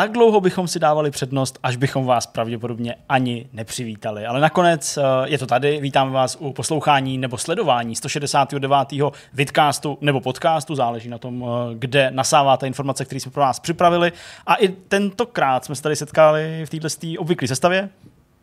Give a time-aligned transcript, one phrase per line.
[0.00, 4.26] tak dlouho bychom si dávali přednost, až bychom vás pravděpodobně ani nepřivítali.
[4.26, 5.80] Ale nakonec eh, je to tady.
[5.80, 8.72] Vítáme vás u poslouchání nebo sledování 169.
[9.32, 14.12] vidcastu nebo podcastu, záleží na tom, eh, kde nasáváte informace, které jsme pro vás připravili.
[14.46, 16.88] A i tentokrát jsme se tady setkali v této
[17.18, 17.88] obvyklé sestavě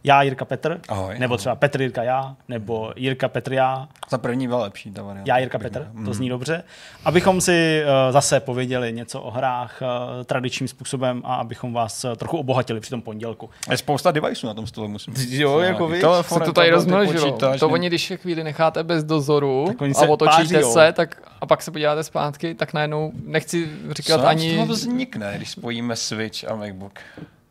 [0.07, 3.87] já Jirka Petr, Ahoj, nebo třeba Petr Jirka já, nebo Jirka Petr já.
[4.09, 5.31] Za první byla lepší ta varianta.
[5.31, 6.63] Já Jirka Petr, to zní dobře.
[7.05, 12.15] Abychom si uh, zase pověděli něco o hrách uh, tradičním způsobem a abychom vás uh,
[12.15, 13.49] trochu obohatili při tom pondělku.
[13.71, 15.31] Je spousta deviceů na tom stole, musím říct.
[15.31, 16.03] Jo, jako víš.
[16.21, 17.37] Se to tady rozmnožilo.
[17.59, 19.67] To oni, když je chvíli necháte bez dozoru
[19.97, 24.57] a otočíte se, tak a pak se podíváte zpátky, tak najednou nechci říkat Co ani...
[24.57, 26.99] Co vznikne, když spojíme Switch a MacBook?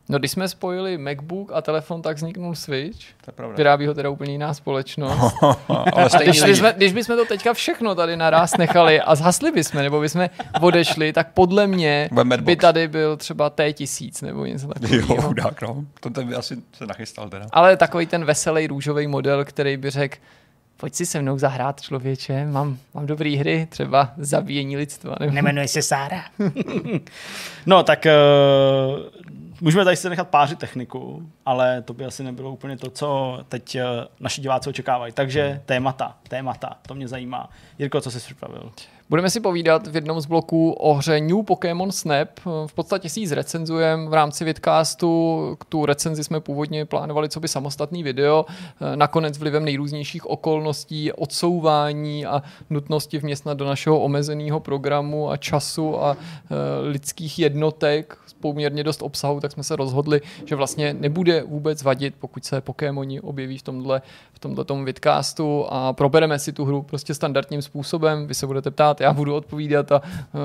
[0.09, 2.99] No když jsme spojili MacBook a telefon, tak vzniknul Switch.
[2.99, 3.57] To je pravda.
[3.57, 5.35] Vyrábí ho teda úplně jiná společnost.
[5.69, 10.01] Ale když, jsme, když bychom to teďka všechno tady naraz nechali a zhasli bychom, nebo
[10.01, 10.29] bychom
[10.61, 12.09] odešli, tak podle mě
[12.41, 15.15] by tady byl třeba T1000 nebo něco takového.
[15.15, 15.85] Jo, chudák, no.
[16.01, 17.47] To by asi se nachystal teda.
[17.53, 20.17] Ale takový ten veselý růžový model, který by řekl,
[20.77, 25.17] pojď si se mnou zahrát člověče, mám, mám dobrý hry, třeba zabíjení lidstva.
[25.21, 25.33] Nebo...
[25.33, 26.25] Nemenuje se Sára.
[27.67, 29.27] no tak uh,
[29.61, 33.77] můžeme tady si nechat pářit techniku, ale to by asi nebylo úplně to, co teď
[33.77, 33.81] uh,
[34.21, 35.13] naši diváci očekávají.
[35.13, 37.51] Takže témata, témata, to mě zajímá.
[37.79, 38.73] Jirko, co jsi připravil?
[39.09, 42.29] Budeme si povídat v jednom z bloků o hře New Pokémon Snap.
[42.67, 45.57] V podstatě si ji zrecenzujeme v rámci vidcastu.
[45.69, 48.47] Tu recenzi jsme původně plánovali co by samostatný video.
[48.95, 56.17] Nakonec vlivem nejrůznějších okolností, odsouvání a nutnosti vměstnat do našeho omezeného programu a času a
[56.17, 56.17] e,
[56.89, 62.45] lidských jednotek poměrně dost obsahu, tak jsme se rozhodli, že vlastně nebude vůbec vadit, pokud
[62.45, 67.15] se Pokémoni objeví v tomhle, v tomhle tom vidcastu a probereme si tu hru prostě
[67.15, 68.27] standardním způsobem.
[68.27, 70.41] Vy se budete ptát, já budu odpovídat a uh,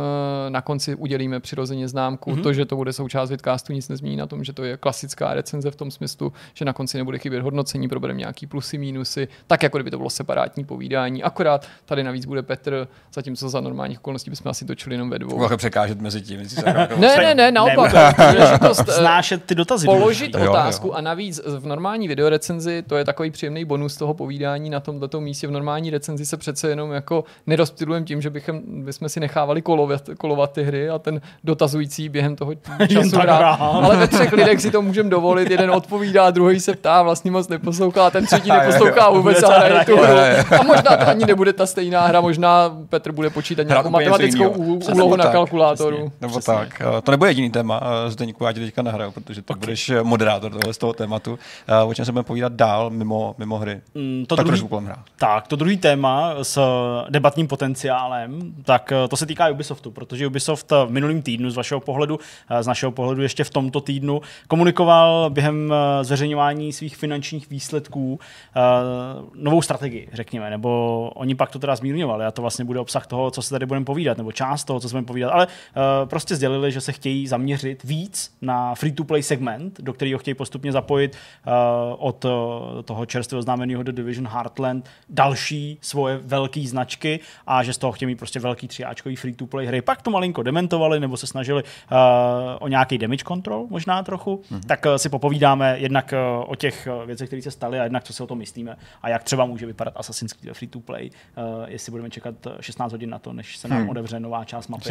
[0.50, 2.32] na konci udělíme přirozeně známku.
[2.32, 2.44] Mm-hmm.
[2.44, 5.72] To, že to bude součást vidcastu, nic nezmění na tom, že to je klasická recenze
[5.72, 9.78] v tom smyslu, že na konci nebude chybět hodnocení, probereme nějaký plusy, mínusy, tak jako
[9.78, 11.24] kdyby to bylo separátní povídání.
[11.24, 15.38] Akorát tady navíc bude Petr, zatímco za normálních okolností bychom asi točili jenom ve dvou.
[15.38, 16.40] Mohl překážet mezi tím.
[16.98, 17.92] ne, ne, ne, naopak.
[18.74, 19.86] Znášet ty dotazy.
[19.86, 20.98] Položit otázku jo, jo.
[20.98, 25.48] a navíc v normální videorecenzi, to je takový příjemný bonus toho povídání na tomto místě.
[25.48, 30.02] V normální recenzi se přece jenom jako nerozptilujeme tím, že bychom, bychom si nechávali kolovat,
[30.18, 32.56] kolovat ty hry a ten dotazující během toho
[32.90, 33.54] času hrá.
[33.54, 35.52] Ale ve třech lidech si to můžeme dovolit.
[35.52, 39.98] Jeden odpovídá, druhý se ptá, vlastně moc neposlouchá, ten třetí neposlouchá vůbec a hraje tu
[39.98, 40.18] hru.
[40.60, 45.16] A možná to ani nebude ta stejná hra, možná Petr bude počítat nějakou matematickou úlohu
[45.16, 46.12] na kalkulátoru.
[46.22, 46.82] Nebo tak.
[47.04, 49.60] To nebude jediný téma, Zdeňku, já ti teďka nahraju, protože ty okay.
[49.60, 51.40] budeš moderátor tohle z toho tématu.
[51.86, 53.82] O čem se budeme povídat dál mimo, mimo hry?
[53.96, 54.70] Mm, to tak druhý,
[55.18, 56.60] Tak, to druhý téma s
[57.10, 58.31] debatním potenciálem,
[58.64, 62.20] tak eh, to se týká Ubisoftu, protože Ubisoft v minulým týdnu z vašeho pohledu,
[62.50, 68.20] eh, z našeho pohledu ještě v tomto týdnu, komunikoval během eh, zveřejňování svých finančních výsledků
[69.36, 73.32] novou strategii, řekněme, nebo oni pak to teda zmírňovali a to vlastně bude obsah toho,
[73.32, 75.48] co se tady budeme povídat, nebo část toho, co budeme povídat, ale
[76.06, 81.18] prostě sdělili, že se chtějí zaměřit víc na free-to-play segment, do kterého chtějí postupně zapojit
[81.98, 82.26] od
[82.86, 88.08] toho čerstvého oznámeného The Division Heartland další svoje velké značky a že z toho chtějí
[88.08, 89.82] mít prostě velký třiáčkový free-to-play hry.
[89.82, 91.98] Pak to malinko dementovali nebo se snažili uh,
[92.60, 94.62] o nějaký damage control možná trochu, mm-hmm.
[94.68, 98.04] tak uh, si popovídáme jednak uh, o těch uh, věcech, které se staly a jednak
[98.04, 101.92] co si o tom myslíme a jak třeba může vypadat Assassin's Creed free-to-play, uh, jestli
[101.92, 103.90] budeme čekat 16 hodin na to, než se nám hmm.
[103.90, 104.84] odevře nová část mapy.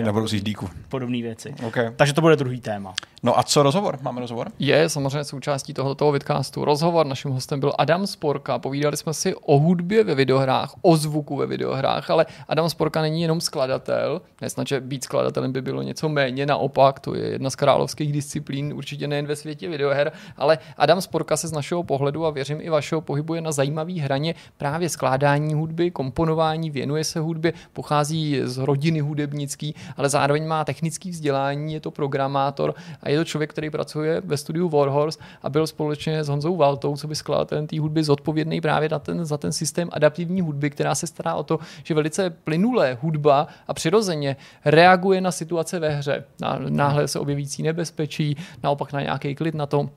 [0.89, 1.55] Podobné věci.
[1.67, 1.93] Okay.
[1.97, 2.95] Takže to bude druhý téma.
[3.23, 3.99] No a co rozhovor?
[4.03, 4.49] Máme rozhovor?
[4.59, 6.65] Je samozřejmě součástí tohoto vidcastu.
[6.65, 8.59] Rozhovor naším hostem byl Adam Sporka.
[8.59, 13.20] Povídali jsme si o hudbě ve videohrách, o zvuku ve videohrách, ale Adam Sporka není
[13.23, 14.21] jenom skladatel.
[14.41, 18.73] Nesnad, že být skladatelem by bylo něco méně, naopak, to je jedna z královských disciplín,
[18.73, 22.71] určitě nejen ve světě videoher, ale Adam Sporka se z našeho pohledu a věřím i
[22.71, 29.01] vašeho pohybuje na zajímavý hraně právě skládání hudby, komponování, věnuje se hudbě, pochází z rodiny
[29.01, 34.23] hudebnický, ale zároveň má technický vzdělání, je to programátor a je to člověk, který pracuje
[34.25, 38.61] ve studiu Warhorse a byl společně s Honzou Valtou, co by skladatelem té hudby zodpovědný
[38.61, 42.31] právě na ten, za ten systém adaptivní hudby, která se stará o to, že velice
[42.31, 46.25] plynulé hudba a přirozeně reaguje na situace ve hře.
[46.41, 49.91] Na náhle se objevící nebezpečí, naopak na nějaký klid, na to,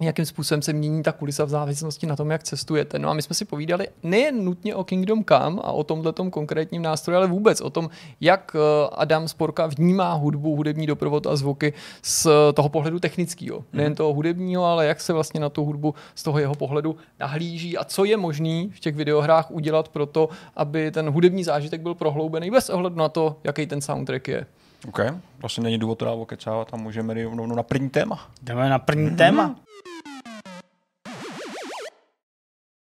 [0.00, 2.98] jakým způsobem se mění ta kulisa v závislosti na tom, jak cestujete.
[2.98, 6.82] No a my jsme si povídali nejen nutně o Kingdom Come a o tomhle konkrétním
[6.82, 7.90] nástroji, ale vůbec o tom,
[8.20, 11.72] jak eh, Adam Sporka vnímá hudbu, hudební doprovod a zvuky
[12.02, 13.58] z toho pohledu technického.
[13.58, 13.66] Mhm.
[13.72, 17.78] Nejen toho hudebního, ale jak se vlastně na tu hudbu z toho jeho pohledu nahlíží
[17.78, 21.94] a co je možný v těch videohrách udělat pro to, aby ten hudební zážitek byl
[21.94, 24.46] prohloubený bez ohledu na to, jaký ten soundtrack je.
[24.88, 25.00] OK,
[25.38, 28.28] vlastně není důvod to dát okecávat a můžeme jít rovnou na první téma.
[28.42, 29.16] Jdeme na první mm-hmm.
[29.16, 29.56] téma.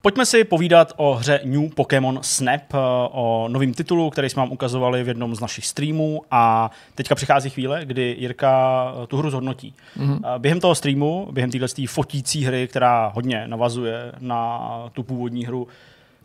[0.02, 2.78] Pojďme si povídat o hře New Pokémon Snap, eh,
[3.12, 7.50] o novém titulu, který jsme vám ukazovali v jednom z našich streamů a teďka přichází
[7.50, 9.74] chvíle, kdy Jirka eh, tu hru zhodnotí.
[9.98, 10.40] Mm-hmm.
[10.40, 15.68] Během toho streamu, během téhle fotící hry, která hodně navazuje na tu původní hru,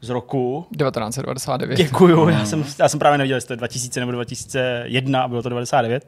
[0.02, 1.76] z roku 1999.
[1.76, 5.43] Děkuju, já jsem, já jsem právě nevěděl, jestli to je 2000 nebo 2001 a bylo
[5.43, 6.06] to 99.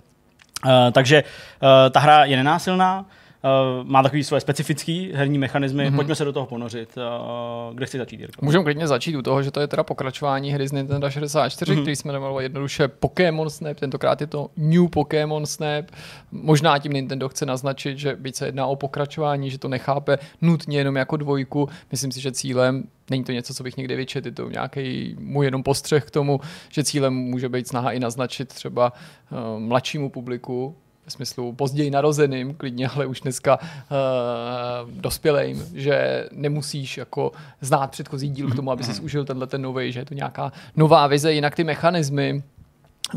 [0.65, 3.07] Uh, takže uh, ta hra je nenásilná,
[3.45, 5.85] uh, má takový svoje specifický herní mechanismy.
[5.85, 5.97] Mm-hmm.
[5.97, 6.97] Pojďme se do toho ponořit.
[6.97, 8.45] Uh, kde chci začít, Jirko?
[8.45, 11.81] Můžeme klidně začít u toho, že to je teda pokračování hry z Nintendo 64, mm-hmm.
[11.81, 15.85] který jsme jmenovali jednoduše Pokémon Snap, tentokrát je to New Pokémon Snap.
[16.33, 20.79] Možná tím Nintendo chce naznačit, že byť se jedná o pokračování, že to nechápe nutně
[20.79, 21.69] jenom jako dvojku.
[21.91, 25.45] Myslím si, že cílem Není to něco, co bych někdy vyčet, je to nějaký můj
[25.45, 30.77] jenom postřeh k tomu, že cílem může být snaha i naznačit třeba uh, mladšímu publiku,
[31.05, 38.29] ve smyslu později narozeným, klidně, ale už dneska uh, dospělým, že nemusíš jako znát předchozí
[38.29, 41.33] díl k tomu, aby si užil tenhle ten nový, že je to nějaká nová vize,
[41.33, 42.43] jinak ty mechanismy,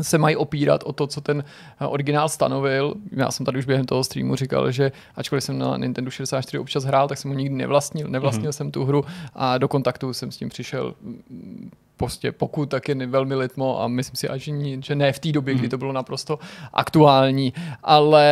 [0.02, 1.44] se mají opírat o to, co ten
[1.80, 2.94] eh, originál stanovil.
[3.12, 6.84] Já jsem tady už během toho streamu říkal, že ačkoliv jsem na Nintendo 64 občas
[6.84, 8.08] hrál, tak jsem ho nikdy nevlastnil.
[8.08, 8.56] Nevlastnil mm-hmm.
[8.56, 9.04] jsem tu hru
[9.34, 13.88] a do kontaktu jsem s tím přišel mm, prostě pokud, tak je velmi litmo a
[13.88, 14.52] myslím si, že,
[14.82, 15.70] že ne v té době, kdy mhm.
[15.70, 16.38] to bylo naprosto
[16.72, 17.52] aktuální,
[17.82, 18.24] ale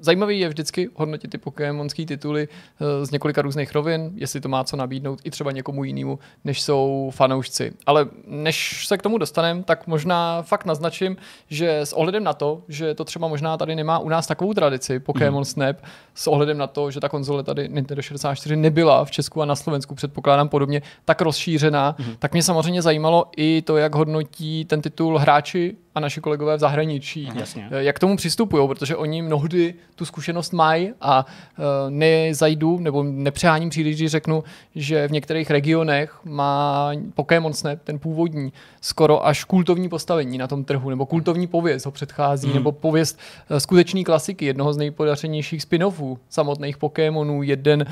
[0.00, 2.48] zajímavý je vždycky hodnotit ty pokémonské tituly
[2.80, 6.62] eh, z několika různých rovin, jestli to má co nabídnout i třeba někomu jinému, než
[6.62, 7.72] jsou fanoušci.
[7.86, 11.16] Ale než se k tomu dostaneme, tak možná fakt naznačím,
[11.48, 14.98] že s ohledem na to, že to třeba možná tady nemá u nás takovou tradici
[14.98, 15.44] Pokémon mm.
[15.44, 15.76] Snap,
[16.14, 19.56] s ohledem na to, že ta konzole tady Nintendo 64 nebyla v Česku a na
[19.56, 22.16] Slovensku, předpokládám podobně, tak rozšířená, mm.
[22.18, 26.60] tak mě samozřejmě zajímalo i to, jak hodnotí ten titul hráči a naši kolegové v
[26.60, 27.28] zahraničí.
[27.34, 27.68] Jasně.
[27.70, 33.02] Eh, jak k tomu přistupují, protože oni mnohdy tu zkušenost mají a uh, nezajdu nebo
[33.02, 34.44] nepřeháním příliš, když řeknu,
[34.74, 40.64] že v některých regionech má Pokémon Snap, ten původní, skoro až kultovní postavení na tom
[40.64, 42.54] trhu, nebo kultovní pověst ho předchází, hmm.
[42.54, 43.18] nebo pověst
[43.50, 47.86] uh, skutečný klasiky, jednoho z nejpodařenějších spin-offů samotných Pokémonů, jeden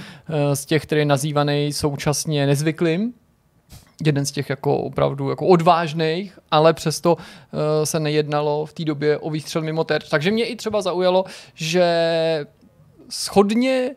[0.55, 3.13] z těch, který je nazývaný současně nezvyklým,
[4.05, 7.21] jeden z těch jako opravdu jako odvážných, ale přesto uh,
[7.85, 10.09] se nejednalo v té době o výstřel mimo terč.
[10.09, 11.25] Takže mě i třeba zaujalo,
[11.55, 11.87] že
[13.09, 13.91] schodně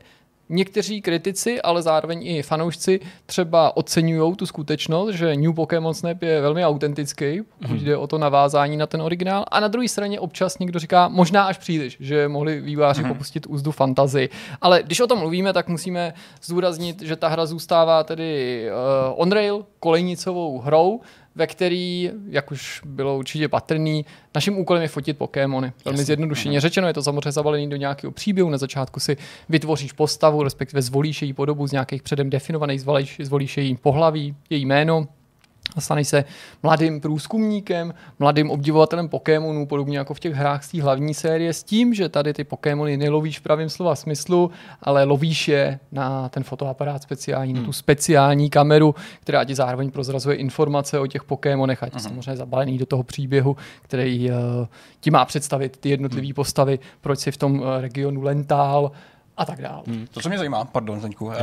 [0.53, 6.41] Někteří kritici, ale zároveň i fanoušci třeba oceňují tu skutečnost, že New Pokémon Snap je
[6.41, 7.85] velmi autentický, pokud mm.
[7.85, 9.45] jde o to navázání na ten originál.
[9.51, 13.07] A na druhé straně občas někdo říká, možná až příliš, že mohli výváři mm.
[13.07, 14.29] popustit úzdu fantazy.
[14.61, 16.13] Ale když o tom mluvíme, tak musíme
[16.43, 21.01] zdůraznit, že ta hra zůstává tedy uh, on-rail, kolejnicovou hrou,
[21.35, 24.05] ve který, jak už bylo určitě patrný,
[24.35, 25.73] naším úkolem je fotit Pokémony.
[25.85, 26.05] Velmi Jasně.
[26.05, 26.61] zjednodušeně mhm.
[26.61, 28.49] řečeno, je to samozřejmě zabalený do nějakého příběhu.
[28.49, 29.17] Na začátku si
[29.49, 34.65] vytvoříš postavu, respektive zvolíš její podobu z nějakých předem definovaných, zvolíš, zvolíš její pohlaví, její
[34.65, 35.07] jméno,
[35.79, 36.23] staneš se
[36.63, 41.63] mladým průzkumníkem, mladým obdivovatelem Pokémonů, podobně jako v těch hrách z té hlavní série, s
[41.63, 44.51] tím, že tady ty Pokémony nelovíš v pravém slova smyslu,
[44.81, 47.61] ale lovíš je na ten fotoaparát speciální, hmm.
[47.61, 52.01] na tu speciální kameru, která ti zároveň prozrazuje informace o těch Pokémonech, ať hmm.
[52.01, 54.35] samozřejmě zabalený do toho příběhu, který uh,
[54.99, 56.33] ti má představit ty jednotlivé hmm.
[56.33, 58.91] postavy, proč si v tom uh, regionu lentál,
[59.37, 59.83] a tak dále.
[59.87, 60.07] Hmm.
[60.11, 61.33] To, co mě zajímá, pardon, Zdeňku, uh,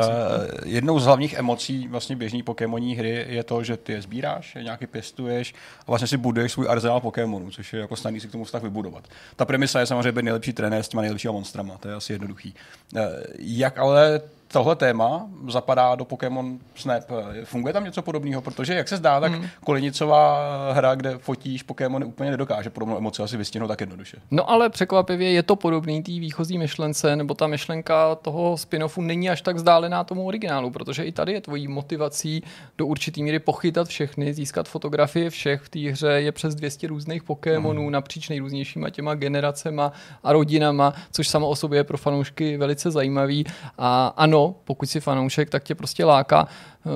[0.64, 4.62] jednou z hlavních emocí vlastně běžní Pokémonní hry je to, že ty je sbíráš, je
[4.62, 8.32] nějaký pěstuješ a vlastně si buduješ svůj arzenál Pokémonů, což je jako snadný si k
[8.32, 9.08] tomu vztah vybudovat.
[9.36, 12.54] Ta premisa je samozřejmě nejlepší trenér s těma nejlepšíma monstrama, to je asi jednoduchý.
[12.94, 13.00] Uh,
[13.38, 14.20] jak ale
[14.52, 17.02] tohle téma zapadá do Pokémon Snap.
[17.44, 18.42] Funguje tam něco podobného?
[18.42, 19.46] Protože, jak se zdá, tak mm.
[19.64, 24.16] Kolenicová hra, kde fotíš Pokémony, úplně nedokáže podobnou emoci asi vystihnout tak jednoduše.
[24.30, 29.30] No ale překvapivě je to podobný té výchozí myšlence, nebo ta myšlenka toho spin-offu není
[29.30, 32.42] až tak vzdálená tomu originálu, protože i tady je tvojí motivací
[32.78, 35.60] do určitý míry pochytat všechny, získat fotografie všech.
[35.62, 37.92] V té hře je přes 200 různých Pokémonů mm.
[37.92, 39.92] napříč nejrůznějšíma těma generacema
[40.24, 43.44] a rodinama, což samo o sobě je pro fanoušky velice zajímavý.
[43.78, 46.92] A ano, ano, pokud si fanoušek, tak tě prostě láká uh,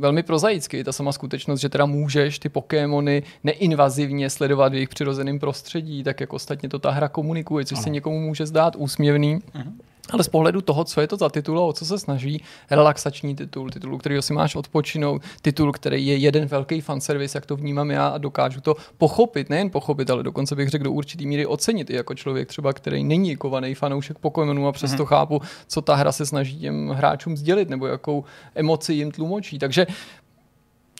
[0.00, 5.38] velmi prozaicky ta sama skutečnost, že teda můžeš ty Pokémony neinvazivně sledovat v jejich přirozeném
[5.38, 7.82] prostředí, tak jako ostatně to ta hra komunikuje, což ano.
[7.82, 9.38] se někomu může zdát úsměvný.
[9.38, 9.72] Uh-huh.
[10.12, 13.36] Ale z pohledu toho, co je to za titul a o co se snaží, relaxační
[13.36, 17.90] titul, titul, který si máš odpočinout, titul, který je jeden velký fanservice, jak to vnímám
[17.90, 21.90] já a dokážu to pochopit, nejen pochopit, ale dokonce bych řekl do určitý míry ocenit
[21.90, 25.06] i jako člověk třeba, který není kovaný fanoušek Pokémonu a přesto mm-hmm.
[25.06, 28.24] chápu, co ta hra se snaží těm hráčům sdělit nebo jakou
[28.54, 29.58] emoci jim tlumočí.
[29.58, 29.86] Takže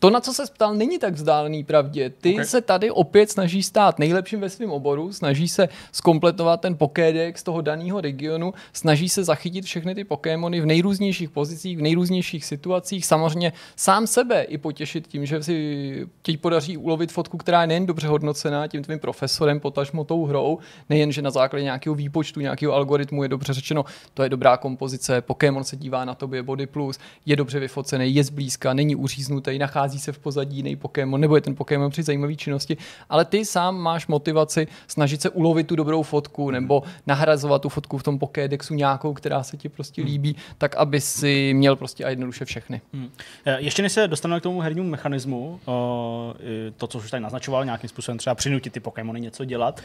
[0.01, 2.11] to, na co se ptal, není tak vzdálený pravdě.
[2.11, 2.45] Ty okay.
[2.45, 7.61] se tady opět snaží stát nejlepším ve svém oboru, snaží se skompletovat ten Pokédex toho
[7.61, 13.53] daného regionu, snaží se zachytit všechny ty Pokémony v nejrůznějších pozicích, v nejrůznějších situacích, samozřejmě
[13.77, 18.09] sám sebe i potěšit tím, že si ti podaří ulovit fotku, která je nejen dobře
[18.09, 23.23] hodnocená tím tvým profesorem, potažmo tou hrou, nejen, že na základě nějakého výpočtu, nějakého algoritmu
[23.23, 27.37] je dobře řečeno, to je dobrá kompozice, Pokémon se dívá na tobě, body plus, je
[27.37, 31.57] dobře vyfocený, je zblízka, není uříznutý, nachází se v pozadí jiný Pokémon, nebo je ten
[31.57, 32.77] Pokémon při zajímavé činnosti,
[33.09, 37.99] ale ty sám máš motivaci snažit se ulovit tu dobrou fotku nebo nahrazovat tu fotku
[37.99, 40.11] v tom Pokédexu nějakou, která se ti prostě hmm.
[40.11, 42.81] líbí, tak aby si měl prostě a jednoduše všechny.
[42.93, 43.11] Hmm.
[43.59, 45.61] Ještě než se dostaneme k tomu hernímu mechanismu,
[46.77, 49.81] to, co už tady naznačoval, nějakým způsobem třeba přinutit ty Pokémony něco dělat,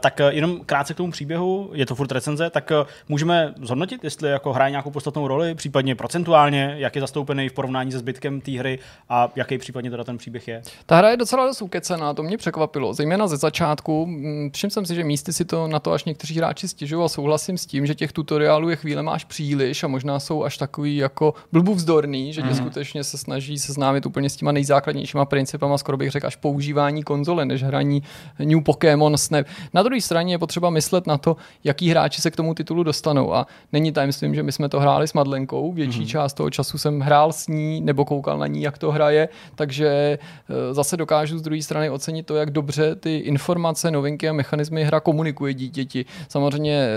[0.00, 2.72] tak jenom krátce k tomu příběhu, je to furt recenze, tak
[3.08, 7.92] můžeme zhodnotit, jestli jako hraje nějakou podstatnou roli, případně procentuálně, jak je zastoupený v porovnání
[7.92, 10.62] se zbytkem té hry a jaký případně teda ten příběh je.
[10.86, 14.06] Ta hra je docela dost ukecená, to mě překvapilo, zejména ze začátku.
[14.06, 17.08] Mm, všiml jsem si, že místy si to na to až někteří hráči stěžují a
[17.08, 20.96] souhlasím s tím, že těch tutoriálů je chvíle máš příliš a možná jsou až takový
[20.96, 22.54] jako blbůvzdorný, že tě mm.
[22.54, 27.44] skutečně se snaží seznámit úplně s těma nejzákladnějšíma principama, skoro bych řekl až používání konzole,
[27.44, 28.02] než hraní
[28.38, 29.46] New Pokémon Snap.
[29.74, 33.34] Na druhé straně je potřeba myslet na to, jaký hráči se k tomu titulu dostanou
[33.34, 36.06] a není tajemstvím, že my jsme to hráli s Madlenkou, větší mm.
[36.06, 39.88] část toho času jsem hrál s ní nebo koukal na ní, jak to hraje, takže
[39.88, 44.84] eh, zase dokážu z druhé strany ocenit to, jak dobře ty informace, novinky a mechanismy
[44.84, 46.04] hra komunikuje dítěti.
[46.28, 46.88] Samozřejmě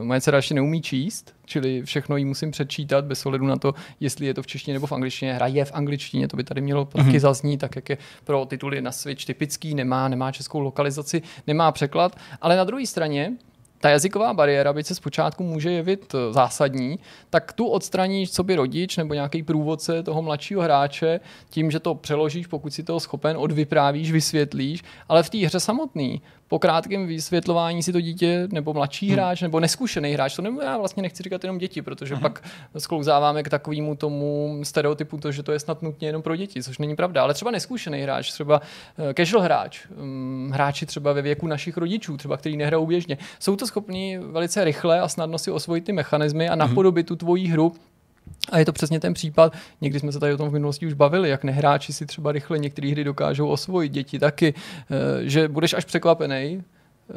[0.00, 3.74] eh, moje dcera ještě neumí číst, čili všechno jí musím přečítat bez ohledu na to,
[4.00, 5.34] jestli je to v češtině nebo v angličtině.
[5.34, 7.04] Hra je v angličtině, to by tady mělo mm-hmm.
[7.04, 11.72] taky zaznít, tak jak je pro tituly na Switch typický, nemá, nemá českou lokalizaci, nemá
[11.72, 13.32] překlad, ale na druhé straně
[13.80, 16.98] ta jazyková bariéra, byť se zpočátku může jevit eh, zásadní,
[17.30, 21.94] tak tu odstraníš co by rodič nebo nějaký průvodce toho mladšího hráče tím, že to
[21.94, 27.82] přeložíš, pokud si toho schopen, odvyprávíš, vysvětlíš, ale v té hře samotný po krátkém vysvětlování
[27.82, 29.14] si to dítě nebo mladší hmm.
[29.14, 32.22] hráč nebo neskušený hráč, to nebo já vlastně nechci říkat jenom děti, protože hmm.
[32.22, 32.42] pak
[32.78, 36.78] sklouzáváme k takovému tomu stereotypu, to, že to je snad nutně jenom pro děti, což
[36.78, 41.46] není pravda, ale třeba neskušený hráč, třeba uh, casual hráč, um, hráči třeba ve věku
[41.46, 45.84] našich rodičů, třeba který nehrajou běžně, jsou to schopní velice rychle a snadno si osvojit
[45.84, 46.58] ty mechanismy a hmm.
[46.58, 47.72] napodobit tu tvoji hru
[48.52, 50.92] a je to přesně ten případ, někdy jsme se tady o tom v minulosti už
[50.92, 55.74] bavili, jak nehráči si třeba rychle některé hry dokážou osvojit, děti taky, eh, že budeš
[55.74, 56.62] až překvapený,
[57.10, 57.14] eh,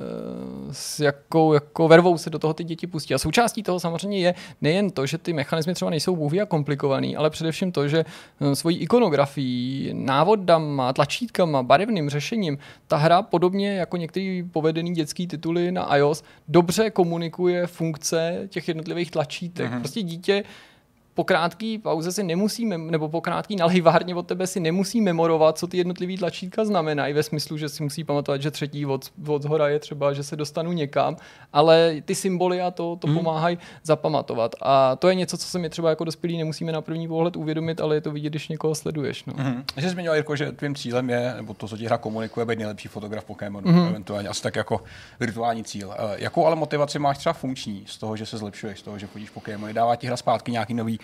[0.71, 3.13] s jakou jako vervou se do toho ty děti pustí.
[3.13, 7.15] A součástí toho samozřejmě je nejen to, že ty mechanismy třeba nejsou bůhy a komplikovaný,
[7.15, 8.05] ale především to, že
[8.41, 15.71] eh, svojí ikonografií, návodama, tlačítkama, barevným řešením, ta hra podobně jako některý povedený dětský tituly
[15.71, 19.71] na iOS dobře komunikuje funkce těch jednotlivých tlačítek.
[19.71, 19.79] Mm-hmm.
[19.79, 20.43] Prostě dítě
[21.19, 25.67] po krátké pauze si nemusí, nebo po krátké nalivárně od tebe si nemusí memorovat, co
[25.67, 29.67] ty jednotlivý tlačítka znamenají, ve smyslu, že si musí pamatovat, že třetí od, od zhora
[29.67, 31.17] je třeba, že se dostanu někam,
[31.53, 33.13] ale ty symboly a to, to mm.
[33.13, 34.55] pomáhají zapamatovat.
[34.61, 37.81] A to je něco, co se mi třeba jako dospělí nemusíme na první pohled uvědomit,
[37.81, 39.25] ale je to vidět, když někoho sleduješ.
[39.25, 39.33] No.
[39.37, 39.63] Mm.
[39.79, 42.87] Jsi zmiňoval, Jirko, že tvým cílem je, nebo to, co ti hra komunikuje, být nejlepší
[42.87, 43.87] fotograf Pokémonu, mm.
[43.87, 44.81] eventuálně asi tak jako
[45.19, 45.87] virtuální cíl.
[45.87, 49.07] Uh, jakou ale motivaci máš třeba funkční z toho, že se zlepšuješ, z toho, že
[49.07, 49.73] chodíš Pokémony?
[49.73, 50.99] Dává ti hra zpátky nějaký nový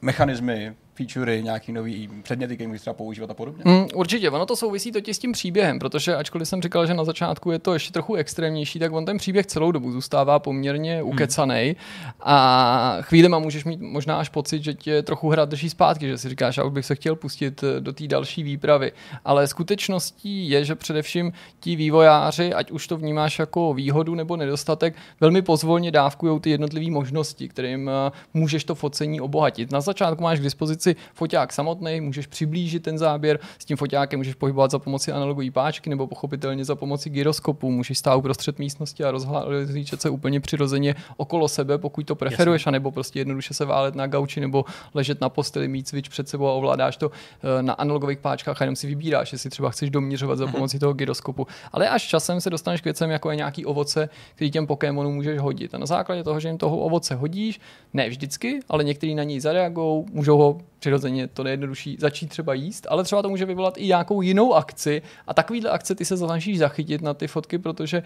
[0.00, 3.62] mechanismy, featurey, nějaký nový předměty, které můžeš třeba používat a podobně?
[3.64, 7.04] Mm, určitě, ono to souvisí totiž s tím příběhem, protože ačkoliv jsem říkal, že na
[7.04, 11.08] začátku je to ještě trochu extrémnější, tak on ten příběh celou dobu zůstává poměrně hmm.
[11.08, 11.76] ukecaný
[12.20, 16.28] a chvíli můžeš mít možná až pocit, že tě trochu hra drží zpátky, že si
[16.28, 18.92] říkáš, já už bych se chtěl pustit eh, do té další výpravy.
[19.24, 24.94] Ale skutečností je, že především ti vývojáři, ať už to vnímáš jako výhodu nebo nedostatek,
[25.20, 29.72] velmi pozvolně dávkují ty jednotlivé možnosti, kterým eh, můžeš to focení obohatit.
[29.72, 34.20] Na začátku máš k dispozici si foťák samotný, můžeš přiblížit ten záběr, s tím foťákem
[34.20, 39.04] můžeš pohybovat za pomoci analogové páčky nebo pochopitelně za pomoci gyroskopu, můžeš stát uprostřed místnosti
[39.04, 42.70] a rozhlížet se úplně přirozeně okolo sebe, pokud to preferuješ, Jasně.
[42.70, 44.64] anebo prostě jednoduše se válet na gauči nebo
[44.94, 48.64] ležet na posteli, mít switch před sebou a ovládáš to eh, na analogových páčkách a
[48.64, 50.54] jenom si vybíráš, jestli třeba chceš doměřovat za mhm.
[50.54, 51.46] pomocí toho gyroskopu.
[51.72, 55.38] Ale až časem se dostaneš k věcem, jako je nějaký ovoce, který těm Pokémonům můžeš
[55.38, 55.74] hodit.
[55.74, 57.60] A na základě toho, že jim toho ovoce hodíš,
[57.94, 62.86] ne vždycky, ale některý na něj zareagují, můžou ho přirozeně to nejjednodušší začít třeba jíst,
[62.90, 66.58] ale třeba to může vyvolat i nějakou jinou akci a takovýhle akce ty se snažíš
[66.58, 68.02] zachytit na ty fotky, protože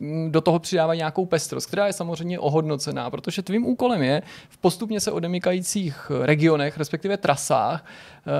[0.00, 4.58] mm, do toho přidává nějakou pestrost, která je samozřejmě ohodnocená, protože tvým úkolem je v
[4.58, 8.30] postupně se odemykajících regionech, respektive trasách, eh,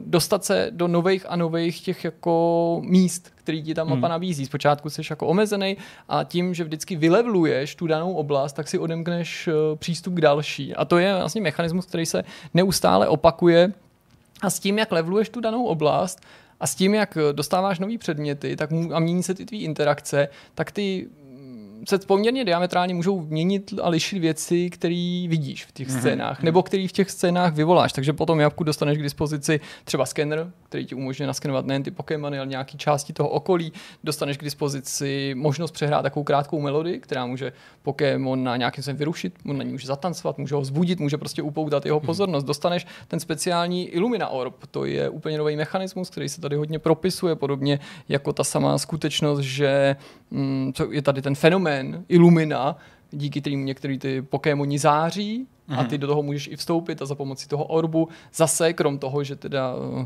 [0.00, 4.10] dostat se do nových a nových těch jako míst, který ti ta mapa hmm.
[4.10, 4.46] nabízí.
[4.46, 5.76] Zpočátku jsi jako omezený
[6.08, 10.74] a tím, že vždycky vylevluješ tu danou oblast, tak si odemkneš eh, přístup k další.
[10.74, 12.24] A to je vlastně mechanismus, který se
[12.54, 13.72] neustále opakuje
[14.42, 16.20] A s tím, jak leveluješ tu danou oblast
[16.60, 20.72] a s tím, jak dostáváš nový předměty tak a mění se ty tvý interakce, tak
[20.72, 21.08] ty
[21.88, 25.98] se poměrně diametrálně můžou měnit a lišit věci, které vidíš v těch mm-hmm.
[25.98, 27.92] scénách, nebo který v těch scénách vyvoláš.
[27.92, 32.38] Takže potom jabku dostaneš k dispozici třeba skener, který ti umožňuje naskenovat nejen ty Pokémony,
[32.38, 33.72] ale nějaký části toho okolí.
[34.04, 37.52] Dostaneš k dispozici možnost přehrát takovou krátkou melodii, která může
[37.82, 41.42] Pokémon na nějakým způsobem vyrušit, on na ní může zatancovat, může ho vzbudit, může prostě
[41.42, 42.06] upoutat jeho mhm.
[42.06, 42.44] pozornost.
[42.44, 47.34] Dostaneš ten speciální Illumina Orb, to je úplně nový mechanismus, který se tady hodně propisuje,
[47.34, 47.78] podobně
[48.08, 49.96] jako ta samá skutečnost, že
[50.30, 51.65] mm, je tady ten fenomén
[52.08, 52.76] Illumina,
[53.10, 56.00] díky kterým některý ty Pokémoni září a ty mhm.
[56.00, 59.74] do toho můžeš i vstoupit a za pomoci toho orbu zase, krom toho, že teda
[59.74, 60.04] uh,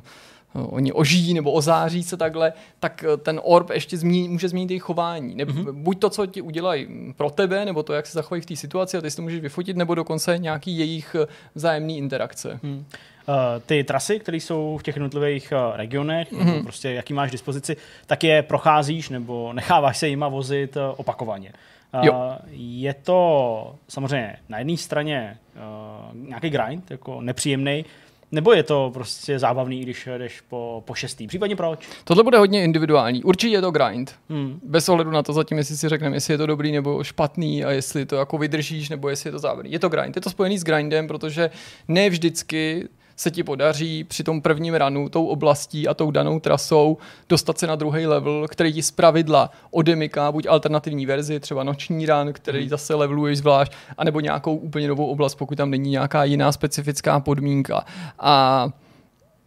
[0.54, 4.82] oni ožijí nebo ozáří se takhle, tak eh, ten orb ještě změní, může změnit jejich
[4.82, 5.34] chování.
[5.34, 5.72] Ne, mm-hmm.
[5.72, 8.96] Buď to, co ti udělají pro tebe, nebo to, jak se zachovají v té situaci,
[8.96, 12.60] a ty si to můžeš vyfotit, nebo dokonce nějaký jejich eh, vzájemný interakce.
[12.62, 12.84] Mm.
[13.30, 16.44] Uh, ty trasy, které jsou v těch jednotlivých uh, regionech, mm-hmm.
[16.44, 21.52] nebo prostě jaký máš dispozici, tak je procházíš nebo necháváš se jima vozit uh, opakovaně.
[21.94, 22.36] Uh, jo.
[22.50, 27.84] Je to samozřejmě na jedné straně uh, nějaký grind, jako nepříjemný,
[28.32, 31.26] nebo je to prostě zábavný, když jdeš po, po šestý?
[31.26, 31.88] Případně proč?
[32.04, 33.24] Tohle bude hodně individuální.
[33.24, 34.14] Určitě je to grind.
[34.28, 34.60] Hmm.
[34.62, 37.70] Bez ohledu na to zatím, jestli si řekneme, jestli je to dobrý nebo špatný a
[37.70, 39.72] jestli to jako vydržíš nebo jestli je to zábavný.
[39.72, 40.16] Je to grind.
[40.16, 41.50] Je to spojený s grindem, protože
[41.88, 42.88] ne vždycky
[43.20, 46.98] se ti podaří při tom prvním ranu tou oblastí a tou danou trasou
[47.28, 52.06] dostat se na druhý level, který ti z pravidla odemyká buď alternativní verzi, třeba noční
[52.06, 52.68] ran, který hmm.
[52.68, 57.84] zase leveluješ zvlášť, anebo nějakou úplně novou oblast, pokud tam není nějaká jiná specifická podmínka.
[58.18, 58.68] A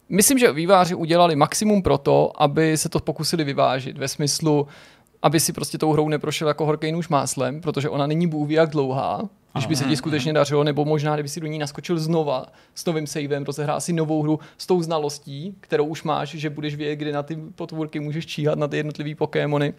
[0.09, 4.67] Myslím, že výváři udělali maximum pro to, aby se to pokusili vyvážit ve smyslu,
[5.21, 8.69] aby si prostě tou hrou neprošel jako horký nůž máslem, protože ona není bůh jak
[8.69, 12.45] dlouhá, když by se ti skutečně dařilo, nebo možná, kdyby si do ní naskočil znova
[12.75, 16.75] s novým savem, rozehrál si novou hru s tou znalostí, kterou už máš, že budeš
[16.75, 19.73] vědět, kdy na ty potvůrky můžeš číhat, na ty jednotlivé Pokémony.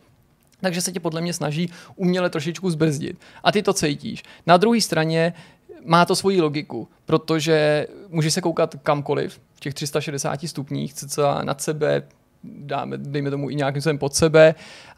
[0.61, 3.19] Takže se tě podle mě snaží uměle trošičku zbrzdit.
[3.43, 4.23] A ty to cítíš.
[4.47, 5.35] Na druhé straně
[5.85, 11.61] má to svoji logiku, protože můžeš se koukat kamkoliv v těch 360 stupních, co nad
[11.61, 12.03] sebe,
[12.45, 14.55] dáme, dejme tomu i nějakým způsobem pod sebe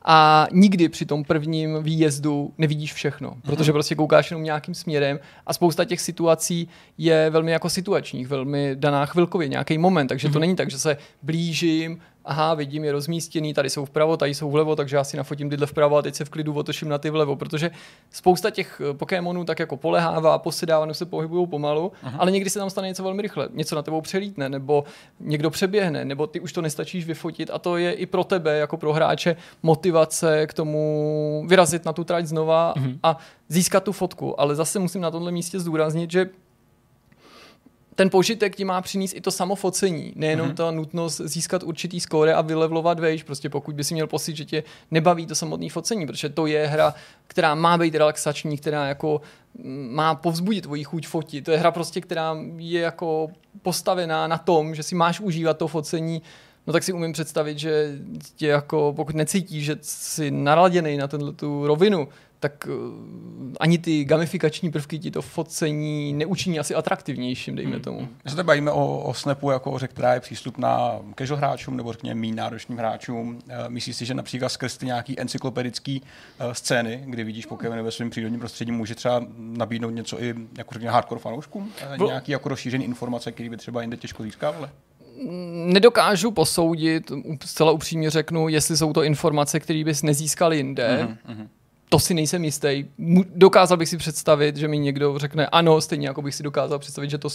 [0.07, 3.41] a nikdy při tom prvním výjezdu nevidíš všechno, mhm.
[3.45, 8.77] protože prostě koukáš jenom nějakým směrem a spousta těch situací je velmi jako situačních, velmi
[8.77, 10.41] daná chvilkově, nějaký moment, takže to mhm.
[10.41, 14.77] není tak, že se blížím, aha, vidím, je rozmístěný, tady jsou vpravo, tady jsou vlevo,
[14.77, 17.37] takže já si nafotím tyhle vpravo a teď se v klidu otočím na ty vlevo,
[17.37, 17.71] protože
[18.11, 22.19] spousta těch eh, Pokémonů tak jako polehává, posedává, se pohybují pomalu, aha.
[22.19, 24.85] ale někdy se tam stane něco velmi rychle, něco na tebou přelítne, nebo
[25.21, 28.77] někdo přeběhne, nebo ty už to nestačíš vyfotit a to je i pro tebe, jako
[28.77, 29.37] pro hráče,
[29.97, 32.75] motivace k tomu vyrazit na tu trať znova.
[32.77, 32.99] Mhm.
[33.03, 34.41] a získat tu fotku.
[34.41, 36.29] Ale zase musím na tomhle místě zdůraznit, že
[37.97, 40.55] ten požitek ti má přinést i to samofocení, nejenom mm-hmm.
[40.55, 44.45] ta nutnost získat určitý skóre a vylevlovat vejš, prostě pokud by si měl pocit, že
[44.45, 46.95] tě nebaví to samotné focení, protože to je hra,
[47.27, 49.21] která má být relaxační, která jako
[49.55, 51.45] mm, má povzbudit tvoji chuť fotit.
[51.45, 53.29] To je hra prostě, která je jako
[53.63, 56.23] postavená na tom, že si máš užívat to focení
[56.67, 57.99] no tak si umím představit, že
[58.37, 62.09] tě jako, pokud necítíš, že jsi naladěný na tenhle tu rovinu,
[62.41, 67.83] tak uh, ani ty gamifikační prvky ti to focení neučiní asi atraktivnějším, dejme hmm.
[67.83, 68.09] tomu.
[68.25, 71.93] My se bavíme o, o Snapu jako o hře, která je přístupná casual hráčům nebo
[71.93, 73.29] řekněme méně náročným hráčům.
[73.29, 77.91] Uh, myslíš si, že například skrz ty nějaký encyklopedický uh, scény, kdy vidíš Pokémony ve
[77.91, 81.73] svém přírodním prostředí, může třeba nabídnout něco i jako řekněme hardcore fanouškům?
[82.01, 84.69] Uh, nějaký jako rozšířený informace, které by třeba jinde těžko získávali?
[85.67, 87.13] Nedokážu posoudit,
[87.45, 91.09] zcela upřímně řeknu, jestli jsou to informace, které bys nezískal jinde.
[91.29, 91.49] Mm-hmm
[91.89, 92.85] to si nejsem jistý.
[93.35, 97.11] Dokázal bych si představit, že mi někdo řekne ano, stejně jako bych si dokázal představit,
[97.11, 97.29] že to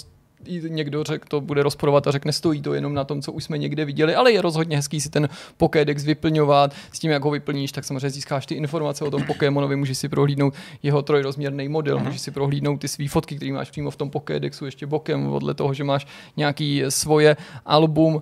[0.67, 3.57] někdo řek, to bude rozporovat a řekne, stojí to jenom na tom, co už jsme
[3.57, 6.73] někde viděli, ale je rozhodně hezký si ten Pokédex vyplňovat.
[6.91, 10.09] S tím, jak ho vyplníš, tak samozřejmě získáš ty informace o tom Pokémonovi, můžeš si
[10.09, 12.03] prohlídnout jeho trojrozměrný model, uh-huh.
[12.03, 15.53] můžeš si prohlídnout ty své fotky, které máš přímo v tom Pokédexu, ještě bokem, podle
[15.53, 18.21] toho, že máš nějaký svoje album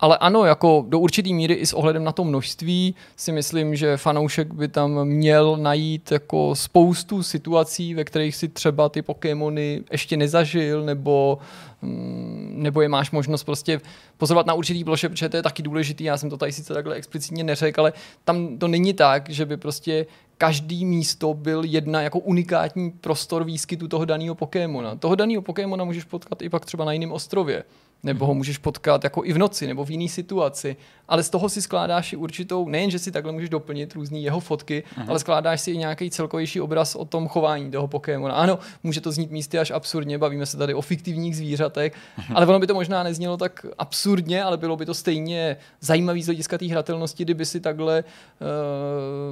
[0.00, 3.96] ale ano, jako do určitý míry i s ohledem na to množství si myslím, že
[3.96, 10.16] fanoušek by tam měl najít jako spoustu situací, ve kterých si třeba ty Pokémony ještě
[10.16, 11.38] nezažil, nebo,
[11.82, 13.80] mm, nebo je máš možnost prostě
[14.16, 16.04] pozorovat na určitý ploše, protože to je taky důležitý.
[16.04, 17.92] Já jsem to tady sice takhle explicitně neřekl, ale
[18.24, 20.06] tam to není tak, že by prostě
[20.38, 24.96] každý místo byl jedna jako unikátní prostor výskytu toho daného Pokémona.
[24.96, 27.64] Toho daného Pokémona můžeš potkat i pak třeba na jiném ostrově
[28.02, 30.76] nebo ho můžeš potkat jako i v noci, nebo v jiné situaci,
[31.08, 34.40] ale z toho si skládáš i určitou, nejen, že si takhle můžeš doplnit různé jeho
[34.40, 35.04] fotky, uh-huh.
[35.08, 38.34] ale skládáš si i nějaký celkovější obraz o tom chování toho Pokémona.
[38.34, 42.32] Ano, může to znít místy až absurdně, bavíme se tady o fiktivních zvířatech, uh-huh.
[42.34, 46.26] ale ono by to možná neznělo tak absurdně, ale bylo by to stejně zajímavý z
[46.26, 48.04] hlediska té hratelnosti, kdyby si takhle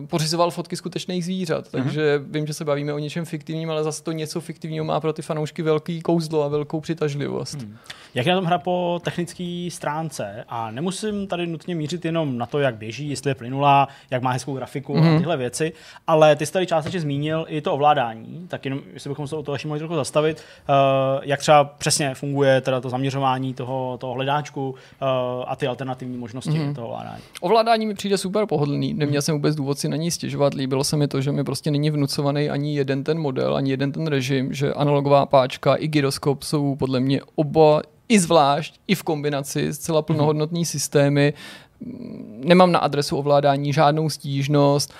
[0.01, 1.65] uh, pořizoval fotky skutečných zvířat.
[1.65, 1.71] Uh-huh.
[1.71, 5.13] Takže vím, že se bavíme o něčem fiktivním, ale zase to něco fiktivního má pro
[5.13, 7.61] ty fanoušky velký kouzlo a velkou přitažlivost.
[7.61, 7.77] Hmm.
[8.15, 10.45] Jak je na tom hra po technické stránce?
[10.49, 14.31] A nemusím tady nutně mířit jenom na to, jak běží, jestli je plynulá, jak má
[14.31, 15.07] hezkou grafiku mm-hmm.
[15.07, 15.19] a mhm.
[15.19, 15.73] tyhle věci,
[16.07, 19.43] ale ty jsi tady částečně zmínil i to ovládání, tak jenom, jestli bychom se o
[19.43, 20.75] to ještě mohli trochu zastavit, uh,
[21.23, 24.77] jak třeba přesně funguje teda to zaměřování toho, toho hledáčku uh,
[25.47, 26.75] a ty alternativní možnosti mm-hmm.
[26.75, 27.23] toho ovládání.
[27.41, 30.97] Ovládání mi přijde super pohodlný, neměl jsem vůbec důvod si na ní stěžovat, líbilo se
[30.97, 34.53] mi to, že mi prostě není vnucovaný ani jeden ten model, ani jeden ten režim,
[34.53, 40.03] že analogová páčka i gyroskop jsou podle mě oba i zvlášť, i v kombinaci zcela
[40.03, 41.35] plnohodnotní systémy.
[42.45, 44.93] Nemám na adresu ovládání žádnou stížnost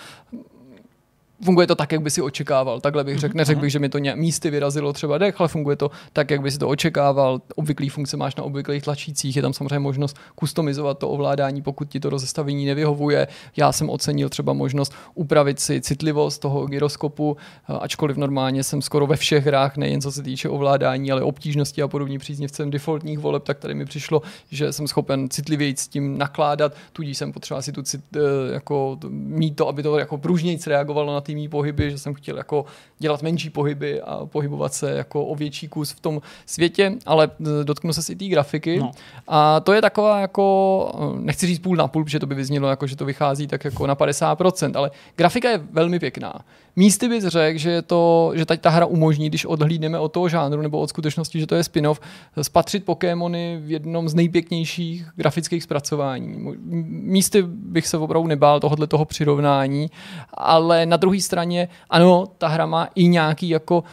[1.45, 2.81] funguje to tak, jak by si očekával.
[2.81, 5.77] Takhle bych řekl, neřekl bych, že mi to nějak místy vyrazilo třeba dech, ale funguje
[5.77, 7.41] to tak, jak by si to očekával.
[7.55, 12.01] Obvyklý funkce máš na obvyklých tlačících, je tam samozřejmě možnost customizovat to ovládání, pokud ti
[12.01, 13.29] to rozestavení nevyhovuje.
[13.57, 17.37] Já jsem ocenil třeba možnost upravit si citlivost toho gyroskopu,
[17.81, 21.89] ačkoliv normálně jsem skoro ve všech hrách, nejen co se týče ovládání, ale obtížnosti a
[21.89, 26.73] podobně příznivcem defaultních voleb, tak tady mi přišlo, že jsem schopen citlivěji s tím nakládat,
[26.93, 28.21] tudíž jsem potřeboval si tu cit, eh,
[28.53, 32.37] jako mít to, aby to jako pružnějc reagovalo na ty mý pohyby, že jsem chtěl
[32.37, 32.65] jako
[32.99, 37.65] dělat menší pohyby a pohybovat se jako o větší kus v tom světě, ale e,
[37.65, 38.79] dotknu se si té grafiky.
[38.79, 38.91] No.
[39.29, 42.69] A to je taková jako, e, nechci říct půl na půl, protože to by vyznělo
[42.69, 46.45] jako, že to vychází tak jako na 50%, ale grafika je velmi pěkná.
[46.77, 50.63] Místy bys řekl, že, je to, že ta hra umožní, když odhlídneme od toho žánru
[50.63, 52.01] nebo od skutečnosti, že to je spin-off,
[52.43, 56.57] spatřit Pokémony v jednom z nejpěknějších grafických zpracování.
[56.87, 59.91] Místy bych se opravdu nebál tohohle toho přirovnání,
[60.35, 63.85] ale na druhé straně, ano, ta hra má i nějaký jako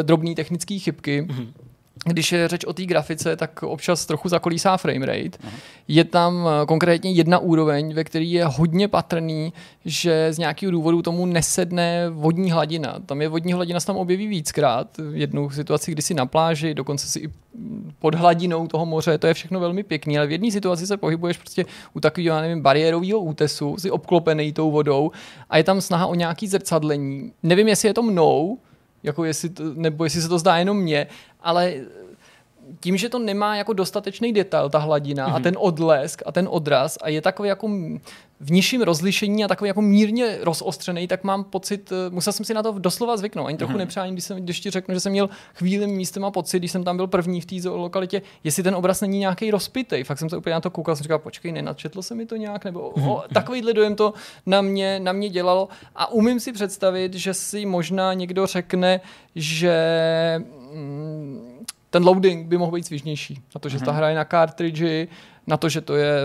[0.00, 1.22] e, drobný technické chybky.
[1.22, 1.59] Mm-hmm
[2.04, 5.22] když je řeč o té grafice, tak občas trochu zakolísá framerate.
[5.22, 5.50] Uh-huh.
[5.88, 9.52] Je tam eh, konkrétně jedna úroveň, ve které je hodně patrný,
[9.84, 12.96] že z nějakého důvodu tomu nesedne vodní hladina.
[13.06, 14.98] Tam je vodní hladina, se tam objeví víckrát.
[14.98, 17.30] V jednu situaci, kdy si na pláži, dokonce si i
[17.98, 21.36] pod hladinou toho moře, to je všechno velmi pěkný, ale v jedné situaci se pohybuješ
[21.36, 25.10] prostě u takového, já nevím, bariérového útesu, si obklopený tou vodou
[25.50, 27.32] a je tam snaha o nějaký zrcadlení.
[27.42, 28.58] Nevím, jestli je to mnou,
[29.02, 31.06] jako jestli to, nebo jestli se to zdá jenom mně,
[31.42, 31.74] ale
[32.80, 35.34] tím, že to nemá jako dostatečný detail, ta hladina mm-hmm.
[35.34, 35.42] a mhm.
[35.42, 37.68] ten odlesk a ten odraz a je takový jako
[38.40, 42.54] v nižším rozlišení a takový jako mírně rozostřený, tak mám pocit, eh, musel jsem si
[42.54, 43.48] na to doslova zvyknout.
[43.48, 43.78] Ani trochu mm-hmm.
[43.78, 46.84] nepřání, když, jsem, když ti řeknu, že jsem měl chvíli místem a pocit, když jsem
[46.84, 50.04] tam byl první v té lokalitě, jestli ten obraz není nějaký rozpitý.
[50.04, 52.64] Fakt jsem se úplně na to koukal, jsem říkal, počkej, nenadčetlo se mi to nějak,
[52.64, 53.10] nebo mm-hmm.
[53.10, 54.14] o, takovýhle dojem to
[54.46, 55.68] na mě, na mě dělalo.
[55.96, 59.00] A umím si představit, že si možná někdo řekne,
[59.34, 59.74] že
[61.90, 63.42] ten loading by mohl být svižnější.
[63.54, 63.84] Na to, že mm-hmm.
[63.84, 65.08] ta hra je na cartridge,
[65.46, 66.20] na to, že to je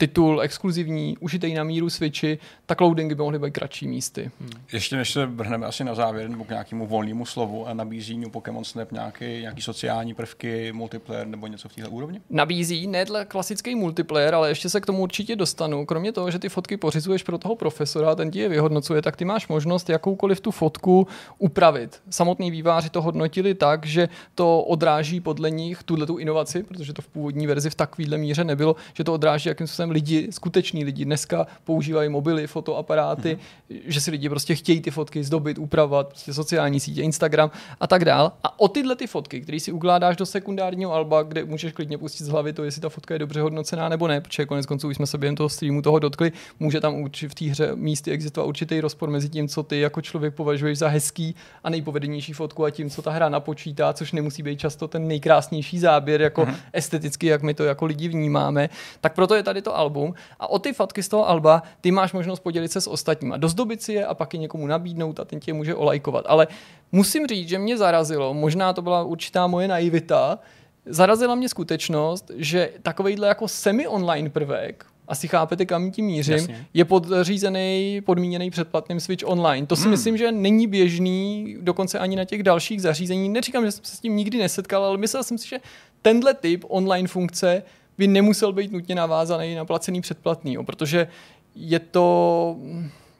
[0.00, 4.30] titul exkluzivní, užitej na míru Switchi, tak loadingy by mohly být kratší místy.
[4.40, 4.50] Hmm.
[4.72, 8.30] Ještě než se vrhneme asi na závěr nebo k nějakému volnému slovu a nabízí New
[8.30, 12.20] Pokémon Snap nějaký, nějaký sociální prvky, multiplayer nebo něco v této úrovni?
[12.30, 15.86] Nabízí, ne dle klasický multiplayer, ale ještě se k tomu určitě dostanu.
[15.86, 19.24] Kromě toho, že ty fotky pořizuješ pro toho profesora, ten ti je vyhodnocuje, tak ty
[19.24, 21.06] máš možnost jakoukoliv tu fotku
[21.38, 22.00] upravit.
[22.10, 27.02] Samotní výváři to hodnotili tak, že to odráží podle nich tuhle tu inovaci, protože to
[27.02, 31.04] v původní verzi v takovéhle míře nebylo, že to odráží, jakým způsobem lidi, skuteční lidi
[31.04, 33.38] dneska používají mobily, fotoaparáty,
[33.70, 33.80] mm-hmm.
[33.84, 37.50] že si lidi prostě chtějí ty fotky zdobit, upravovat, prostě sociální sítě, Instagram
[37.80, 38.32] a tak dál.
[38.42, 42.24] A o tyhle ty fotky, které si ukládáš do sekundárního alba, kde můžeš klidně pustit
[42.24, 44.96] z hlavy to, jestli ta fotka je dobře hodnocená nebo ne, protože konec konců už
[44.96, 48.80] jsme se během toho streamu toho dotkli, může tam v té hře místy existovat určitý
[48.80, 52.90] rozpor mezi tím, co ty jako člověk považuješ za hezký a nejpovedenější fotku a tím,
[52.90, 56.56] co ta hra napočítá, což nemusí být často ten nejkrásnější záběr, jako mm-hmm.
[56.72, 58.68] esteticky, jak my to jako lidi vnímáme.
[59.00, 62.12] Tak proto je tady to album a o ty fotky z toho alba ty máš
[62.12, 65.40] možnost podělit se s ostatníma, dozdobit si je a pak je někomu nabídnout a ten
[65.40, 66.24] tě může olajkovat.
[66.28, 66.46] Ale
[66.92, 70.38] musím říct, že mě zarazilo, možná to byla určitá moje naivita,
[70.86, 76.66] zarazila mě skutečnost, že takovýhle jako semi-online prvek, asi chápete, kam tím mířím, Jasně.
[76.74, 79.66] je podřízený, podmíněný předplatným Switch Online.
[79.66, 79.90] To si hmm.
[79.90, 83.28] myslím, že není běžný, dokonce ani na těch dalších zařízení.
[83.28, 85.58] Neříkám, že jsem se s tím nikdy nesetkal, ale myslel jsem si, že
[86.02, 87.62] tenhle typ online funkce
[88.00, 91.08] by nemusel být nutně navázaný na placený předplatný, jo, protože
[91.54, 92.56] je to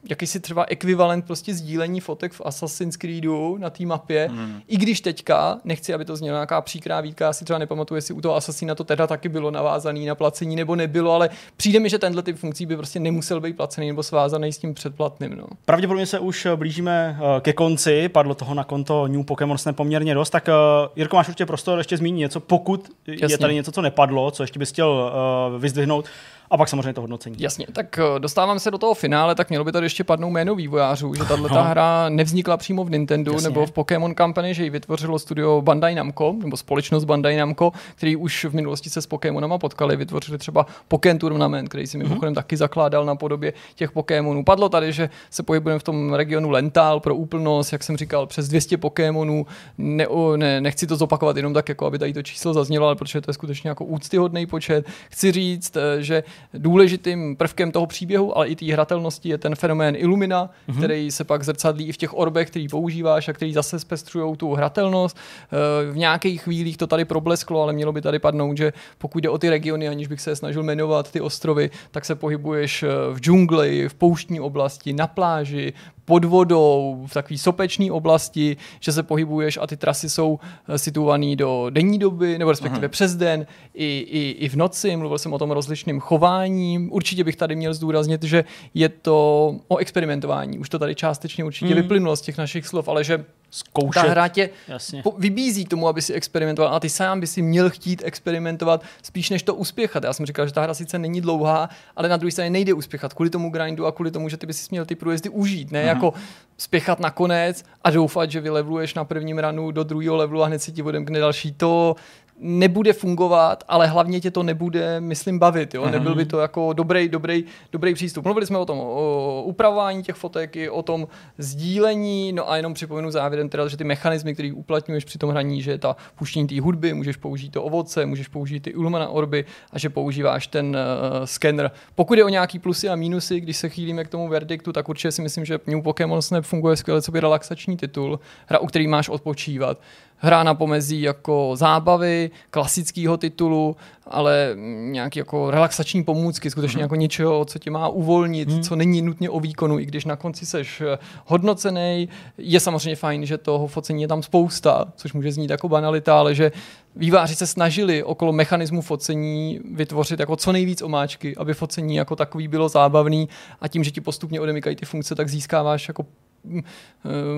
[0.09, 4.61] jakýsi třeba ekvivalent prostě sdílení fotek v Assassin's Creedu na té mapě, hmm.
[4.67, 8.13] i když teďka, nechci, aby to znělo nějaká příkrá výtka, já si třeba nepamatuju, jestli
[8.13, 11.89] u toho Assassina to teda taky bylo navázané na placení nebo nebylo, ale přijde mi,
[11.89, 15.37] že tenhle typ funkcí by prostě nemusel být placený nebo svázaný s tím předplatným.
[15.37, 15.45] No.
[15.65, 20.13] Pravděpodobně se už blížíme eh, ke konci, padlo toho na konto New Pokémon Snap poměrně
[20.13, 23.33] dost, tak uh, Jirko, máš určitě prostor ještě zmínit něco, pokud Jasně.
[23.33, 25.11] je tady něco, co nepadlo, co ještě bys chtěl
[25.53, 26.05] uh, vyzdvihnout
[26.51, 27.35] a pak samozřejmě to hodnocení.
[27.39, 30.55] Jasně, tak eh, dostávám se do toho finále, tak mělo by tady ještě padnout jméno
[30.55, 33.49] vývojářů, že tahle ta hra nevznikla přímo v Nintendo Jasně.
[33.49, 38.15] nebo v Pokémon Company, že ji vytvořilo studio Bandai Namco, nebo společnost Bandai Namco, který
[38.15, 42.07] už v minulosti se s Pokémonama potkali, vytvořili třeba Pokémon Tournament, který si mhm.
[42.07, 42.35] mimochodem mm-hmm.
[42.35, 44.43] taky zakládal na podobě těch Pokémonů.
[44.43, 48.47] Padlo tady, že se pohybujeme v tom regionu Lental pro úplnost, jak jsem říkal, přes
[48.47, 49.45] 200 Pokémonů.
[49.77, 53.21] Ne, ne, nechci to zopakovat jenom tak, jako aby tady to číslo zaznělo, ale protože
[53.21, 54.85] to je skutečně jako úctyhodný počet.
[55.09, 56.23] Chci říct, eh, že
[56.53, 60.77] důležitým prvkem toho příběhu, ale i té hratelnosti je ten fenomén Illumina, mm-hmm.
[60.77, 64.53] který se pak zrcadlí i v těch orbech, který používáš a který zase zpestřují tu
[64.53, 65.17] hratelnost.
[65.17, 69.29] Eh, v nějakých chvílích to tady problesklo, ale mělo by tady padnout, že pokud jde
[69.29, 73.19] o ty regiony, aniž bych se snažil jmenovat ty ostrovy, tak se pohybuješ eh, v
[73.19, 75.73] džungli, v pouštní oblasti, na pláži,
[76.05, 81.35] pod vodou, v takové sopečné oblasti, že se pohybuješ a ty trasy jsou eh, situované
[81.35, 82.91] do denní doby, nebo respektive uh-huh.
[82.91, 84.95] přes den, i, i, i v noci.
[84.95, 86.91] Mluvil jsem o tom rozličným chováním.
[86.91, 90.59] Určitě bych tady měl zdůraznit, že je to o experimentování.
[90.59, 91.81] Už to tady částečně určitě mm.
[91.81, 94.01] vyplynulo z těch našich slov, ale že zkoušet.
[94.01, 95.03] Ta hra tě Jasně.
[95.03, 98.83] Po, vybízí k tomu, aby si experimentoval a ty sám by si měl chtít experimentovat
[99.03, 100.03] spíš než to uspěchat.
[100.03, 103.13] Já jsem říkal, že ta hra sice není dlouhá, ale na druhé straně nejde uspěchat
[103.13, 105.83] kvůli tomu grindu a kvůli tomu, že ty bys si měl ty průjezdy užít, ne
[105.83, 105.87] uh-huh.
[105.87, 106.13] jako
[106.57, 110.59] spěchat na konec a doufat, že vylevluješ na prvním ranu do druhého levelu a hned
[110.59, 111.51] si ti odemkne další.
[111.51, 111.95] To
[112.41, 115.73] nebude fungovat, ale hlavně tě to nebude, myslím, bavit.
[115.73, 115.83] Jo?
[115.83, 115.91] Mm-hmm.
[115.91, 118.25] Nebyl by to jako dobrý, dobrý, dobrý přístup.
[118.25, 122.73] Mluvili jsme o tom o upravování těch fotek, i o tom sdílení, no a jenom
[122.73, 126.61] připomenu závěrem teda, že ty mechanismy, které uplatňuješ při tom hraní, že ta puštění té
[126.61, 131.25] hudby, můžeš použít to ovoce, můžeš použít ty Ulmana orby a že používáš ten uh,
[131.25, 131.71] scanner.
[131.95, 135.11] Pokud je o nějaký plusy a mínusy, když se chýlíme k tomu verdiktu, tak určitě
[135.11, 138.87] si myslím, že New Pokémon Snap funguje skvěle, co by relaxační titul, hra, u který
[138.87, 139.77] máš odpočívat
[140.21, 143.75] hra na pomezí jako zábavy, klasického titulu,
[144.07, 144.55] ale
[144.91, 146.81] nějaký jako relaxační pomůcky, skutečně mm.
[146.81, 148.61] jako něčeho, co tě má uvolnit, mm.
[148.61, 152.09] co není nutně o výkonu, i když na konci seš eh, hodnocený.
[152.37, 156.35] Je samozřejmě fajn, že toho focení je tam spousta, což může znít jako banalita, ale
[156.35, 156.51] že
[156.95, 162.47] výváři se snažili okolo mechanismu focení vytvořit jako co nejvíc omáčky, aby focení jako takový
[162.47, 163.29] bylo zábavný
[163.61, 166.05] a tím, že ti postupně odemykají ty funkce, tak získáváš jako
[166.43, 166.61] mm,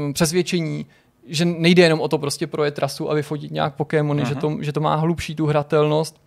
[0.10, 0.86] eh, přesvědčení,
[1.28, 4.72] že nejde jenom o to prostě projet trasu a vyfotit nějak Pokémony, že to, že
[4.72, 6.22] to má hlubší tu hratelnost.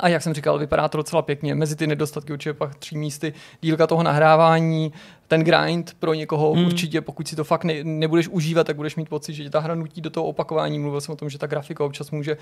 [0.00, 1.54] A jak jsem říkal, vypadá to docela pěkně.
[1.54, 4.92] Mezi ty nedostatky určitě pak tři místy dílka toho nahrávání,
[5.30, 6.66] ten grind pro někoho hmm.
[6.66, 9.60] určitě, pokud si to fakt ne, nebudeš užívat, tak budeš mít pocit, že tě ta
[9.60, 10.78] hra nutí do toho opakování.
[10.78, 12.38] Mluvil jsem o tom, že ta grafika občas může uh,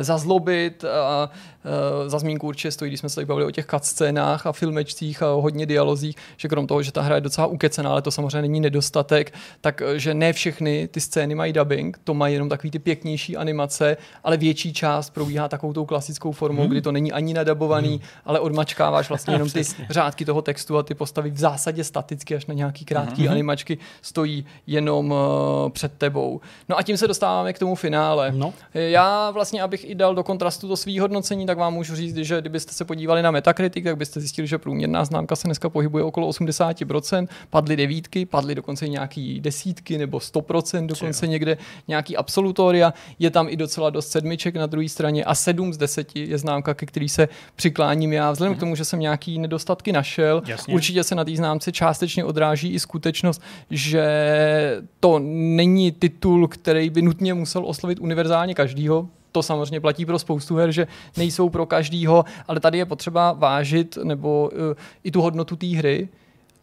[0.00, 1.30] zazlobit a
[1.64, 5.22] uh, za zmínku určitě stojí, když jsme se tady bavili o těch scénách a filmečcích
[5.22, 8.10] a o hodně dialozích, že krom toho, že ta hra je docela ukecená, ale to
[8.10, 12.48] samozřejmě není nedostatek, tak eh, že ne všechny ty scény mají dubbing, to mají jenom
[12.48, 16.70] takový ty pěknější animace, ale větší část probíhá takovou tou klasickou formou, hmm.
[16.70, 18.00] kdy to není ani nadabovaný, hmm.
[18.24, 22.36] ale odmačkáváš vlastně jenom ty řádky toho textu a ty postavy v zásadě staticky vždycky
[22.36, 23.30] až na nějaký krátký mm-hmm.
[23.30, 26.40] animačky stojí jenom uh, před tebou.
[26.68, 28.32] No a tím se dostáváme k tomu finále.
[28.34, 28.54] No.
[28.74, 32.40] Já vlastně, abych i dal do kontrastu to svý hodnocení, tak vám můžu říct, že
[32.40, 36.30] kdybyste se podívali na Metacritic, tak byste zjistili, že průměrná známka se dneska pohybuje okolo
[36.30, 41.30] 80%, padly devítky, padly dokonce nějaký desítky nebo 100% dokonce Čijo.
[41.30, 41.56] někde
[41.88, 42.94] nějaký absolutoria.
[43.18, 46.74] Je tam i docela dost sedmiček na druhé straně a 7 z 10 je známka,
[46.74, 48.30] ke který se přikláním já.
[48.30, 48.56] Vzhledem mm-hmm.
[48.56, 50.74] k tomu, že jsem nějaký nedostatky našel, Jasně.
[50.74, 56.90] určitě se na té známce částečně částečně odráží i skutečnost, že to není titul, který
[56.90, 61.66] by nutně musel oslovit univerzálně každýho, to samozřejmě platí pro spoustu her, že nejsou pro
[61.66, 66.08] každýho, ale tady je potřeba vážit nebo uh, i tu hodnotu té hry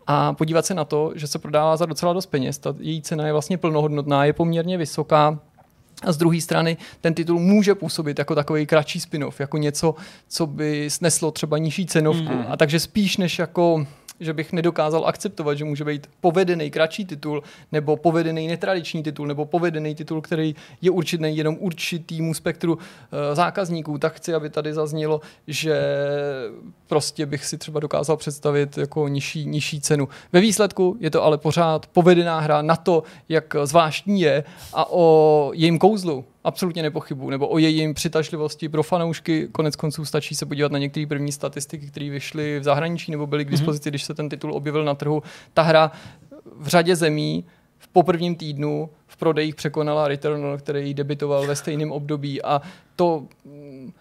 [0.08, 2.58] a podívat se na to, že se prodává za docela dost peněz.
[2.58, 5.40] Ta její cena je vlastně plnohodnotná, je poměrně vysoká.
[6.04, 9.96] A z druhé strany ten titul může působit jako takový kratší spin-off, jako něco,
[10.28, 12.34] co by sneslo třeba nižší cenovku.
[12.34, 12.46] Mm.
[12.50, 13.86] A takže spíš než jako
[14.20, 19.46] že bych nedokázal akceptovat, že může být povedený kratší titul, nebo povedený netradiční titul, nebo
[19.46, 22.80] povedený titul, který je určitý jenom určitýmu spektru uh,
[23.34, 25.82] zákazníků, tak chci, aby tady zaznělo, že
[26.88, 30.10] prostě bych si třeba dokázal představit jako nižší, nižší cenu.
[30.32, 35.52] Ve výsledku je to ale pořád povedená hra na to, jak zvláštní je a o
[35.54, 39.48] jejím kouzlu absolutně nepochybu, nebo o jejím přitažlivosti pro fanoušky.
[39.52, 43.46] Konec konců stačí se podívat na některé první statistiky, které vyšly v zahraničí nebo byly
[43.46, 43.92] k dispozici, mm-hmm.
[43.92, 45.24] když se ten titul objevil na trhu.
[45.54, 45.92] Ta hra
[46.60, 47.46] v řadě zemí
[47.78, 52.62] v poprvním týdnu v prodejích překonala Returnal, který debitoval ve stejném období a
[52.96, 53.94] to mm,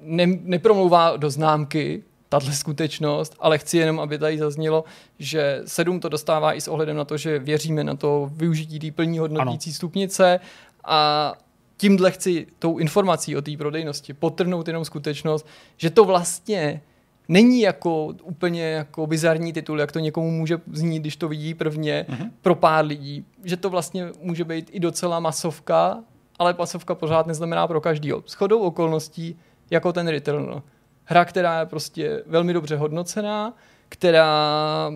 [0.00, 4.84] ne, nepromlouvá do známky, tahle skutečnost, ale chci jenom, aby tady zaznělo,
[5.18, 8.90] že 7 to dostává i s ohledem na to, že věříme na to využití té
[8.90, 9.74] plní hodnotící ano.
[9.74, 10.40] stupnice
[10.84, 11.32] a
[11.76, 16.82] tímhle chci tou informací o té prodejnosti potrhnout jenom skutečnost, že to vlastně
[17.28, 22.06] není jako úplně jako bizarní titul, jak to někomu může znít, když to vidí prvně
[22.08, 22.30] mm-hmm.
[22.42, 26.04] pro pár lidí, že to vlastně může být i docela masovka,
[26.38, 28.22] ale masovka pořád neznamená pro každýho.
[28.26, 29.38] S chodou okolností
[29.70, 30.62] jako ten Returnal.
[31.04, 33.54] Hra, která je prostě velmi dobře hodnocená,
[33.88, 34.92] která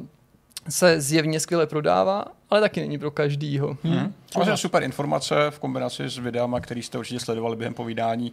[0.68, 3.76] se zjevně skvěle prodává, ale taky není pro každýho.
[3.82, 4.14] Hmm.
[4.32, 8.32] Samozřejmě super informace v kombinaci s videama, který jste určitě sledovali během povídání,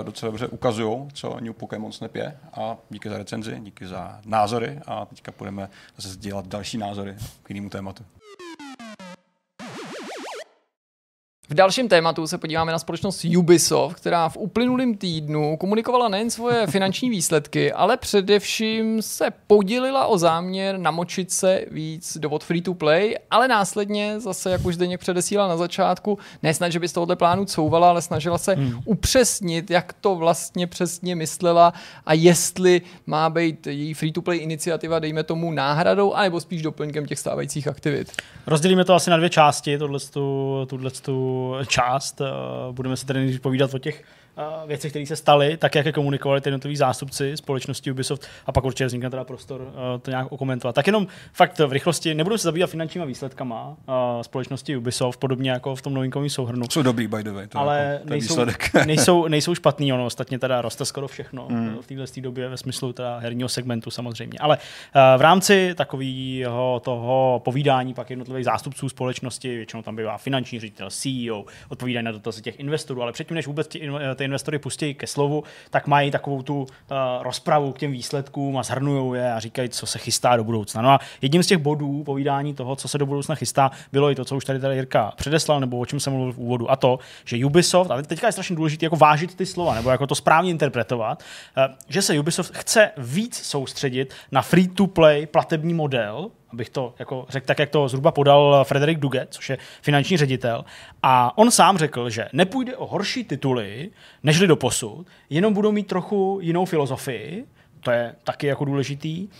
[0.00, 2.36] eh, docela dobře ukazují, co New Pokémon Snap je.
[2.54, 7.50] A díky za recenzi, díky za názory a teďka budeme zase sdělat další názory k
[7.50, 8.04] jinému tématu.
[11.50, 16.66] V dalším tématu se podíváme na společnost Ubisoft, která v uplynulém týdnu komunikovala nejen svoje
[16.70, 22.74] finanční výsledky, ale především se podělila o záměr namočit se víc do od free to
[22.74, 27.16] play, ale následně zase, jak už Zdeněk předesílal na začátku, nesnad, že by z tohohle
[27.16, 28.80] plánu couvala, ale snažila se hmm.
[28.84, 31.72] upřesnit, jak to vlastně přesně myslela
[32.06, 37.06] a jestli má být její free to play iniciativa, dejme tomu, náhradou, anebo spíš doplňkem
[37.06, 38.12] těch stávajících aktivit.
[38.46, 42.20] Rozdělíme to asi na dvě části, tohle tu část.
[42.20, 42.24] Eh,
[42.72, 44.04] budeme se tady povídat o těch
[44.66, 48.64] věci, které se staly, tak jak je komunikovali ty jednotliví zástupci společnosti Ubisoft a pak
[48.64, 49.68] určitě vznikne teda prostor uh,
[50.02, 50.74] to nějak okomentovat.
[50.74, 55.76] Tak jenom fakt v rychlosti, nebudu se zabývat finančníma výsledkama uh, společnosti Ubisoft, podobně jako
[55.76, 56.66] v tom novinkovém souhrnu.
[56.70, 57.46] Jsou dobrý, by the way.
[57.46, 58.36] To ale jako, nejsou,
[58.86, 61.78] nejsou, nejsou špatný, ono ostatně teda roste skoro všechno mm.
[61.80, 64.38] v téhle době ve smyslu teda herního segmentu samozřejmě.
[64.38, 70.60] Ale uh, v rámci takového toho povídání pak jednotlivých zástupců společnosti, většinou tam bývá finanční
[70.60, 74.94] ředitel, CEO, odpovídají na dotazy těch investorů, ale předtím, než vůbec ty, ty investory pustí
[74.94, 76.66] ke slovu, tak mají takovou tu uh,
[77.20, 80.82] rozpravu k těm výsledkům a zhrnují je a říkají, co se chystá do budoucna.
[80.82, 84.14] No a jedním z těch bodů povídání toho, co se do budoucna chystá, bylo i
[84.14, 86.76] to, co už tady, tady Jirka předeslal, nebo o čem jsem mluvil v úvodu, a
[86.76, 90.14] to, že Ubisoft, a teďka je strašně důležité jako vážit ty slova, nebo jako to
[90.14, 91.22] správně interpretovat,
[91.56, 97.46] uh, že se Ubisoft chce víc soustředit na free-to-play platební model, abych to jako řekl
[97.46, 100.64] tak, jak to zhruba podal Frederik Duget, což je finanční ředitel.
[101.02, 103.90] A on sám řekl, že nepůjde o horší tituly,
[104.22, 107.46] nežli do posud, jenom budou mít trochu jinou filozofii,
[107.80, 109.28] to je taky jako důležitý.
[109.28, 109.32] Uh,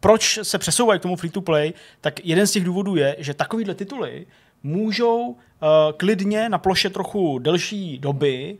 [0.00, 1.72] proč se přesouvají k tomu free-to-play?
[2.00, 4.26] Tak jeden z těch důvodů je, že takovýhle tituly
[4.62, 5.36] můžou uh,
[5.96, 8.58] klidně na ploše trochu delší doby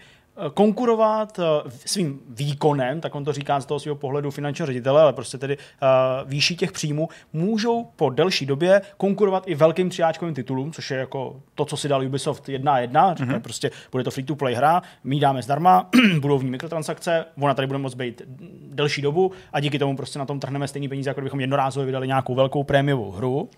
[0.55, 1.43] konkurovat eh,
[1.87, 5.57] svým výkonem, tak on to říká z toho svého pohledu finančního ředitele, ale prostě tedy
[5.57, 10.99] uh, výší těch příjmů, můžou po delší době konkurovat i velkým třiáčkovým titulům, což je
[10.99, 13.41] jako to, co si dal Ubisoft jedna a jedna, mm-hmm.
[13.41, 17.79] prostě bude to free-to-play hra, my dáme zdarma, budou v ní mikrotransakce, ona tady bude
[17.79, 18.23] moct být
[18.71, 22.07] delší dobu a díky tomu prostě na tom trhneme stejný peníze, jako kdybychom jednorázově vydali
[22.07, 23.49] nějakou velkou prémiovou hru.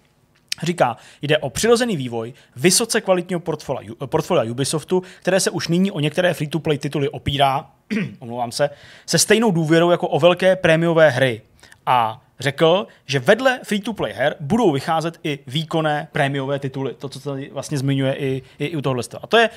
[0.62, 6.00] Říká, jde o přirozený vývoj vysoce kvalitního portfolia, portfolia Ubisoftu, které se už nyní o
[6.00, 7.70] některé free-to-play tituly opírá,
[8.18, 8.70] omlouvám se,
[9.06, 11.42] se stejnou důvěrou jako o velké prémiové hry.
[11.86, 16.94] A řekl, že vedle free-to-play her budou vycházet i výkonné prémiové tituly.
[16.94, 19.02] To, co tady vlastně zmiňuje i, i, i u tohle.
[19.22, 19.50] A to je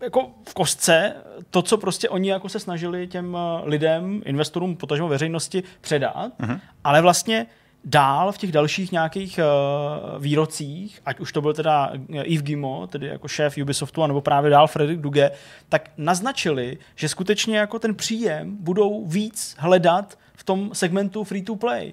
[0.00, 1.14] jako v kostce
[1.50, 6.60] to, co prostě oni jako se snažili těm eh, lidem, investorům, potažmo veřejnosti předat, uh-huh.
[6.84, 7.46] ale vlastně
[7.84, 13.06] dál v těch dalších nějakých uh, výrocích, ať už to byl teda Yves Gimo, tedy
[13.06, 15.30] jako šéf Ubisoftu, nebo právě dál Fredrik Duge,
[15.68, 21.56] tak naznačili, že skutečně jako ten příjem budou víc hledat v tom segmentu free to
[21.56, 21.92] play.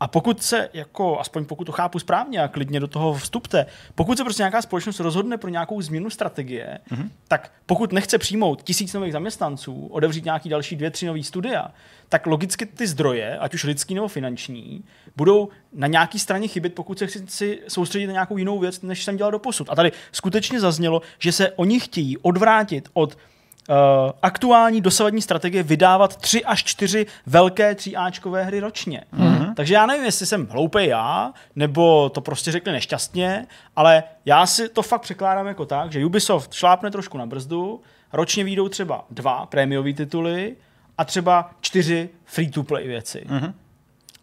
[0.00, 4.18] A pokud se, jako, aspoň pokud to chápu správně a klidně do toho vstupte, pokud
[4.18, 7.08] se prostě nějaká společnost rozhodne pro nějakou změnu strategie, mm-hmm.
[7.28, 11.70] tak pokud nechce přijmout tisíc nových zaměstnanců, odevřít nějaký další dvě, tři nový studia,
[12.08, 14.84] tak logicky ty zdroje, ať už lidský nebo finanční,
[15.16, 19.16] budou na nějaký straně chybět, pokud se chci soustředit na nějakou jinou věc, než jsem
[19.16, 19.70] dělal do posud.
[19.70, 23.18] A tady skutečně zaznělo, že se oni chtějí odvrátit od
[24.22, 29.04] aktuální dosavadní strategie vydávat tři až čtyři velké tříáčkové hry ročně.
[29.14, 29.54] Mm-hmm.
[29.54, 33.46] Takže já nevím, jestli jsem hloupý já, nebo to prostě řekli nešťastně,
[33.76, 37.80] ale já si to fakt překládám jako tak, že Ubisoft šlápne trošku na brzdu,
[38.12, 40.56] ročně výjdou třeba dva prémiové tituly
[40.98, 43.24] a třeba čtyři free-to-play věci.
[43.28, 43.52] Mm-hmm.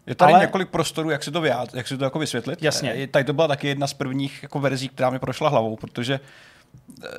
[0.06, 0.42] Je tady Ale...
[0.42, 2.62] několik prostorů, jak si to, vyjádř, jak si to jako vysvětlit.
[2.62, 3.06] Jasně.
[3.06, 6.20] Tady to byla taky jedna z prvních jako verzí, která mi prošla hlavou, protože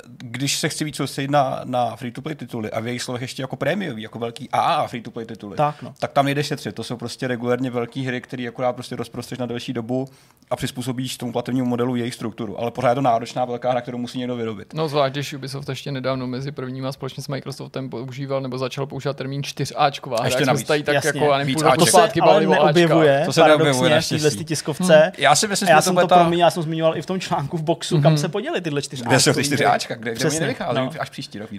[0.06, 3.56] když se chci víc soustředit na, na free-to-play tituly a v jejich slovech ještě jako
[3.56, 5.94] prémiový, jako velký AA free-to-play tituly, tak, no.
[5.98, 6.74] tak tam nejde šetřit.
[6.74, 10.08] To jsou prostě regulárně velké hry, které akorát prostě rozprostřeš na delší dobu
[10.50, 12.60] a přizpůsobíš tomu platebnímu modelu jejich strukturu.
[12.60, 14.74] Ale pořád je to náročná velká hra, kterou musí někdo vyrobit.
[14.74, 19.16] No zvlášť, když Ubisoft ještě nedávno mezi prvníma společně s Microsoftem používal nebo začal používat
[19.16, 20.24] termín 4Ačková.
[20.24, 20.66] Ještě navíc.
[20.66, 21.20] Tady tak Jasně.
[21.20, 21.76] jako, a Víc to.
[21.78, 23.22] To se ale neobjevuje.
[23.26, 25.12] To se neobjevuje, v téhle tiskovce.
[25.18, 26.16] Já si myslím, já že to jsem bude to ta...
[26.16, 29.02] proměnil, já jsem zmiňoval i v tom článku v boxu, kam se poděli tyhle čtyři
[29.02, 29.72] Kde jsou ty Ačkový čtyři hry.
[29.72, 30.90] Ačka, kde, kde Přesně, nevychází, no.
[30.98, 31.50] až příští rok.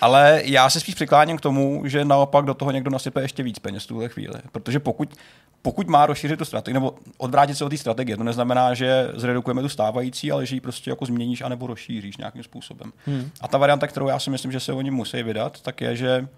[0.00, 3.58] Ale já se spíš přikláním k tomu, že naopak do toho někdo nasype ještě víc
[3.58, 4.34] peněz v tuhle chvíli.
[4.52, 5.14] Protože pokud,
[5.62, 9.62] pokud má rozšířit tu strategii, nebo odvrátit se od té strategie, to neznamená, že zredukujeme
[9.62, 12.92] tu stávající, ale že ji prostě jako změníš anebo rozšíříš nějakým způsobem.
[13.06, 13.30] Hmm.
[13.40, 16.28] A ta varianta, kterou já si myslím, že se oni musí vydat, tak je, že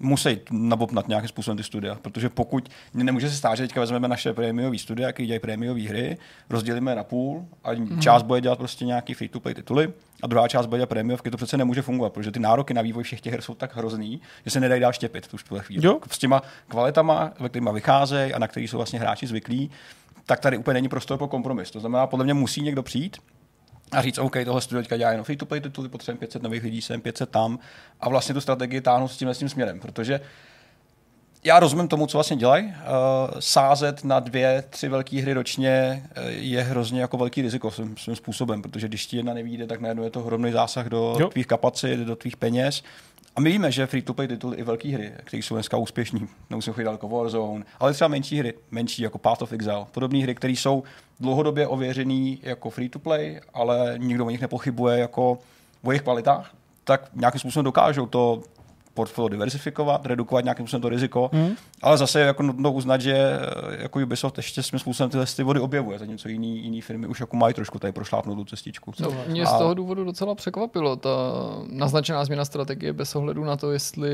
[0.00, 4.32] musí nabopnat nějakým způsobem ty studia, protože pokud nemůže se stát, že teďka vezmeme naše
[4.32, 6.18] prémiové studia, které dělají prémiové hry,
[6.50, 8.00] rozdělíme na půl a mm.
[8.00, 9.92] část bude dělat prostě nějaký free-to-play tituly
[10.22, 13.20] a druhá část bude prémiovky, to přece nemůže fungovat, protože ty nároky na vývoj všech
[13.20, 15.86] těch her jsou tak hrozný, že se nedají dál štěpit v tuhle chvíli.
[15.86, 15.98] Jo.
[16.10, 19.70] S těma kvalitama, ve kterými vycházejí a na který jsou vlastně hráči zvyklí,
[20.26, 21.70] tak tady úplně není prostor pro kompromis.
[21.70, 23.16] To znamená, podle mě musí někdo přijít
[23.92, 26.62] a říct, OK, tohle studio teďka dělá jenom free to play tituly, potřebujeme 500 nových
[26.62, 27.58] lidí sem, 500 tam
[28.00, 30.20] a vlastně tu strategii táhnout s tímhle s tím směrem, protože
[31.44, 32.66] já rozumím tomu, co vlastně dělají.
[32.66, 32.72] Uh,
[33.38, 38.16] sázet na dvě, tři velké hry ročně uh, je hrozně jako velký riziko svým, svým
[38.16, 41.28] způsobem, protože když ti jedna nevíde, tak najednou je to hromný zásah do Jo.
[41.28, 42.82] tvých kapacit, do tvých peněz.
[43.36, 46.84] A my víme, že free-to-play tituly i velké hry, které jsou dneska úspěšní, nemusím chodit
[46.84, 50.82] daleko Warzone, ale třeba menší hry, menší jako Path of Exile, podobné hry, které jsou
[51.20, 55.38] dlouhodobě ověřený jako free-to-play, ale nikdo o nich nepochybuje jako
[55.82, 56.50] o jejich kvalitách,
[56.84, 58.42] tak nějakým způsobem dokážou to
[58.94, 61.50] portfolio diversifikovat, redukovat nějakým způsobem to riziko, mm.
[61.82, 65.42] ale zase je jako nutno uznat, že eh, jako Ubisoft ještě svým způsobem tyhle ty
[65.42, 68.92] vody objevuje, zatímco jiný, jiný firmy už jako mají trošku tady prošlápnout tu cestičku.
[69.00, 71.10] No, mě z toho důvodu docela překvapilo ta
[71.68, 74.10] naznačená změna strategie bez ohledu na to, jestli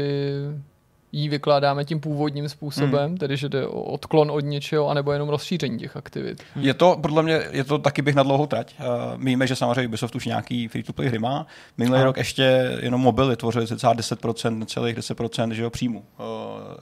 [1.16, 3.16] ji vykládáme tím původním způsobem, hmm.
[3.16, 6.42] tedy že jde o odklon od něčeho, anebo jenom rozšíření těch aktivit.
[6.56, 8.74] Je to, podle mě, je to taky bych na dlouhou trať.
[8.78, 8.86] Uh,
[9.16, 11.46] my víme, že samozřejmě Ubisoft už nějaký free-to-play hry má.
[11.78, 15.98] Minulý rok ještě jenom mobily tvořily cca 10%, celých 10% že jo, příjmu.
[15.98, 16.24] Uh,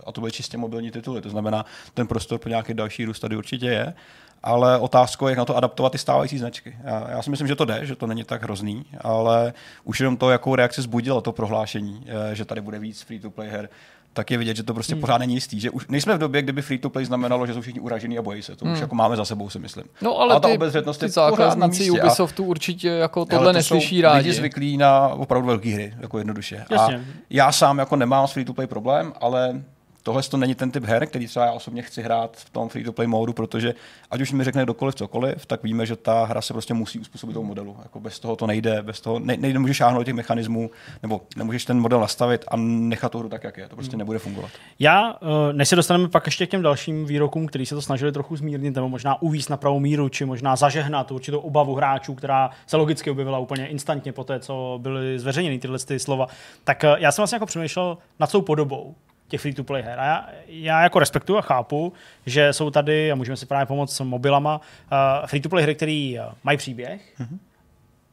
[0.06, 1.22] a to byly čistě mobilní tituly.
[1.22, 1.64] To znamená,
[1.94, 3.94] ten prostor pro nějaký další růst tady určitě je.
[4.42, 6.76] Ale otázkou je, jak na to adaptovat ty stávající značky.
[6.84, 9.52] Já, já si myslím, že to jde, že to není tak hrozný, ale
[9.84, 13.68] už jenom to, jakou reakci zbudilo to prohlášení, eh, že tady bude víc free-to-play her,
[14.14, 15.00] tak je vidět, že to prostě hmm.
[15.00, 15.60] pořád není jistý.
[15.60, 18.22] Že už nejsme v době, kdyby free to play znamenalo, že jsou všichni uražení a
[18.22, 18.56] bojí se.
[18.56, 18.74] To hmm.
[18.74, 19.84] už jako máme za sebou, si myslím.
[20.02, 22.00] No ale, a ta ty, obezřetnost ty je pořád na zákazníci místě.
[22.00, 24.18] A- Ubisoftu určitě jako tohle ale to neslyší jsou rádi.
[24.18, 26.64] lidi zvyklí na opravdu velké hry, jako jednoduše.
[26.70, 26.96] Jasně.
[26.96, 27.00] A
[27.30, 29.62] já sám jako nemám s free to play problém, ale
[30.04, 32.84] tohle to není ten typ her, který třeba já osobně chci hrát v tom free
[32.84, 33.74] to play módu, protože
[34.10, 37.34] ať už mi řekne kdokoliv cokoliv, tak víme, že ta hra se prostě musí uspůsobit
[37.34, 37.76] tomu modelu.
[37.82, 40.70] Jako bez toho to nejde, bez toho ne, nejde, nemůžeš šáhnout těch mechanismů,
[41.02, 43.68] nebo nemůžeš ten model nastavit a nechat tu hru tak, jak je.
[43.68, 44.50] To prostě nebude fungovat.
[44.78, 48.12] Já, eh, než se dostaneme pak ještě k těm dalším výrokům, který se to snažili
[48.12, 52.50] trochu zmírnit, nebo možná uvíct na pravou míru, či možná zažehnat určitou obavu hráčů, která
[52.66, 56.26] se logicky objevila úplně instantně po té, co byly zveřejněny tyhle ty slova,
[56.64, 58.94] tak eh, já jsem vlastně jako přemýšlel nad tou podobou
[59.28, 60.00] těch free-to-play her.
[60.00, 61.92] A já, já jako respektuju a chápu,
[62.26, 66.14] že jsou tady, a můžeme si právě pomoct s mobilama, uh, free-to-play hry, které
[66.44, 67.38] mají příběh, mm-hmm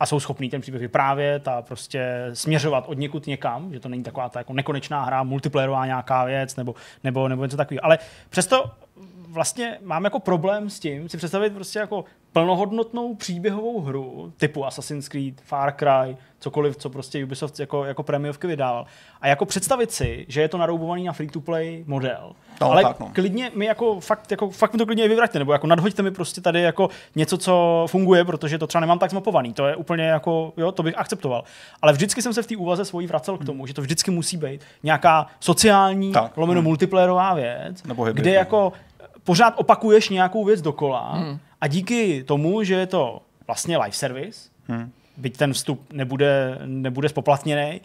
[0.01, 4.03] a jsou schopní ten příběh vyprávět a prostě směřovat od někud někam, že to není
[4.03, 7.85] taková ta jako nekonečná hra, multiplayerová nějaká věc nebo, nebo, nebo něco takového.
[7.85, 7.99] Ale
[8.29, 8.71] přesto
[9.27, 15.07] vlastně mám jako problém s tím si představit prostě jako plnohodnotnou příběhovou hru typu Assassin's
[15.09, 18.85] Creed, Far Cry, cokoliv, co prostě Ubisoft jako, jako prémiovky vydával.
[19.21, 22.31] A jako představit si, že je to naroubovaný na free-to-play model.
[22.61, 23.09] No, Ale tak no.
[23.13, 26.41] klidně mi jako fakt, jako fakt mi to klidně vyvraťte, nebo jako nadhoďte mi prostě
[26.41, 29.53] tady jako něco, co funguje, protože to třeba nemám tak zmapovaný.
[29.53, 31.43] To je úplně jako, jo, to bych akceptoval.
[31.81, 34.37] Ale vždycky jsem se v té úvaze svojí vracel k tomu, že to vždycky musí
[34.37, 36.37] být nějaká sociální, Tak.
[36.37, 36.67] lomeno Hmm.
[36.67, 38.73] multiplayerová věc, Nebo hybrid, kde jako
[39.23, 41.23] pořád opakuješ nějakou věc dokola
[41.61, 44.91] a díky tomu, že je to vlastně live service, Hmm.
[45.17, 47.81] byť ten vstup nebude, nebude spoplatněný,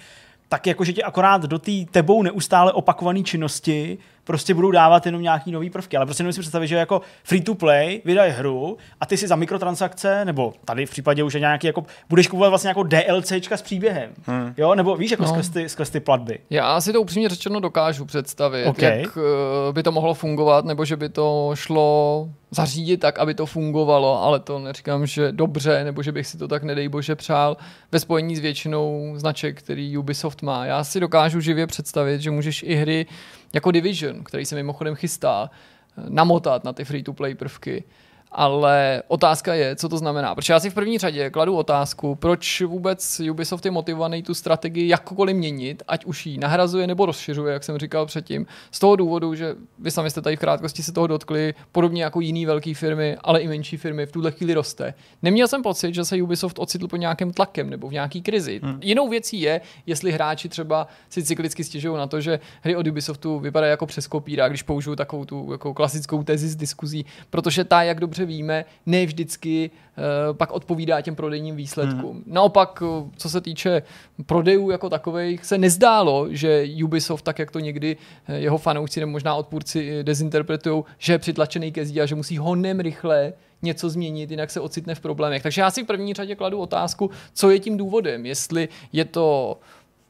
[0.48, 5.52] tak jakože tě akorát do té tebou neustále opakované činnosti prostě budou dávat jenom nějaký
[5.52, 5.96] nový prvky.
[5.96, 9.36] Ale prostě si představit, že jako free to play vydají hru a ty si za
[9.36, 13.62] mikrotransakce, nebo tady v případě už je nějaký, jako budeš kupovat vlastně jako DLCčka s
[13.62, 14.10] příběhem.
[14.26, 14.54] Hmm.
[14.56, 15.28] Jo, nebo víš, jako No.
[15.28, 16.38] skrz, ty, skrz ty platby.
[16.50, 18.82] Já si to upřímně řečeno dokážu představit, OK.
[18.82, 23.46] jak eh, by to mohlo fungovat, nebo že by to šlo zařídit tak, aby to
[23.46, 27.56] fungovalo, ale to neříkám, že dobře, nebo že bych si to tak nedej bože přál
[27.92, 30.66] ve spojení s většinou značek, který Ubisoft má.
[30.66, 33.06] Já si dokážu živě představit, že můžeš i hry
[33.52, 37.84] jako Division, který se mimochodem chystá, eh, namotat na ty free-to-play prvky
[38.32, 40.34] ale otázka je, co to znamená.
[40.34, 44.88] Protože já si v první řadě kladu otázku, proč vůbec Ubisoft je motivovaný tu strategii
[44.88, 48.46] jakkoliv měnit, ať už ji nahrazuje nebo rozšiřuje, jak jsem říkal předtím.
[48.70, 52.20] Z toho důvodu, že vy sami jste tady v krátkosti se toho dotkli, podobně jako
[52.20, 54.94] jiné velké firmy, ale i menší firmy v tuhle chvíli roste.
[55.22, 58.60] Neměl jsem pocit, že se Ubisoft ocitl pod nějakým tlakem nebo v nějaký krizi.
[58.62, 58.78] Hmm.
[58.82, 63.38] Jinou věcí je, jestli hráči třeba si cyklicky stěžují na to, že hry od Ubisoftu
[63.38, 67.82] vypadají jako přes kopírák, když použiju takovou tu jako klasickou tezi z diskuzí, protože ta,
[67.82, 72.16] jak dobře víme, ne vždycky uh, pak odpovídá těm prodejním výsledkům.
[72.16, 72.24] Hmm.
[72.26, 73.82] Naopak, eh, co se týče
[74.26, 77.96] prodejů jako takových, se nezdálo, že Ubisoft, tak jak to někdy
[78.28, 82.38] eh, jeho fanoušci nebo možná odpůrci dezinterpretují, že je přitlačený ke zdi a že musí
[82.38, 85.42] honem rychle něco změnit, jinak se ocitne v problémech.
[85.42, 88.26] Takže já si v první řadě kladu otázku, co je tím důvodem.
[88.26, 89.58] Jestli je to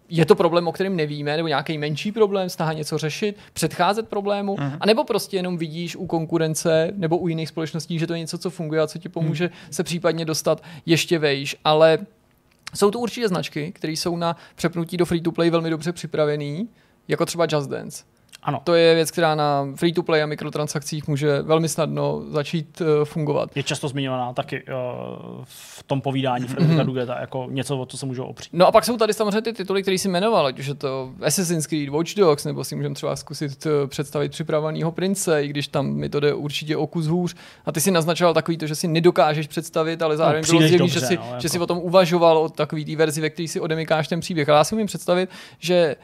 [0.09, 4.55] je to problém, o kterém nevíme, nebo nějaký menší problém, snaha něco řešit, předcházet problému,
[4.55, 4.77] uh-huh.
[4.81, 8.51] anebo prostě jenom vidíš u konkurence nebo u jiných společností, že to je něco, co
[8.51, 9.71] funguje a co ti pomůže uh-huh.
[9.71, 11.57] se případně dostat ještě vejš.
[11.65, 11.99] Ale
[12.75, 16.69] jsou to určitě značky, které jsou na přepnutí do free-to-play velmi dobře připravený,
[17.09, 18.05] jako třeba Just Dance.
[18.47, 18.61] Ano.
[18.65, 23.51] To je věc, která na free-to-play a mikrotransakcích může velmi snadno začít uh, fungovat.
[23.55, 26.87] Je často zmiňovaná taky uh, v tom povídání Fredrika mm-hmm.
[26.87, 28.49] Dugeta jako něco, o co se můžou opřít.
[28.53, 31.11] No a pak jsou tady samozřejmě ty tituly, které si jmenoval, ať už je to
[31.23, 35.69] Assassin's Creed, Watch Dogs, nebo si můžeme třeba zkusit uh, představit připraveného prince, i když
[35.69, 37.37] tam mi to jde určitě o kus hůř.
[37.67, 40.89] A ty si naznačoval takový to, že si nedokážeš představit, ale zároveň no, bylo zjevný,
[40.89, 41.41] že, si, no, jako...
[41.41, 44.49] že si o tom uvažoval o takový té verzi, ve které si odemykáš ten příběh.
[44.49, 45.97] Ale já si umím představit, že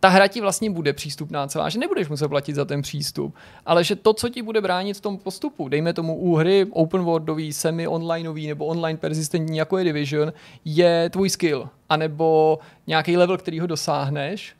[0.00, 3.34] ta hra ti vlastně bude přístupná celá, že nebudeš muset platit za ten přístup,
[3.66, 7.02] ale že to, co ti bude bránit v tom postupu, dejme tomu u hry open
[7.02, 10.32] worldový, semi-onlineový nebo online persistentní, jako je Division,
[10.64, 14.54] je tvůj skill, anebo nějaký level, který ho dosáhneš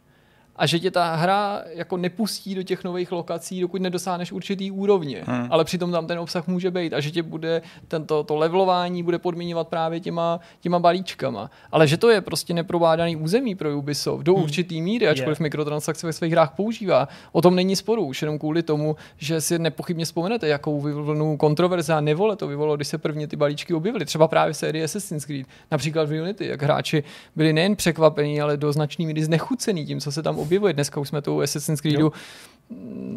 [0.60, 5.24] a že tě ta hra jako nepustí do těch nových lokací, dokud nedosáhneš určitý úrovně,
[5.26, 5.46] hmm.
[5.50, 9.18] ale přitom tam ten obsah může být a že tě bude tento, to levelování bude
[9.18, 11.50] podmiňovat právě těma, těma balíčkama.
[11.72, 14.42] Ale že to je prostě neprovádaný území pro Ubisoft do hmm.
[14.42, 15.40] určitý míry, ačkoliv yeah.
[15.40, 17.08] mikrotransakce ve svých hrách používá.
[17.32, 21.94] O tom není sporu, už jenom kvůli tomu, že si nepochybně vzpomenete, jakou vlnu kontroverze
[21.94, 24.04] a nevole to vyvolalo, když se prvně ty balíčky objevily.
[24.04, 27.04] Třeba právě v sérii Assassin's Creed, například v Unity, jak hráči
[27.36, 30.72] byli nejen překvapení, ale do značné míry znechucený tím, co se tam objevilo objevuje.
[30.72, 32.12] Dneska už jsme tu Assassin's Creedu, jo.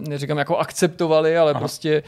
[0.10, 1.60] neříkám jako akceptovali, ale Aha.
[1.60, 2.04] prostě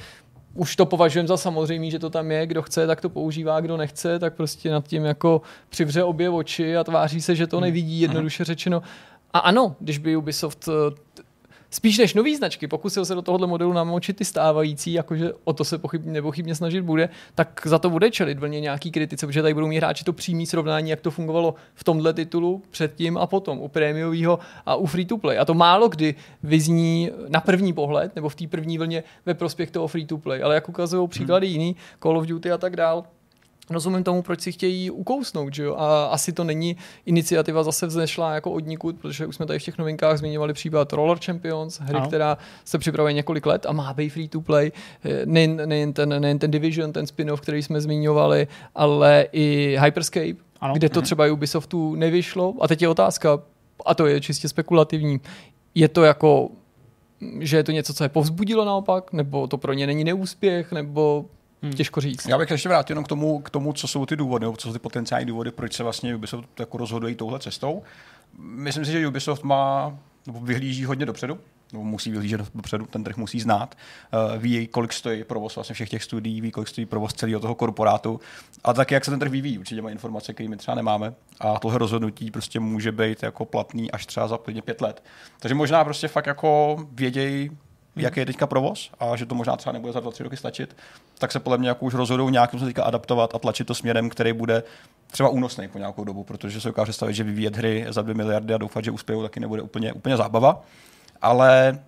[0.54, 3.78] už to považujeme za samozřejmé, že to tam je, kdo chce, tak to používá, kdo
[3.78, 7.64] nechce, tak prostě nad tím jako přivře obě oči a tváří se, že to hmm.
[7.64, 8.82] nevidí, jednoduše řečeno.
[9.34, 10.70] A ano, když by Ubisoft
[11.76, 15.64] spíš než nový značky, pokusil se do tohohle modelu namočit ty stávající, jakože o to
[15.64, 19.54] se pochybně, nepochybně snažit bude, tak za to bude čelit vlně nějaký kritice, protože tady
[19.54, 23.60] budou mít hráči to přímý srovnání, jak to fungovalo v tomhle titulu předtím a potom,
[23.60, 25.40] u prémiového a u free to play.
[25.40, 29.72] A to málo kdy vyzní na první pohled, nebo v té první vlně ve prospěch
[29.72, 31.54] toho free to play, ale jak ukazují příklady hmm.
[31.54, 33.04] jiný, Call of Duty a tak dál,
[33.70, 35.76] rozumím tomu, proč si chtějí ukousnout, že jo?
[35.76, 39.78] A asi to není iniciativa zase vznešla jako odnikud, protože už jsme tady v těch
[39.78, 42.08] novinkách zmiňovali případ Roller Champions, hry, ano.
[42.08, 44.72] která se připravuje několik let a má být free to play.
[45.26, 50.74] Nejen, nejen, ten, nejen ten Division, ten spin-off, který jsme zmiňovali, ale i Hyperscape, ano.
[50.74, 51.04] kde to mhm.
[51.04, 52.54] třeba Ubisoftu nevyšlo.
[52.62, 53.40] A teď je otázka,
[53.86, 55.22] a to je čistě spekulativní,
[55.76, 56.50] je to jako
[57.40, 61.26] že je to něco, co je povzbudilo naopak, nebo to pro ně není neúspěch, nebo
[61.62, 61.74] Hmm.
[61.74, 62.26] Těžko říct.
[62.28, 64.68] Já bych ještě vrátil jenom k tomu, k tomu, co jsou ty důvody, nebo co
[64.68, 67.84] jsou ty potenciální důvody, proč se vlastně Ubisoft jako rozhodují touhle cestou.
[68.40, 69.98] Myslím si, že Ubisoft má,
[70.28, 71.40] nebo vyhlíží hodně dopředu,
[71.72, 73.78] nebo musí vyhlížet dopředu, ten trh musí znát,
[74.14, 77.56] uh, ví, kolik stojí provoz vlastně všech těch studií, ví, kolik stojí provoz celého toho
[77.56, 78.20] korporátu,
[78.64, 79.60] a taky, jak se ten trh vyvíjí.
[79.60, 81.14] Určitě má informace, které my třeba nemáme.
[81.40, 85.04] A tohle rozhodnutí prostě může být jako platný až třeba za pět let.
[85.40, 87.52] Takže možná prostě fakt jako vědějí.
[87.96, 90.78] Jaký je teďka provoz a že to možná třeba nebude za dva, tři roky stačit,
[91.18, 94.10] tak se podle mě jako už rozhodou nějakým se teďka adaptovat a tlačit to směrem,
[94.10, 94.64] který bude
[95.12, 98.54] třeba únosný po nějakou dobu, protože se ukáže představit, že vyvíjet hry za 2 miliardy
[98.54, 100.62] a doufat, že uspějou, taky nebude úplně, úplně zábava.
[101.22, 101.80] Ale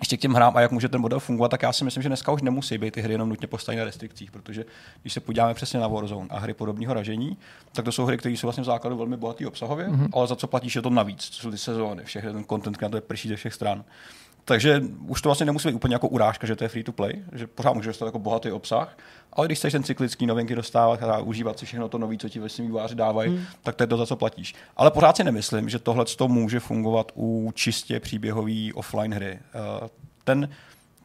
[0.00, 2.08] ještě k těm hrám a jak může ten model fungovat, tak já si myslím, že
[2.08, 4.64] dneska už nemusí být ty hry jenom nutně postaveny na restrikcích, protože
[5.02, 7.36] když se podíváme přesně na Warzone a hry podobného ražení,
[7.72, 10.08] tak to jsou hry, které jsou vlastně v základu velmi bohatý obsahově, mm-hmm.
[10.12, 12.90] ale za co platíš je to navíc, co jsou ty sezóny, všechny ten content, který
[12.90, 13.84] to je prší ze všech stran.
[14.44, 17.24] Takže už to vlastně nemusí být úplně jako urážka, že to je free to play,
[17.32, 18.98] že pořád můžeš dostat jako bohatý obsah,
[19.32, 22.40] ale když chceš ten cyklický novinky dostávat a užívat si všechno to nové, co ti
[22.40, 23.44] vlastně výváři dávají, hmm.
[23.62, 24.54] tak to je to, za co platíš.
[24.76, 29.38] Ale pořád si nemyslím, že tohle to může fungovat u čistě příběhové offline hry.
[29.54, 29.88] Eh,
[30.24, 30.48] ten,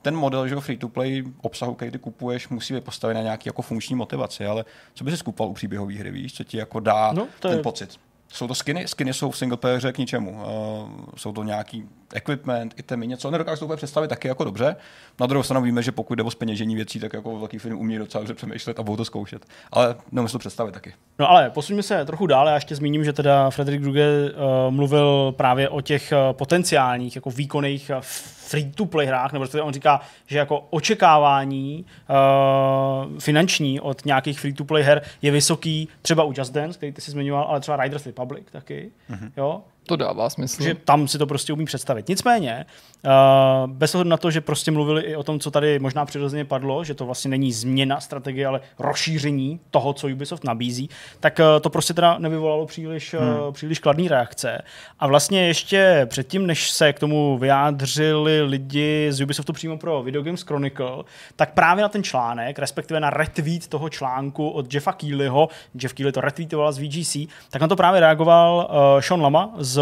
[0.01, 3.49] ten model, že free to play obsahu, který ty kupuješ, musí být postaven na nějaký
[3.49, 6.79] jako funkční motivaci, ale co by si skupal u příběhové hry, víš, co ti jako
[6.79, 7.63] dá no, ten je...
[7.63, 7.99] pocit?
[8.33, 10.31] jsou to skiny, skiny jsou v singleplayeře k ničemu.
[10.31, 14.76] Uh, jsou to nějaký equipment, itemy, něco, nedokážu to úplně představit taky jako dobře.
[15.20, 17.97] Na druhou stranu víme, že pokud jde o speněžení věcí, tak jako velký film umí
[17.97, 19.45] docela dobře přemýšlet a budou to zkoušet.
[19.72, 20.93] Ale nemůžu to představit taky.
[21.20, 25.34] No ale posuňme se trochu dál, já ještě zmíním, že teda Frederik Druge uh, mluvil
[25.38, 28.01] právě o těch uh, potenciálních jako výkonných uh,
[28.49, 35.32] free-to-play hrách, nebo on říká, že jako očekávání uh, finanční od nějakých free-to-play her je
[35.32, 39.32] vysoký, třeba u Just Dance, který ty jsi zmiňoval, ale třeba Riders Republic taky, mm-hmm.
[39.38, 40.63] jo, to dává smysl.
[40.63, 42.07] Že tam si to prostě umí představit.
[42.07, 42.65] Nicméně,
[43.05, 46.45] uh, bez ohledu na to, že prostě mluvili i o tom, co tady možná přirozeně
[46.45, 50.89] padlo, že to vlastně není změna strategie, ale rozšíření toho, co Ubisoft nabízí,
[51.19, 53.39] tak uh, to prostě teda nevyvolalo příliš, hmm.
[53.39, 54.61] uh, příliš kladný reakce.
[54.99, 60.23] A vlastně ještě předtím, než se k tomu vyjádřili lidi z Ubisoftu přímo pro Video
[60.23, 61.03] Games Chronicle,
[61.35, 65.49] tak právě na ten článek, respektive na retweet toho článku od Jeffa Keelyho,
[65.81, 67.17] Jeff Keely to retweetoval z VGC,
[67.49, 69.81] tak na to právě reagoval uh, Sean Lama z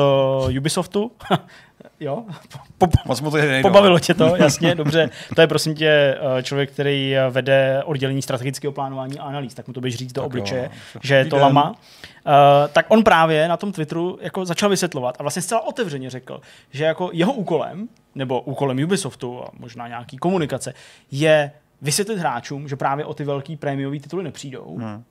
[0.58, 1.12] Ubisoftu.
[2.00, 2.26] jo,
[2.78, 5.10] po, Moc mu to pobavilo tě to, jasně, dobře.
[5.36, 9.68] To je prosím tě eh, člověk, který eh, vede oddělení strategického plánování a analýz, tak
[9.68, 10.64] mu to běž říct do tak obličeje,
[10.96, 11.02] jo.
[11.04, 11.70] že je to lama.
[11.70, 12.34] Uh,
[12.74, 16.84] tak on právě na tom Twitteru jako začal vysvětlovat a vlastně zcela otevřeně řekl, že
[16.84, 20.74] jako jeho úkolem, nebo úkolem Ubisoftu a možná nějaký komunikace,
[21.12, 21.52] je
[21.82, 25.04] vysvětlit hráčům, že právě o ty velký prémiové tituly nepřijdou, hmm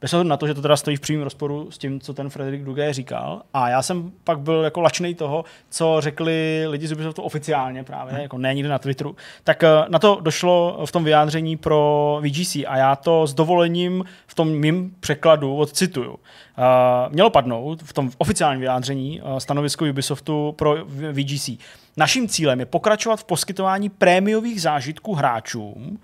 [0.00, 2.30] bez ohledu na to, že to teda stojí v přímém rozporu s tím, co ten
[2.30, 3.42] Frederik Dugé říkal.
[3.54, 8.12] A já jsem pak byl jako lačný toho, co řekli lidi z Ubisoftu oficiálně právě,
[8.12, 8.22] hmm.
[8.22, 9.16] jako ne nikde na Twitteru.
[9.44, 14.04] Tak eh, na to došlo v tom vyjádření pro VGC a já to s dovolením
[14.26, 16.10] v tom mým překladu odcituju.
[16.10, 21.50] Uh, mělo padnout v tom oficiálním vyjádření uh, stanovisko Ubisoftu pro VGC.
[21.96, 25.98] Naším cílem je pokračovat v poskytování prémiových zážitků hráčům,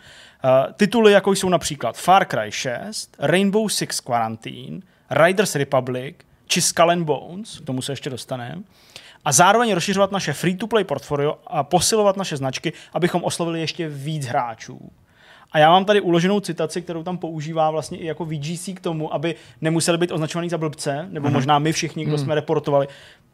[0.45, 4.81] Uh, tituly, jako jsou například Far Cry 6, Rainbow Six Quarantine,
[5.11, 6.17] Riders Republic
[6.47, 8.63] či Skull and Bones, k tomu se ještě dostaneme,
[9.25, 14.91] a zároveň rozšiřovat naše free-to-play portfolio a posilovat naše značky, abychom oslovili ještě víc hráčů.
[15.53, 19.15] A já mám tady uloženou citaci, kterou tam používá vlastně i jako VGC k tomu,
[19.15, 22.19] aby nemuseli být označovaný za blbce, nebo mm možná my všichni, kdo mm.
[22.19, 22.89] jsme reportovali,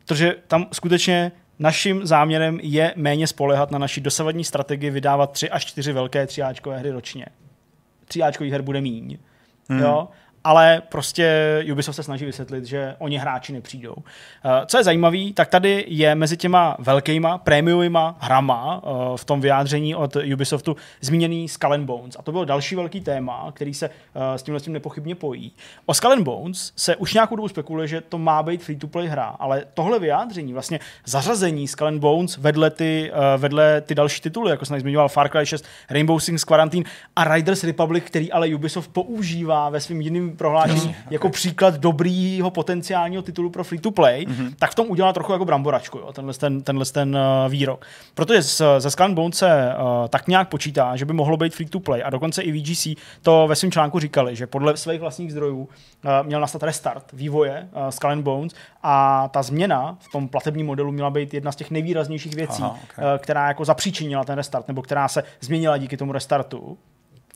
[0.04, 5.64] protože tam skutečně Naším záměrem je méně spolehat na naší dosavadní strategii vydávat tři až
[5.64, 7.26] čtyři velké tříáčkové hry ročně.
[8.04, 9.18] Tříáčkových her bude míň.
[9.68, 9.80] Hmm.
[9.80, 10.08] Jo?
[10.45, 13.95] Ale prostě Ubisoft se snaží vysvětlit, že oni hráči nepřijdou.
[14.45, 19.41] Eh, co je zajímavé, tak tady je mezi těma velkýma prémiovýma hrama eh, v tom
[19.41, 22.16] vyjádření od Ubisoftu zmíněný Skull and Bones.
[22.18, 25.53] A to byl další velký téma, který se eh, s tímhle tím nepochybně pojí.
[25.86, 29.36] O Skull and Bones se už nějakou dobu spekuluje, že to má být free-to-play hra,
[29.38, 34.64] ale tohle vyjádření, vlastně zařazení Skull and Bones vedle ty, vedle ty další tituly, jako
[34.64, 39.68] jsem zmiňoval Far Cry 6, Rainbow Six Quarantine a Riders Republic, který ale Ubisoft používá
[39.68, 40.01] ve svém
[40.37, 41.33] prohlášení no, jako okay.
[41.33, 44.55] příklad dobrýho potenciálního titulu pro free to play, mm-hmm.
[44.59, 47.87] tak v tom udělal trochu jako bramboračku, jo, tenhle ten, tenhle ten uh, výrok.
[48.14, 48.43] Protože
[48.78, 52.03] ze Skull Bones se uh, tak nějak počítá, že by mohlo být free to play
[52.05, 52.87] a dokonce i VGC
[53.22, 55.68] to ve svém článku říkali, že podle svých vlastních zdrojů uh,
[56.22, 58.53] měl nastat restart vývoje uh, Skull Bones
[58.83, 62.78] a ta změna v tom platebním modelu měla být jedna z těch nejvýraznějších věcí, Aha,
[62.85, 63.05] okay.
[63.05, 66.78] uh, která jako zapříčinila ten restart, nebo která se změnila díky tomu restartu.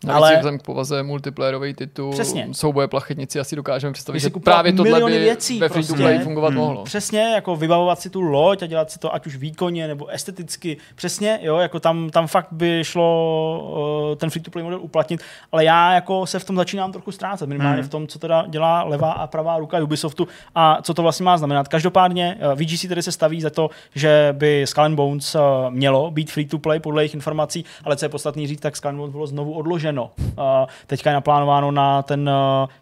[0.05, 2.49] Navíc ale vzhledem k povaze multiplayerový titul, Přesně.
[2.53, 6.25] souboje plachetnici asi dokážeme představit, že právě tohle by věcí ve free to play prostě.
[6.25, 6.59] fungovat hmm.
[6.59, 6.85] mohlo.
[6.85, 10.77] Přesně, jako vybavovat si tu loď a dělat si to ať už výkonně nebo esteticky.
[10.95, 15.23] Přesně, jo, jako tam, tam fakt by šlo uh, ten free to play model uplatnit,
[15.53, 17.89] ale já jako se v tom začínám trochu ztrácet, minimálně hmm.
[17.89, 21.39] v tom, co teda dělá levá a pravá ruka Ubisoftu a co to vlastně má
[21.39, 21.69] znamenat.
[21.69, 25.41] Každopádně uh, VGC tedy se staví za to, že by Skull and Bones uh,
[25.71, 28.91] mělo být free to play podle jejich informací, ale co je podstatný říct, tak Skull
[28.91, 30.67] and Bones bylo znovu odloženo odloženo.
[30.87, 32.31] Teďka je naplánováno na ten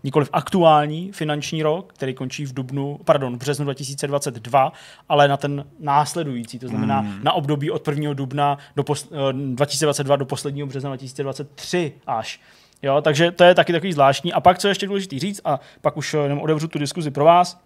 [0.04, 4.72] nikoliv aktuální finanční rok, který končí v dubnu, pardon, v březnu 2022,
[5.08, 7.20] ale na ten následující, to znamená hmm.
[7.22, 8.14] na období od 1.
[8.14, 12.40] dubna do pos, 2022 do posledního března 2023 až.
[12.82, 14.32] Jo, takže to je taky takový zvláštní.
[14.32, 17.24] A pak, co je ještě důležité říct, a pak už jenom odevřu tu diskuzi pro
[17.24, 17.60] vás,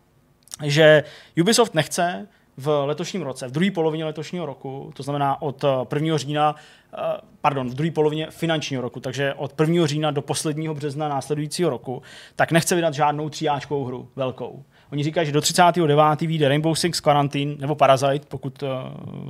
[0.65, 1.05] že
[1.41, 6.19] Ubisoft nechce v letošním roce, v druhé polovině letošního roku, to znamená od 1.
[6.19, 6.55] října
[6.99, 9.87] Eh, pardon, v druhé polovině finančního roku, takže od 1.
[9.87, 12.03] října do posledního března následujícího roku,
[12.37, 14.65] tak nechce vydat žádnou tříáčkovou hru velkou.
[14.93, 16.21] Oni říkají, že do 39.
[16.21, 18.69] vyjde Rainbow Six Quarantine nebo Parasite, pokud uh,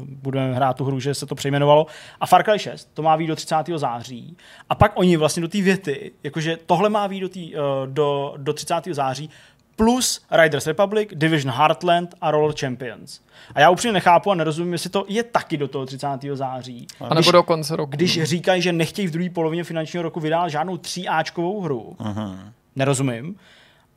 [0.04, 1.86] budeme hrát tu hru, že se to přejmenovalo.
[2.20, 3.56] A Far Cry 6, to má výjít do 30.
[3.76, 4.36] září.
[4.68, 8.52] A pak oni vlastně do té věty, jakože tohle má výjít do, uh, do, do
[8.52, 8.74] 30.
[8.90, 9.30] září,
[9.76, 13.20] plus Riders Republic, Division Heartland a Roller Champions.
[13.54, 16.08] A já upřímně nechápu a nerozumím, jestli to je taky do toho 30.
[16.32, 16.86] září.
[17.00, 17.90] A nebo do konce roku.
[17.90, 22.38] Když říkají, že nechtějí v druhé polovině finančního roku vydat žádnou 3Ačkovou hru, Aha.
[22.76, 23.36] nerozumím.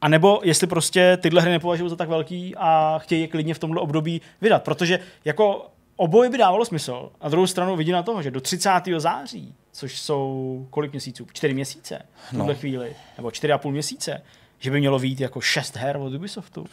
[0.02, 3.60] A nebo jestli prostě tyhle hry nepovažují za tak velký a chtějí je klidně v
[3.60, 4.64] tomhle období vydat.
[4.64, 5.66] Protože jako
[5.96, 7.12] oboje by dávalo smysl.
[7.22, 8.70] A druhou stranu vidí na toho, že do 30.
[8.98, 11.28] září, což jsou kolik měsíců?
[11.34, 12.60] Čtyři měsíce v tuhle no.
[12.60, 12.96] chvíli.
[13.18, 14.22] Nebo čtyři a půl měsíce
[14.60, 16.66] že by mělo být jako šest her od Ubisoftu,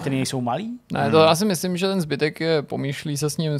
[0.00, 0.78] které nejsou malý.
[0.92, 3.58] Ne, to já si myslím, že ten zbytek je, pomýšlí se s ním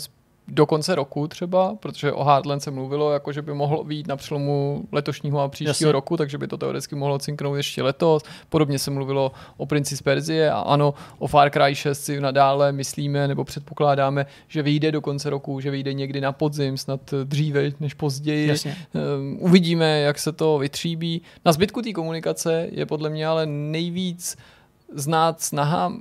[0.48, 4.16] do konce roku třeba, protože o Heartland se mluvilo, jako že by mohlo být na
[4.16, 5.92] přelomu letošního a příštího Jasně.
[5.92, 8.22] roku, takže by to teoreticky mohlo cinknout ještě letos.
[8.48, 12.72] Podobně se mluvilo o Princi z Perzie a ano, o Far Cry 6 si nadále
[12.72, 17.70] myslíme nebo předpokládáme, že vyjde do konce roku, že vyjde někdy na podzim, snad dříve
[17.80, 18.48] než později.
[18.48, 18.76] Jasně.
[18.92, 21.22] Um, uvidíme, jak se to vytříbí.
[21.44, 24.36] Na zbytku té komunikace je podle mě ale nejvíc
[24.94, 25.92] znát snaha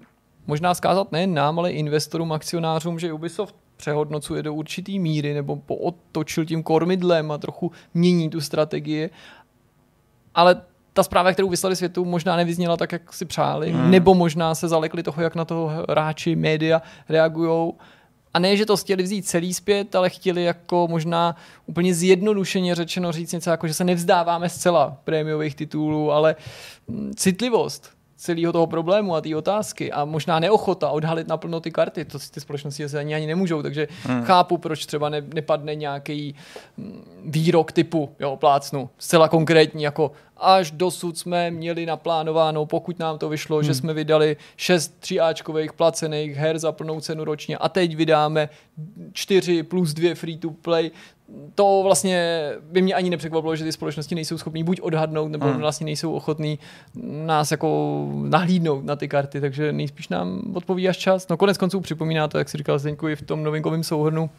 [0.48, 6.45] možná zkázat nejen nám, ale investorům, akcionářům, že Ubisoft přehodnocuje do určitý míry nebo pootočil
[6.45, 9.09] tím kormidlem a trochu mění tu strategii.
[10.36, 10.61] Ale
[10.93, 13.91] ta zpráva, kterou vyslali světu, možná nevyzněla tak, jak si přáli, hmm.
[13.91, 17.73] nebo možná se zalekli toho, jak na to hráči, média reagují.
[18.34, 23.11] A ne, že to chtěli vzít celý zpět, ale chtěli jako možná úplně zjednodušeně řečeno
[23.11, 26.36] říct něco jako, že se nevzdáváme zcela prémiových titulů, ale
[26.89, 32.05] hm, citlivost celého toho problému a té otázky a možná neochota odhalit naplno ty karty,
[32.05, 34.24] to si ty společnosti se ani, ani nemůžou, takže hmm.
[34.24, 36.36] chápu, proč třeba ne, nepadne nějaký
[36.78, 43.18] mm, výrok typu, jo, plácnu, zcela konkrétní, jako až dosud jsme měli naplánováno, pokud nám
[43.18, 43.63] to vyšlo, hmm.
[43.63, 48.49] že jsme vydali šest tříáčkových placených her za plnou cenu ročně a teď vydáme
[49.13, 50.91] čtyři plus dvě free to play,
[51.55, 55.59] to vlastně by mě ani nepřekvapilo, že ty společnosti nejsou schopní buď odhadnout, nebo hmm.
[55.59, 56.59] vlastně nejsou ochotní
[57.26, 61.28] nás jako nahlídnout na ty karty, takže nejspíš nám odpoví až čas.
[61.28, 64.30] No konec konců připomíná to, jak si říkal Zdeňku, i v tom novinkovém souhrnu,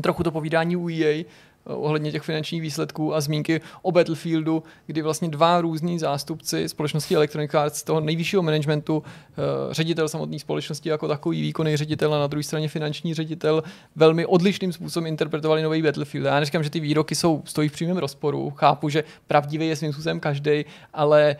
[0.00, 1.24] trochu to povídání u EA,
[1.64, 7.54] ohledně těch finančních výsledků a zmínky o Battlefieldu, kdy vlastně dva různí zástupci společnosti Electronic
[7.54, 12.42] Arts toho nejvyššího managementu, eh, ředitel samotné společnosti jako takový výkonný ředitel a na druhé
[12.42, 13.62] straně finanční ředitel
[13.96, 16.26] velmi odlišným způsobem interpretovali nový Battlefield.
[16.26, 19.92] Já neříkám, že ty výroky jsou, stojí v přímém rozporu, chápu, že pravdivý je svým
[19.92, 21.36] způsobem každý, ale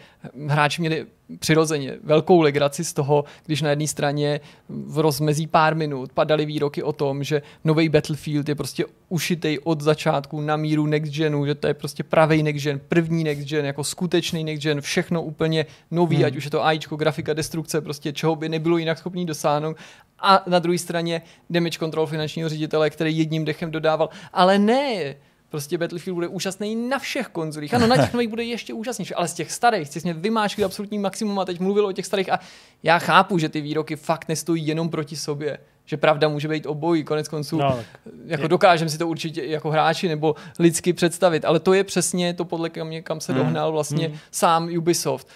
[0.48, 1.06] hráči měli
[1.38, 6.82] přirozeně velkou legraci z toho, když na jedné straně v rozmezí pár minut padaly výroky
[6.82, 11.54] o tom, že nový Battlefield je prostě ušitej od začátku na míru next genu, že
[11.54, 15.66] to je prostě pravý next gen, první next gen, jako skutečný next gen, všechno úplně
[15.90, 16.24] nový, hmm.
[16.24, 19.76] ať už je to AIčko, grafika, destrukce, prostě čeho by nebylo jinak schopný dosáhnout.
[20.18, 25.14] A na druhé straně damage control finančního ředitele, který jedním dechem dodával, ale ne,
[25.52, 27.74] Prostě Battlefield bude úžasný na všech konzolích.
[27.74, 30.98] Ano, na těch nových bude ještě úžasnější, ale z těch starých jsi mě vymáčkli absolutní
[30.98, 32.40] maximum a teď mluvil o těch starých a
[32.82, 35.58] já chápu, že ty výroky fakt nestojí jenom proti sobě.
[35.84, 37.58] Že pravda může být obojí, konec konců.
[37.58, 37.78] No,
[38.26, 42.44] jako dokážeme si to určitě jako hráči nebo lidsky představit, ale to je přesně to,
[42.44, 43.38] podle mě, kam se mm.
[43.38, 44.18] dohnal vlastně mm.
[44.30, 45.28] sám Ubisoft.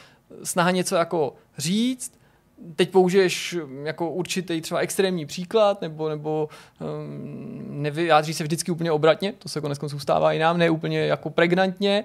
[0.42, 2.12] Snaha něco jako říct,
[2.76, 6.48] teď použiješ jako určitý třeba extrémní příklad, nebo, nebo
[6.80, 11.00] um, nevyjádří se vždycky úplně obratně, to se konec konců stává i nám, ne úplně
[11.00, 12.04] jako pregnantně,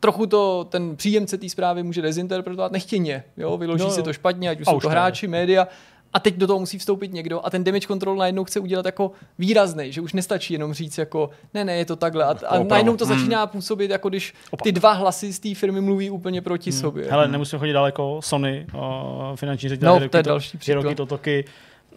[0.00, 4.50] trochu to ten příjemce té zprávy může dezinterpretovat nechtěně, jo, vyloží no, si to špatně,
[4.50, 5.68] ať už jsou to hráči, média,
[6.14, 9.12] a teď do toho musí vstoupit někdo a ten damage control najednou chce udělat jako
[9.38, 12.24] výrazný, že už nestačí jenom říct jako ne, ne, je to takhle.
[12.24, 13.48] A, a najednou to začíná hmm.
[13.48, 16.80] působit jako když ty dva hlasy z té firmy mluví úplně proti hmm.
[16.80, 17.06] sobě.
[17.10, 20.96] Hele, nemusím chodit daleko, Sony, o, finanční ředitel, no, to je další příklad.
[20.96, 21.44] to toky,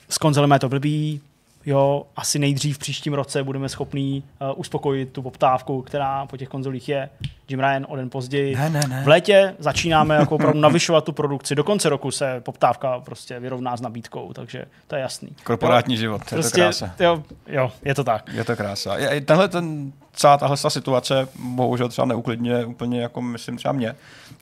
[0.10, 1.22] s konzolemi je to blbý,
[1.68, 6.50] jo, asi nejdřív v příštím roce budeme schopní uh, uspokojit tu poptávku, která po těch
[6.50, 7.10] konzolích je.
[7.50, 8.56] Jim Ryan o den později.
[8.56, 9.04] Ne, ne, ne.
[9.04, 11.56] V létě začínáme jako opravdu navyšovat tu produkci.
[11.56, 15.30] Do konce roku se poptávka prostě vyrovná s nabídkou, takže to je jasný.
[15.44, 16.96] Korporátní jo, život, je prostě, to krása.
[17.00, 18.34] Jo, jo, je to tak.
[18.34, 18.98] Je to krása.
[18.98, 23.96] Je, tenhle ten, celá tahle situace bohužel třeba neuklidně úplně jako myslím třeba mě.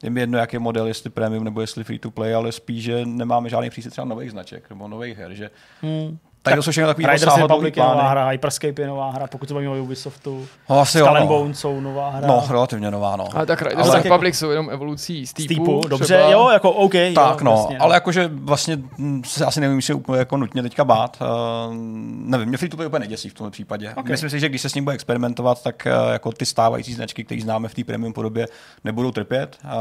[0.04, 3.06] Je mi jedno, jaký model, jestli premium nebo jestli free to play, ale spíš, že
[3.06, 5.50] nemáme žádný příslip třeba nových značek nebo nových her, že
[5.82, 6.18] hmm.
[6.46, 9.48] Tady to jsou všechno takový Riders Republic je nová hra, Hyperscape je nová hra, pokud
[9.48, 10.48] se bavíme o Ubisoftu.
[10.70, 11.54] No, asi Skull jo, no.
[11.54, 12.28] Jsou nová hra.
[12.28, 13.28] No, relativně nová, no.
[13.34, 14.38] Ale tak Riders ale Republic jako...
[14.38, 15.54] jsou jenom evolucí Steepu.
[15.54, 16.32] Steepu dobře, třeba.
[16.32, 16.92] jo, jako OK.
[16.92, 18.78] Tak, jo, no, vlastně, ale jakože vlastně
[19.26, 21.18] se asi nevím, si úplně jako nutně teďka bát.
[21.22, 21.74] Uh,
[22.08, 23.94] nevím, mě free to úplně neděsí v tomto případě.
[23.96, 24.12] Okay.
[24.12, 27.24] Myslím si, že když se s ním bude experimentovat, tak uh, jako ty stávající značky,
[27.24, 28.48] které známe v té premium podobě,
[28.84, 29.72] nebudou trpět, uh,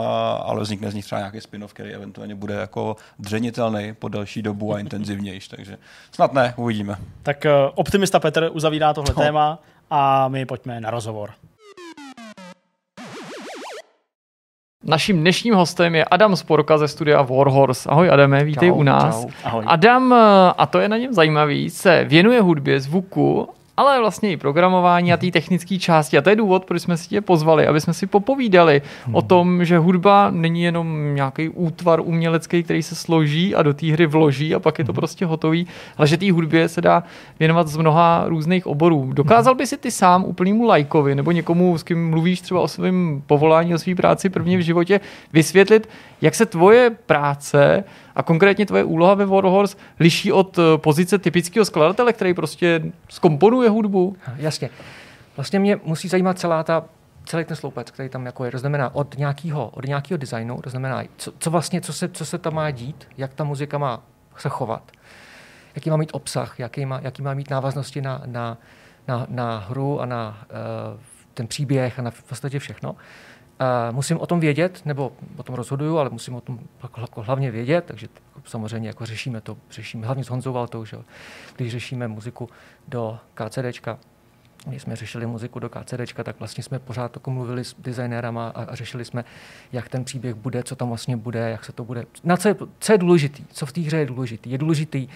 [0.42, 4.74] ale vznikne z nich třeba nějaký spin-off, který eventuálně bude jako dřenitelný po delší dobu
[4.74, 5.48] a intenzivnější.
[5.48, 5.78] Takže
[6.12, 6.96] snad ne, uvidíme.
[7.22, 9.22] Tak uh, optimista Petr uzavírá tohle no.
[9.22, 9.58] téma
[9.90, 11.30] a my pojďme na rozhovor.
[14.86, 17.88] Naším dnešním hostem je Adam Sporka ze studia Warhorse.
[17.88, 19.22] Ahoj Adame, vítej čau, u nás.
[19.22, 19.30] Čau.
[19.44, 19.64] Ahoj.
[19.66, 24.36] Adam, eh, a to je na něm zajímavý, se věnuje hudbě, zvuku ale vlastně i
[24.36, 26.18] programování a té technické části.
[26.18, 29.14] A to je důvod, proč jsme si tě pozvali, aby jsme si popovídali hmm.
[29.14, 33.86] o tom, že hudba není jenom nějaký útvar umělecký, který se složí a do té
[33.86, 34.96] hry vloží a pak je to hmm.
[34.96, 35.66] prostě hotový,
[35.96, 37.02] ale že té hudbě se dá
[37.38, 39.10] věnovat z mnoha různých oborů.
[39.12, 43.22] Dokázal by si ty sám úplnému lajkovi nebo někomu, s kým mluvíš třeba o svém
[43.26, 45.00] povolání, o své práci první v životě,
[45.32, 45.88] vysvětlit,
[46.20, 47.84] jak se tvoje práce
[48.14, 53.70] a konkrétně tvoje úloha ve Warhorse liší od eh, pozice typického skladatele, který prostě skomponuje
[53.70, 54.16] hudbu?
[54.36, 54.70] Jasně.
[55.36, 56.84] Vlastně mě musí zajímat celá ta
[57.24, 60.70] celý ten sloupec, který tam jako je, to znamená od nějakého, od nějakého designu, to
[60.70, 64.02] znamená, co, co vlastně, co se, co se tam má dít, jak ta muzika má
[64.36, 64.92] se chovat,
[65.74, 68.58] jaký má mít obsah, jaký má, jaký má mít návaznosti na, na,
[69.08, 70.46] na, na hru a na
[70.94, 71.00] uh,
[71.34, 72.96] ten příběh a na v podstatě všechno.
[73.90, 76.60] Musím o tom vědět, nebo o tom rozhoduju, ale musím o tom
[77.00, 78.08] jako hlavně vědět, takže
[78.44, 80.96] samozřejmě jako řešíme to, řešíme hlavně s Honzou Valtou, že
[81.56, 82.48] když řešíme muziku
[82.88, 83.98] do KCDčka,
[84.66, 88.62] když jsme řešili muziku do KCDčka, tak vlastně jsme pořád tako mluvili s designérama a,
[88.64, 89.24] a řešili jsme,
[89.72, 92.04] jak ten příběh bude, co tam vlastně bude, jak se to bude.
[92.24, 94.50] Na co je, co je důležitý, co v té hře je důležitý.
[94.50, 95.08] Je důležitý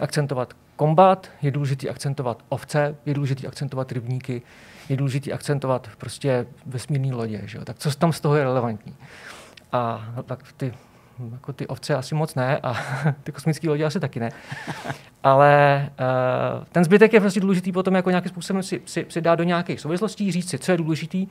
[0.00, 4.42] akcentovat kombat, je důležitý akcentovat ovce, je důležitý akcentovat rybníky,
[4.88, 7.42] je důležité akcentovat prostě vesmírné lodě.
[7.44, 7.64] Že jo?
[7.64, 8.94] Tak co tam z toho je relevantní?
[9.72, 10.74] A no, tak ty,
[11.32, 12.76] jako ty ovce asi moc ne a
[13.22, 14.30] ty kosmické lodě asi taky ne.
[15.22, 15.90] Ale
[16.58, 19.44] uh, ten zbytek je prostě důležitý potom jako nějakým způsobem si, si, si dát do
[19.44, 21.26] nějakých souvislostí, říct si, co je důležitý,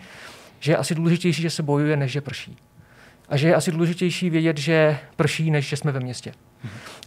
[0.60, 2.58] že je asi důležitější, že se bojuje, než že prší.
[3.32, 6.34] A že je asi důležitější vědět, že prší, než že jsme ve městě.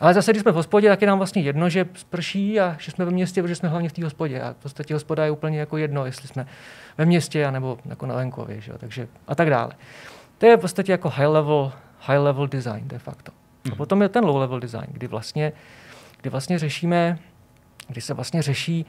[0.00, 2.90] Ale zase, když jsme v hospodě, tak je nám vlastně jedno, že sprší a že
[2.90, 4.40] jsme ve městě, protože jsme hlavně v té hospodě.
[4.40, 6.46] A v podstatě hospoda je úplně jako jedno, jestli jsme
[6.98, 8.60] ve městě nebo jako na venkově.
[8.60, 8.72] Že?
[8.78, 9.72] Takže, a tak dále.
[10.38, 13.32] To je v podstatě jako high level, high level design de facto.
[13.64, 13.76] A mhm.
[13.76, 15.52] potom je ten low level design, kdy vlastně,
[16.20, 17.18] kdy vlastně řešíme,
[17.88, 18.86] kdy se vlastně řeší,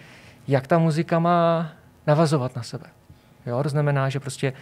[0.48, 1.72] jak ta muzika má
[2.08, 2.86] navazovat na sebe.
[3.46, 3.64] Jo?
[3.64, 4.54] To znamená, že prostě,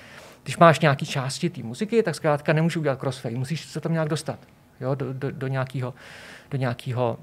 [0.43, 4.09] když máš nějaké části té muziky, tak zkrátka nemůžu udělat crossfade, musíš se tam nějak
[4.09, 4.39] dostat
[4.81, 5.93] jo, do, do, do nějakého,
[6.51, 7.17] do, nějakého,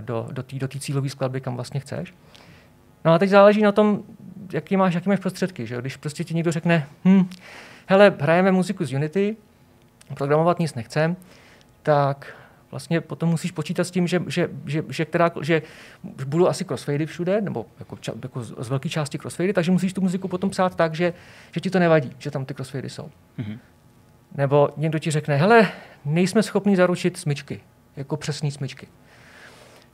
[0.00, 2.14] do, do té do cílové skladby, kam vlastně chceš.
[3.04, 4.02] No a teď záleží na tom,
[4.52, 5.66] jaký máš, jaký máš prostředky.
[5.66, 5.80] Že?
[5.80, 7.30] Když prostě ti někdo řekne, hm,
[7.86, 9.36] hele, hrajeme muziku z Unity,
[10.14, 11.16] programovat nic nechcem,
[11.82, 12.34] tak
[12.70, 15.62] vlastně potom musíš počítat s tím, že, že, že, že, která, že
[16.26, 19.92] budou asi crossfady všude, nebo jako, ča, jako z, z velké části crossfady, takže musíš
[19.92, 21.12] tu muziku potom psát tak, že,
[21.52, 23.10] že ti to nevadí, že tam ty crossfady jsou.
[23.38, 23.58] Mm-hmm.
[24.34, 25.68] Nebo někdo ti řekne, hele,
[26.04, 27.60] nejsme schopni zaručit smyčky,
[27.96, 28.88] jako přesné smyčky.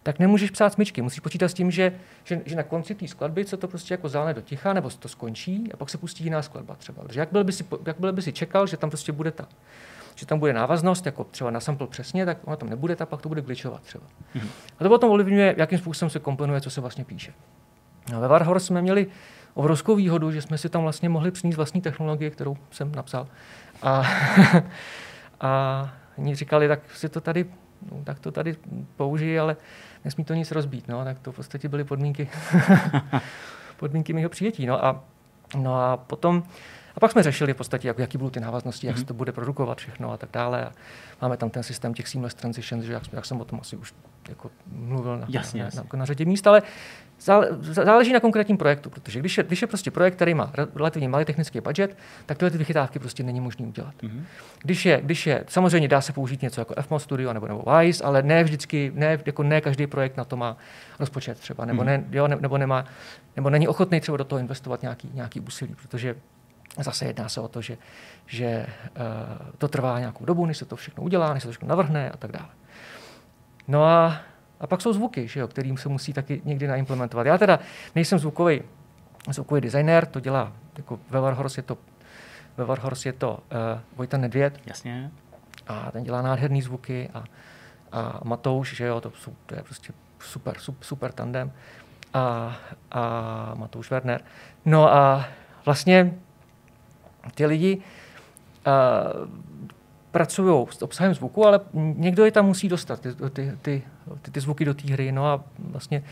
[0.03, 1.93] Tak nemůžeš psát smyčky, musíš počítat s tím, že,
[2.25, 5.09] že, že na konci té skladby se to prostě jako zále do ticha, nebo to
[5.09, 7.03] skončí a pak se pustí jiná skladba třeba.
[7.03, 9.49] Takže jak byl by si, jak byl by si čekal, že tam prostě bude ta,
[10.17, 13.23] že tam bude návaznost, jako třeba na sample přesně, tak ona tam nebude, tak pak
[13.23, 14.05] to bude glitchovat třeba.
[14.35, 14.49] Mm-hmm.
[14.79, 17.33] A to potom ovlivňuje, jakým způsobem se komponuje, co se vlastně píše.
[18.13, 19.07] No, ve Warhorse jsme měli
[19.55, 23.27] obrovskou výhodu, že jsme si tam vlastně mohli přinést vlastní technologie, kterou jsem napsal.
[23.83, 24.03] A,
[25.41, 27.47] a oni říkali, tak si to tady,
[27.93, 28.57] no, tak to tady
[28.97, 29.57] použij, ale
[30.05, 30.89] nesmí to nic rozbít.
[30.89, 32.29] No, tak to v podstatě byly podmínky,
[33.77, 34.67] podmínky mého přijetí.
[34.67, 35.05] No a,
[35.57, 36.43] no a potom,
[36.97, 39.07] a pak jsme řešili v podstatě, jak, jaký budou ty návaznosti, jak se mhm.
[39.07, 40.65] to bude produkovat všechno a tak dále.
[40.65, 40.73] A
[41.23, 43.95] máme tam ten systém těch seamless transitions, že jak, jak jsem o tom asi už
[44.29, 45.81] jako mluvil na, jasně, na, jasně.
[45.81, 46.63] Na, na, na řadě míst, ale
[47.61, 51.25] záleží na konkrétním projektu, protože když je, když je prostě projekt, který má relativně malý
[51.25, 53.95] technický budget, tak tyhle ty vychytávky prostě není možné udělat.
[54.03, 54.23] Mm-hmm.
[54.63, 58.05] Když, je, když je, samozřejmě dá se použít něco jako FMO Studio nebo, nebo Wise,
[58.05, 60.57] ale ne vždycky, ne, jako ne každý projekt na to má
[60.99, 61.87] rozpočet třeba, nebo, mm-hmm.
[61.87, 62.85] ne, jo, ne, nebo, nemá,
[63.37, 66.15] nebo není ochotný třeba do toho investovat nějaký, nějaký úsilí, protože
[66.83, 67.79] zase jedná se o to, že,
[68.27, 69.03] že uh,
[69.59, 72.17] to trvá nějakou dobu, než se to všechno udělá, než se to všechno navrhne a
[72.17, 72.49] tak dále.
[73.69, 74.21] No a
[74.61, 77.27] a pak jsou zvuky, že jo, kterým se musí taky někdy naimplementovat.
[77.27, 77.59] Já teda
[77.95, 78.63] nejsem zvukový,
[79.31, 81.79] zvukový designér, to dělá, jako ve Warhorse je to,
[82.57, 83.39] ve Warhorse je to uh,
[83.97, 84.61] Vojta Nedvěd.
[84.67, 85.11] Jasně.
[85.69, 87.25] A ten dělá nádherný zvuky a,
[87.93, 91.53] a Matouš, že jo, to, jsou, to je prostě super, super, super tandem.
[92.15, 92.57] A,
[92.93, 93.01] a
[93.55, 94.21] Matouš Werner.
[94.65, 95.29] No a
[95.65, 96.15] vlastně
[97.35, 99.29] ty lidi uh,
[100.11, 103.31] pracují s obsahem zvuku, ale někdo je tam musí dostat, ty, ty,
[103.63, 103.83] ty,
[104.23, 105.13] ty, ty zvuky do té hry.
[105.13, 106.03] No a vlastně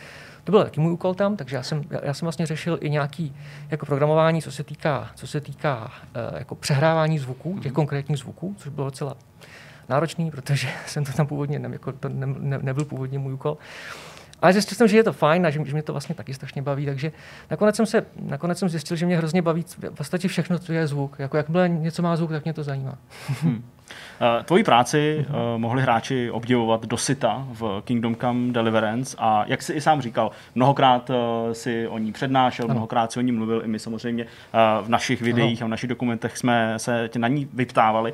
[0.44, 3.36] to byl taky můj úkol tam, takže já jsem, já jsem vlastně řešil i nějaký
[3.70, 7.74] jako programování, co se týká, co se týká uh, jako přehrávání zvuků, těch mm-hmm.
[7.74, 9.16] konkrétních zvuků, což bylo docela
[9.88, 13.58] náročný, protože jsem to tam původně, ne, jako to ne, ne, nebyl původně můj úkol.
[14.42, 16.62] Ale zjistil jsem, že je to fajn a že, že mě to vlastně taky strašně
[16.62, 17.12] baví, takže
[17.50, 20.86] nakonec jsem, se, nakonec jsem zjistil, že mě hrozně baví v podstatě všechno, co je
[20.86, 21.16] zvuk.
[21.18, 22.98] Jako jakmile něco má zvuk, tak mě to zajímá.
[23.42, 23.64] Hmm.
[24.20, 29.62] Eh, tvoji práci uh, mohli hráči obdivovat do sita v Kingdom Come Deliverance a jak
[29.62, 31.16] jsi i sám říkal, mnohokrát uh,
[31.52, 32.74] si o ní přednášel, ano.
[32.74, 34.26] mnohokrát si o ní mluvil, i my samozřejmě
[34.82, 35.66] v našich videích ano.
[35.66, 38.12] a v našich dokumentech jsme se tě na ní vyptávali.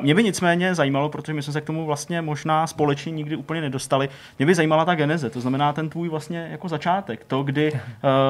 [0.00, 3.60] Mě by nicméně zajímalo, protože my jsme se k tomu vlastně možná společně nikdy úplně
[3.60, 4.08] nedostali,
[4.38, 7.72] mě by zajímala ta geneze, to znamená ten tvůj vlastně jako začátek, to, kdy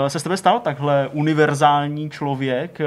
[0.09, 2.79] se s tebe stal takhle univerzální člověk,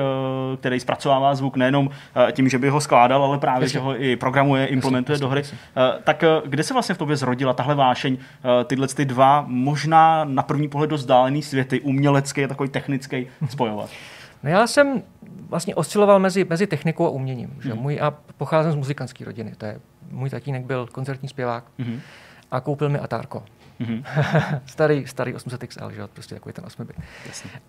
[0.60, 1.90] který zpracovává zvuk nejenom
[2.32, 3.74] tím, že by ho skládal, ale právě, Jasně.
[3.74, 5.42] že ho i programuje, implementuje do hry.
[5.44, 9.46] Eh, tak eh, kde se vlastně v tobě zrodila tahle vášeň, eh, tyhle ty dva
[9.48, 13.90] možná na první pohled dost dálený světy, umělecký a takový technický, spojovat?
[14.44, 15.04] No já jsem
[15.50, 17.58] vlastně osciloval mezi, mezi technikou a uměním.
[17.64, 17.72] Že?
[17.72, 17.82] Hmm.
[17.82, 19.54] Můj, a pocházím z muzikantské rodiny.
[19.58, 19.80] To je,
[20.12, 22.00] můj tatínek byl koncertní zpěvák hmm.
[22.52, 23.44] a koupil mi Atárko.
[23.80, 24.04] Mm-hmm.
[24.66, 26.88] starý, starý 800 XL, že prostě takový ten 8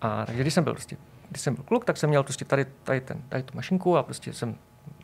[0.01, 0.97] A takže když jsem byl prostě,
[1.29, 4.03] když jsem byl kluk, tak jsem měl prostě tady, tady, ten, tady tu mašinku a
[4.03, 4.55] prostě jsem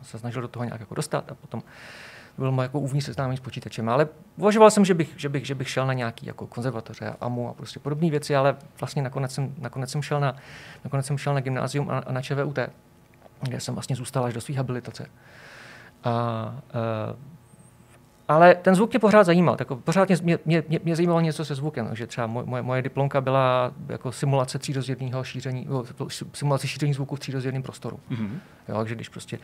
[0.04, 1.62] se snažil do toho nějak jako dostat a potom
[2.38, 3.88] byl moje jako uvnitř seznámení s počítačem.
[3.88, 7.16] Ale uvažoval jsem, že bych, že bych, že bych šel na nějaký jako konzervatoře a
[7.20, 10.36] AMU a prostě podobné věci, ale vlastně nakonec jsem, nakonec jsem šel na,
[10.84, 12.58] nakonec jsem šel na gymnázium a, na ČVUT,
[13.40, 15.06] kde jsem vlastně zůstal až do své habilitace.
[16.04, 16.54] A, a
[18.28, 19.56] ale ten zvuk mě pořád zajímal.
[19.56, 21.86] Tak pořád mě, mě, mě, mě zajímalo něco se zvukem.
[21.86, 25.68] Takže třeba moje, moje diplomka byla jako simulace třírozvědného šíření,
[26.32, 28.00] simulace šíření zvuku v třírozvědném prostoru.
[28.10, 28.38] Mm-hmm.
[28.68, 29.38] Jo, takže když prostě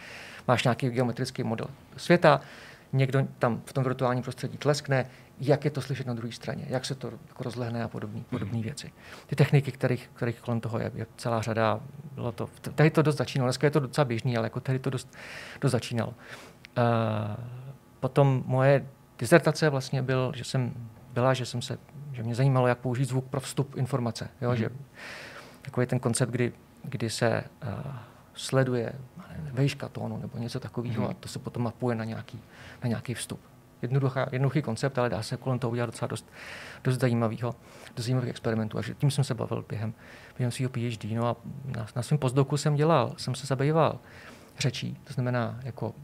[0.49, 1.67] máš nějaký geometrický model
[1.97, 2.41] světa,
[2.93, 5.07] někdo tam v tom virtuálním prostředí tleskne,
[5.41, 8.59] jak je to slyšet na druhé straně, jak se to jako rozlehne a podobné podobné
[8.59, 8.63] mm-hmm.
[8.63, 8.93] věci.
[9.27, 11.81] Ty techniky, kterých, kterých kolem toho je, je celá řada,
[12.15, 14.91] bylo to, tady to dost začínalo, dneska je to docela běžný, ale jako tady to
[14.91, 15.17] dost,
[15.61, 16.15] dost začínalo.
[16.79, 17.70] Uh,
[18.01, 18.87] potom moje
[19.19, 20.75] dizertace vlastně byl, že jsem,
[21.13, 21.79] byla, že jsem se,
[22.13, 24.29] že mě zajímalo, jak použít zvuk pro vstup informace.
[24.41, 24.51] Jo?
[24.51, 24.57] Mm.
[24.57, 24.71] Že
[25.63, 27.93] takový ten koncept, kdy, kdy se uh,
[28.35, 28.93] sleduje
[29.53, 31.11] vejška tónu nebo něco takového mm.
[31.11, 32.41] a to se potom mapuje na nějaký,
[32.83, 33.41] na nějaký vstup.
[33.83, 36.31] Jednoduchá, jednoduchý koncept, ale dá se kolem toho udělat docela dost,
[36.85, 37.55] dost zajímavého,
[37.97, 38.79] dost zajímavých experimentů.
[38.79, 39.95] A že tím jsem se bavil během,
[40.39, 41.05] během svého PhD.
[41.05, 43.99] No a na, na svém postdoku jsem dělal, jsem se zabýval
[44.59, 45.95] řečí, to znamená jako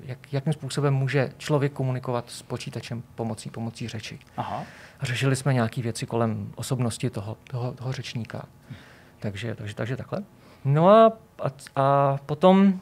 [0.00, 4.18] jak, jakým způsobem může člověk komunikovat s počítačem pomocí, pomocí řeči.
[4.36, 4.64] Aha.
[5.02, 8.44] Řešili jsme nějaké věci kolem osobnosti toho, toho, toho řečníka.
[9.20, 10.22] Takže, takže, takže takhle.
[10.64, 12.80] No a, a, a potom,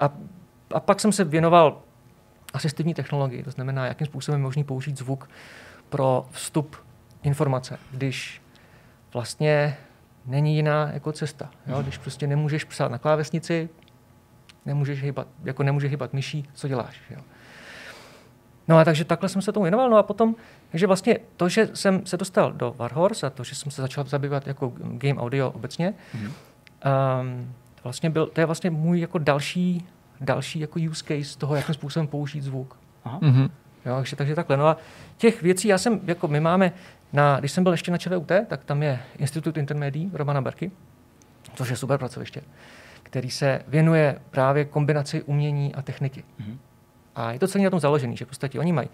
[0.00, 0.10] a,
[0.74, 1.82] a pak jsem se věnoval
[2.54, 5.30] asistivní technologii, to znamená, jakým způsobem je možný použít zvuk
[5.88, 6.76] pro vstup
[7.22, 8.42] informace, když
[9.12, 9.76] vlastně
[10.26, 11.50] není jiná jako cesta.
[11.66, 11.82] Jo?
[11.82, 13.68] Když prostě nemůžeš psát na klávesnici,
[14.66, 17.00] nemůžeš hýbat, jako nemůžeš hýbat myší, co děláš.
[17.10, 17.20] Jo?
[18.68, 19.90] No a takže takhle jsem se tomu věnoval.
[19.90, 20.34] No a potom,
[20.70, 24.04] takže vlastně to, že jsem se dostal do Warhorse a to, že jsem se začal
[24.04, 26.32] zabývat jako game audio obecně, mm-hmm.
[27.20, 27.54] um,
[27.84, 29.86] vlastně byl, to je vlastně můj jako další,
[30.20, 32.76] další jako use case toho, jakým způsobem použít zvuk.
[33.04, 33.18] Aha.
[33.18, 33.50] Mm-hmm.
[33.86, 34.56] Jo, takže, takže takhle.
[34.56, 34.76] No a
[35.16, 36.72] těch věcí, já jsem, jako my máme,
[37.12, 40.70] na, když jsem byl ještě na ČVUT, tak tam je Institut intermédií Romana Berky,
[41.54, 42.42] což je super pracoviště
[43.10, 46.24] který se věnuje právě kombinaci umění a techniky.
[46.40, 46.56] Mm-hmm.
[47.14, 48.88] A je to celý na tom založený, že v podstatě oni mají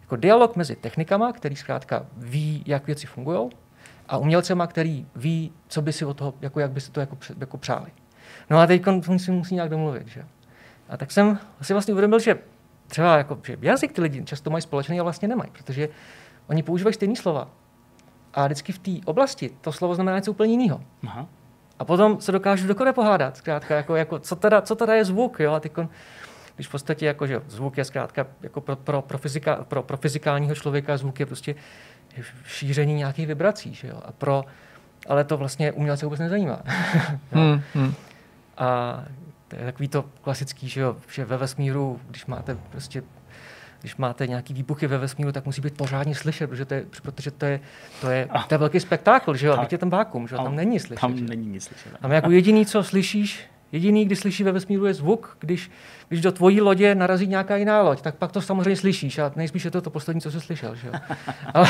[0.00, 3.50] jako dialog mezi technikama, který zkrátka ví, jak věci fungují,
[4.08, 7.16] a umělcema, který ví, co by si od toho, jako jak by si to jako,
[7.38, 7.90] jako přáli.
[8.50, 8.82] No a teď
[9.16, 10.08] si musí nějak domluvit.
[10.08, 10.24] Že?
[10.88, 12.38] A tak jsem si vlastně uvědomil, že
[12.86, 15.88] třeba jako, že jazyk ty lidi často mají společný a vlastně nemají, protože
[16.46, 17.50] oni používají stejné slova.
[18.34, 20.80] A vždycky v té oblasti to slovo znamená něco úplně jiného.
[21.06, 21.28] Aha.
[21.82, 25.40] A potom se dokážu dokonale pohádat, zkrátka, jako, jako, co, teda, co teda je zvuk,
[25.40, 25.88] jo, a tykon,
[26.54, 29.96] když v podstatě jako, že zvuk je zkrátka jako pro, pro, pro, fyzika, pro, pro
[29.96, 31.54] fyzikálního člověka zvuk je prostě
[32.46, 34.44] šíření nějakých vibrací, že jo, a pro,
[35.08, 36.62] ale to vlastně umělce vůbec nezajímá.
[37.32, 37.94] hmm, hmm.
[38.58, 38.98] A
[39.48, 43.02] to je takový to klasický, že, jo, že ve vesmíru, když máte prostě
[43.82, 47.30] když máte nějaký výbuchy ve vesmíru, tak musí být pořádně slyšet, protože to je, protože
[47.30, 47.60] to je,
[48.00, 49.56] to je, to je velký spektákl, že jo?
[49.56, 50.42] Tak, je tam vákum, že jo?
[50.42, 51.00] Tam není slyšet.
[51.00, 51.24] Tam že?
[51.24, 51.98] není nic slyšet.
[52.00, 53.40] Tam jako jediný, co slyšíš,
[53.72, 55.36] jediný, kdy slyší ve vesmíru, je zvuk.
[55.40, 55.70] Když,
[56.08, 59.64] když do tvojí lodě narazí nějaká jiná loď, tak pak to samozřejmě slyšíš a nejspíš
[59.64, 60.94] je to to poslední, co jsi slyšel, že jo?
[61.54, 61.68] ale,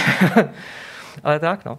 [1.25, 1.79] ale tak, no.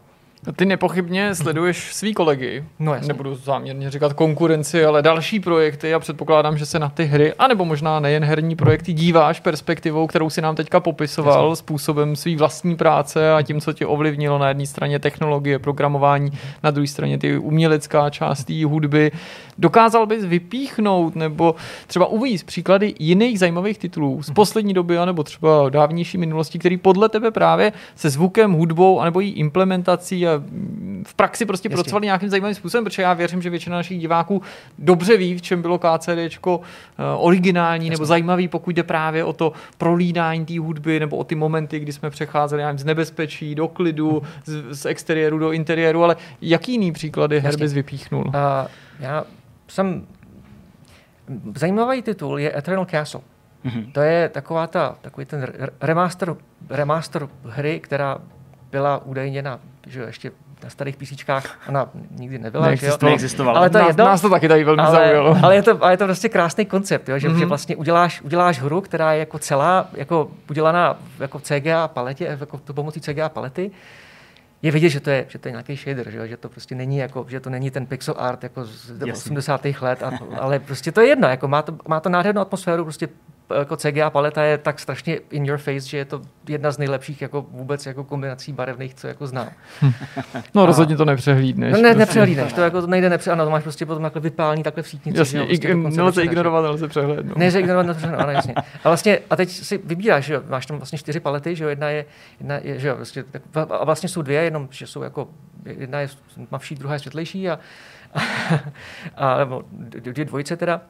[0.55, 2.63] Ty nepochybně sleduješ svý kolegy.
[2.79, 3.07] No jasně.
[3.07, 7.65] Nebudu záměrně říkat konkurenci, ale další projekty a předpokládám, že se na ty hry, anebo
[7.65, 11.55] možná nejen herní projekty, díváš perspektivou, kterou si nám teďka popisoval, jasně.
[11.55, 16.31] způsobem svý vlastní práce a tím, co tě ovlivnilo na jedné straně technologie, programování,
[16.63, 19.11] na druhé straně ty umělecká část té hudby.
[19.57, 21.55] Dokázal bys vypíchnout nebo
[21.87, 27.09] třeba uvíct příklady jiných zajímavých titulů z poslední doby, anebo třeba dávnější minulosti, který podle
[27.09, 30.32] tebe právě se zvukem, hudbou, anebo její implementací a
[31.03, 31.75] v praxi prostě Jasně.
[31.83, 34.41] pracovali nějakým zajímavým způsobem, protože já věřím, že většina našich diváků
[34.79, 39.53] dobře ví, v čem bylo KCDčko eh, originální nebo zajímavý, pokud jde právě o to
[39.77, 43.67] prolínání té hudby nebo o ty momenty, kdy jsme přecházeli já nevím, z nebezpečí do
[43.67, 47.63] klidu, z, z exteriéru do interiéru, ale jaký jiný příklady Jasně.
[47.63, 48.23] bys vypíchnul?
[48.27, 48.33] Uh,
[48.99, 49.23] já
[49.67, 50.07] jsem...
[51.55, 53.21] Zajímavý titul je Eternal Castle.
[53.63, 53.91] Mhm.
[53.91, 56.35] To je taková ta, takový ten re- remaster,
[56.69, 58.17] remaster hry, která
[58.73, 60.31] byla údajně na, že jo, ještě
[60.63, 62.89] na starých písíčkách, ona nikdy nebyla, že jo?
[62.89, 63.09] Neexistovala.
[63.11, 63.59] Neexistovala.
[63.59, 64.05] Ale to je nás, jedno.
[64.05, 65.37] nás to taky tady velmi ale, zaujalo.
[65.43, 67.17] ale, je to, ale je to prostě krásný koncept, jo?
[67.19, 67.35] Že, Mhm.
[67.37, 67.39] mm-hmm.
[67.39, 72.57] že vlastně uděláš, uděláš hru, která je jako celá jako udělaná jako CGA paletě, jako
[72.57, 73.71] to pomocí CGA palety.
[74.61, 76.27] Je vidět, že to je, že to je nějaký shader, že, jo?
[76.27, 79.13] že to prostě není jako, že to není ten pixel art jako z Jasně.
[79.13, 79.65] 80.
[79.81, 83.07] let, a, ale prostě to je jedno, jako má to, má to nádhernou atmosféru, prostě
[83.59, 87.21] jako CGA paleta je tak strašně in your face, že je to jedna z nejlepších
[87.21, 89.49] jako vůbec jako kombinací barevných, co jako znám.
[90.55, 91.71] No rozhodně to nepřehlídneš.
[91.73, 91.99] No ne, prostě.
[91.99, 94.87] nepřehlídneš, to jako to nejde nepře, ano, to máš prostě potom takhle vypálení, takhle v
[94.87, 95.19] sítnici.
[95.19, 97.37] Jasně, že jo, prostě ig- nelze že ignorovat, nelze přehlédnout.
[97.37, 98.53] Ne, že ignorovat nepřehnu, ano, jasně.
[98.55, 101.69] A vlastně, a teď si vybíráš, že jo, máš tam vlastně čtyři palety, že jo,
[101.69, 102.05] jedna je,
[102.39, 105.27] jedna je že jo, vlastně, tak, a vlastně jsou dvě, jenom, že jsou jako,
[105.65, 106.07] jedna je
[106.49, 107.59] tmavší, druhá je světlejší a,
[109.15, 109.63] a nebo
[109.99, 110.81] dvě dvojice teda,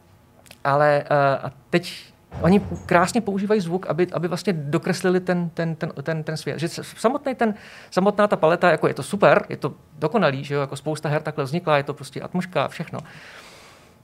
[0.64, 5.92] ale a, a teď Oni krásně používají zvuk, aby, aby vlastně dokreslili ten, ten, ten,
[6.04, 6.60] ten, ten svět.
[6.60, 7.54] Že samotný ten,
[7.92, 11.22] samotná ta paleta, jako je to super, je to dokonalý, že jo, jako spousta her
[11.22, 13.00] takhle vznikla, je to prostě atmosféra, všechno.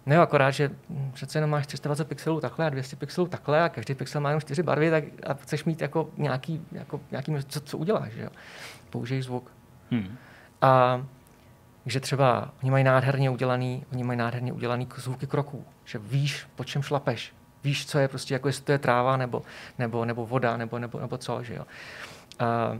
[0.05, 0.71] No jo, akorát, že
[1.13, 4.41] přece jenom máš 320 pixelů takhle a 200 pixelů takhle a každý pixel má jenom
[4.41, 8.29] čtyři barvy, tak a chceš mít jako nějaký, jako, nějaký co, co uděláš, že jo?
[8.89, 9.51] Použij zvuk.
[9.91, 10.17] Hmm.
[10.61, 11.01] A
[11.85, 16.63] že třeba oni mají nádherně udělaný, oni mají nádherně udělaný zvuky kroků, že víš, po
[16.63, 17.33] čem šlapeš,
[17.63, 19.41] víš, co je prostě, jako jestli to je tráva, nebo,
[19.79, 21.65] nebo, nebo voda, nebo, nebo, nebo co, že jo.
[22.39, 22.77] A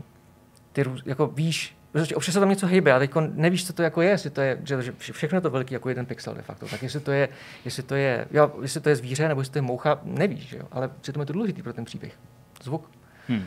[0.72, 4.02] ty jako víš, prostě občas se tam něco hýbe a teď nevíš, co to jako
[4.02, 6.66] je, jestli to je, že, že všechno je to velký jako jeden pixel de facto,
[6.66, 7.28] tak jestli to je,
[7.64, 10.56] jestli to je, jo, jestli to je zvíře, nebo jestli to je moucha, nevíš, že
[10.56, 12.12] jo, ale přitom je to důležitý pro ten příběh.
[12.62, 12.90] Zvuk.
[13.28, 13.44] Hmm.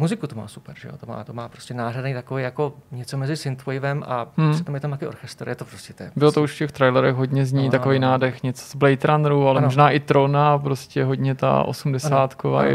[0.00, 0.96] Muziku to má super, že jo?
[0.96, 4.46] To má, to má prostě nádherný takový jako něco mezi synthwavem a Hmm.
[4.46, 4.54] hmm.
[4.54, 6.72] přitom je tam taky orchestr, je to prostě to je Bylo to už v těch
[6.72, 8.06] trailerech hodně zní, Ano, takový ano.
[8.08, 9.66] nádech, něco z Blade Runneru, ale Ano.
[9.66, 12.68] možná i Trona, prostě hodně ta 80 Ano, ano.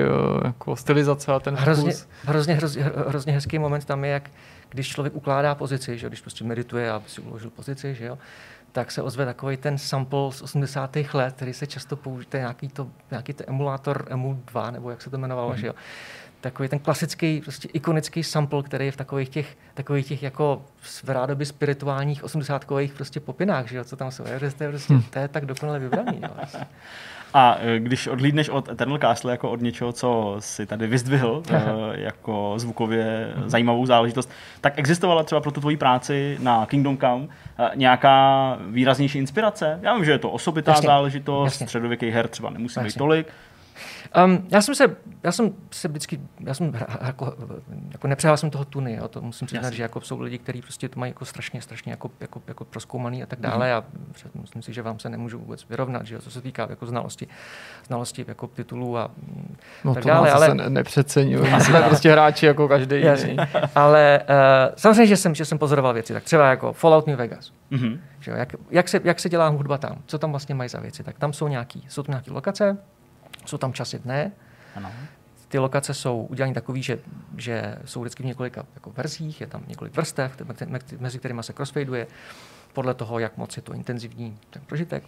[0.46, 2.08] jako stylizace a ten hrozně, vkus.
[2.24, 4.30] hrozně, hrozně, hrozně hezký moment tam je, jak
[4.70, 6.10] když člověk ukládá pozici, že jo?
[6.10, 8.18] když prostě medituje, aby si uložil pozici, že jo?
[8.72, 10.96] tak se ozve takový ten sample z 80.
[11.14, 15.16] let, který se často použije, nějaký, to, nějaký to emulátor EMU2, nebo jak se to
[15.18, 15.56] jmenovalo, Mhm.
[15.58, 15.62] mm.
[15.62, 15.74] že jo.
[16.46, 20.62] Takový ten klasický, prostě ikonický sample, který je v takových těch, takových těch jako
[21.04, 22.66] v rádoby spirituálních 80
[22.98, 24.24] prostě popinách, že jo, co tam jsou.
[24.28, 25.04] Je, to, je prostě, Hm.
[25.10, 26.20] to je tak dokonale vybraný.
[26.24, 26.30] Jo.
[26.36, 26.66] vlastně.
[27.34, 31.62] A e, když odhlídneš od Eternal Castle jako od něčeho, co si tady vyzdvihl e,
[32.02, 34.30] jako zvukově zajímavou záležitost,
[34.62, 37.28] tak existovala třeba pro tu tvoji práci na Kingdom Come
[37.60, 39.80] e, nějaká výraznější inspirace?
[39.82, 41.66] Já vím, že je to osobitá Jasně, záležitost, jasně.
[41.68, 43.00] středověkých her třeba nemusí být Jasně.
[43.00, 43.28] tolik.
[44.26, 47.34] Um, já jsem se, já jsem se vždycky, já jsem jako,
[47.92, 50.90] jako nepřehrál jsem toho tuny, jo, to musím přiznat, že jako jsou lidi, kteří prostě
[50.90, 54.62] to mají jako strašně, strašně jako, jako, jako proskoumaný a tak dále a před- myslím
[54.62, 57.28] si, že vám se nemůžu vůbec vyrovnat, že jo, co se týká jako znalosti,
[57.88, 59.12] znalosti jako titulů a
[59.84, 60.56] No tak to dále, ale...
[60.56, 61.60] ne- nepřeceňuji.
[61.62, 63.32] Jsme prostě hráči jako každý Jasně.
[63.32, 63.44] jiný.
[63.76, 67.52] ale uh, samozřejmě, že jsem, že jsem pozoroval věci, tak třeba jako Fallout New Vegas,
[67.70, 68.00] Mhm.
[68.20, 70.80] že jo, jak, jak, se, jak se dělá hudba tam, co tam vlastně mají za
[70.80, 72.78] věci, tak tam jsou nějaký, jsou tam nějaké lokace,
[73.46, 74.32] jsou tam časy dne,
[74.76, 74.92] Ano.
[75.48, 77.00] ty lokace jsou udělané takové, že,
[77.38, 81.44] že jsou vždycky v několika jako verzích, je tam několik vrstev, te- me- mezi kterými
[81.44, 82.08] se crossfadeuje,
[82.74, 85.04] podle toho, jak moc je to intenzivní ten prožitek.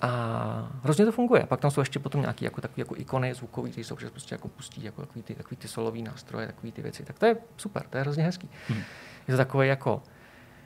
[0.00, 1.46] A hrozně to funguje.
[1.46, 4.34] Pak tam jsou ještě potom nějaké jako, takové jako ikony zvukový, které jsou, že prostě
[4.34, 7.02] jako pustí jako takový ty, takový ty solový nástroje, takové ty věci.
[7.04, 8.50] Tak to je super, to je hrozně hezký.
[8.68, 8.82] Hmm.
[9.28, 10.02] Je to takový jako,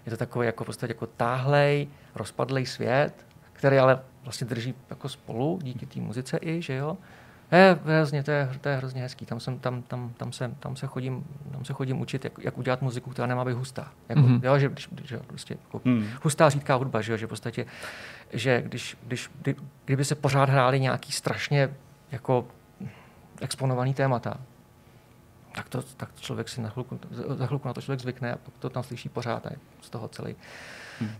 [0.07, 5.59] je to takový jako podstatě jako táhlej, rozpadlej svět, který ale vlastně drží jako spolu
[5.63, 6.99] díky té muzice i, že jo.
[7.53, 9.27] Je, hrozně, to, je, to je hrozně hezký.
[9.27, 12.59] Tam, jsem, tam, tam, tam, se, tam, se chodím, tam se chodím učit, jak, jak
[12.59, 13.93] udělat muziku, která nemá být hustá.
[14.09, 14.39] Jako, Mhm.
[14.39, 14.45] mm-hmm.
[14.45, 16.07] jo, že, když, že prostě jako Hmm.
[16.23, 17.67] hustá řídká hudba, že, jo, že v podstatě,
[18.33, 21.71] že když, když, kdy, kdyby se pořád hráli nějaký strašně
[22.11, 22.47] jako
[23.41, 24.41] exponovaný témata,
[25.55, 28.55] tak to, tak člověk si na chvilku, za chvilku na to člověk zvykne a pak
[28.59, 30.37] to tam slyší pořád a je z toho celý,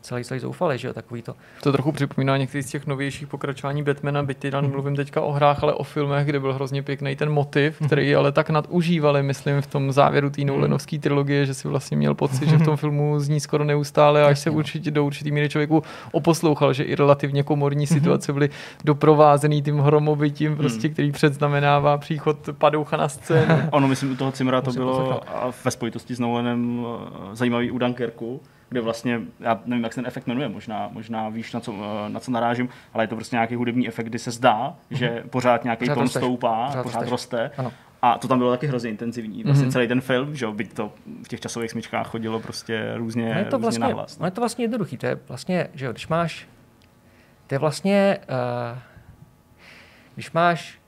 [0.01, 1.35] celý, celý zoufalý, že jo, takový to.
[1.63, 5.63] To trochu připomíná některý z těch novějších pokračování Batmana, byť teda mluvím teďka o hrách,
[5.63, 9.67] ale o filmech, kde byl hrozně pěkný ten motiv, který ale tak nadužívali, myslím, v
[9.67, 13.41] tom závěru té Nolanovské trilogie, že si vlastně měl pocit, že v tom filmu zní
[13.41, 15.83] skoro neustále, až se určitě do určitý míry člověku
[16.13, 18.51] oposlouchal, že i relativně komorní situace byly
[18.85, 23.55] doprovázený tím hromovitím, prostě, který předznamenává příchod padoucha na scénu.
[23.71, 27.79] Ono, myslím, u toho Cimra to bylo a ve spojitosti s Nolanem eh, zajímavý u
[27.79, 28.41] Dunkerku,
[28.71, 31.75] kde vlastně, já nevím, jak se ten efekt jmenuje, možná, možná víš, na co,
[32.09, 35.65] na co narážím, ale je to prostě nějaký hudební efekt, kdy se zdá, že pořád
[35.65, 36.21] nějaký Pořád tón rosteš.
[36.23, 37.51] stoupá, Pořád pořád, roste.
[37.57, 37.73] Ano.
[38.03, 39.45] A to tam bylo taky hrozně intenzivní.
[39.45, 40.93] Vlastně celý ten film, že jo, byť to
[41.25, 44.19] v těch časových smyčkách chodilo prostě různě, No je to různě vlastně, nahlas.
[44.19, 44.97] no je to vlastně jednoduchý.
[44.97, 46.49] To je vlastně, že jo, když máš,
[47.47, 48.19] to je vlastně,
[48.73, 48.79] uh,
[50.15, 50.81] když máš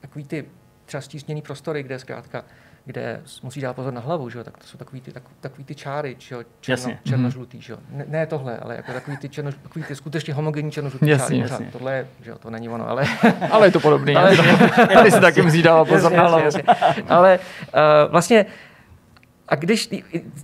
[0.00, 0.44] takový ty
[0.86, 2.44] třeba stísněný prostory, kde zkrátka,
[2.84, 5.64] kde musíš dát pozor na hlavu, že jo, tak to jsou takový ty, tak, takový
[5.64, 6.98] ty čáry, že jo, černo, Jasně.
[7.04, 7.78] černožlutý, že jo.
[7.90, 11.38] Ne, ne, tohle, ale jako takový ty, černo, takový ty skutečně homogenní černožlutý Jasně, čáry.
[11.38, 11.66] jasně.
[11.66, 11.72] Pořád.
[11.72, 13.04] Tohle je, že jo, to není ono, ale
[13.50, 14.16] Ale je to podobný.
[14.16, 14.36] Ale-
[14.94, 16.44] Tady si taky musí dávat pozor na hlavu.
[17.08, 18.46] Ale uh, vlastně,
[19.48, 19.90] a když,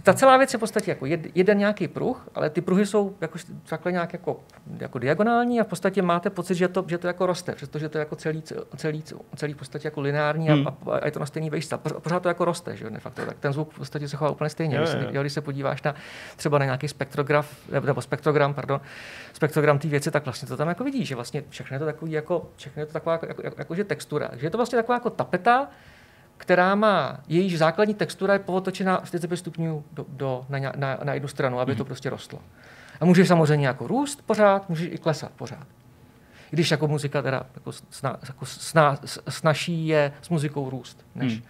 [0.03, 3.17] ta celá věc je v podstatě jako jed, jeden nějaký pruh, ale ty pruhy jsou
[3.21, 4.41] jako, takhle nějak jako,
[4.79, 7.99] jako diagonální a v podstatě máte pocit, že to, že to jako roste, přestože to
[7.99, 8.43] je jako celý,
[8.77, 9.05] celý,
[9.37, 10.67] celý v podstatě jako lineární Hmm.
[10.67, 11.79] a, a, je to na stejný vejšce.
[11.79, 13.27] Pořád to jako roste, že jo, de facto.
[13.27, 14.77] Tak ten zvuk v podstatě se chová úplně stejně.
[14.77, 15.95] Jo, Když, jo, jo, když se podíváš na
[16.37, 18.81] třeba na nějaký spektrograf, nebo nebo spektrogram, pardon,
[19.33, 22.13] spektrogram té věci, tak vlastně to tam jako vidíš, že vlastně všechno je to takový
[22.13, 24.31] jako, všechno je to taková jako, jako, jako, jako že textura.
[24.37, 25.69] Že je to vlastně taková jako tapeta,
[26.41, 31.29] která má, jejíž základní textura je povotočená 45 stupňů do, do, na, na, na jednu
[31.29, 32.39] stranu, aby to prostě rostlo.
[33.01, 35.67] A může samozřejmě jako růst pořád, může i klesat pořád.
[36.53, 41.07] I když jako muzika teda jako sna, jako sna, s- snaží je s muzikou růst,
[41.15, 41.43] než, Hmm.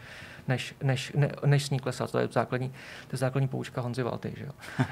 [0.48, 2.12] Než, než, ne, než s ní klesat.
[2.12, 4.32] To je základní, to je základní poučka Honzy Valty.
[4.36, 4.84] Že jo?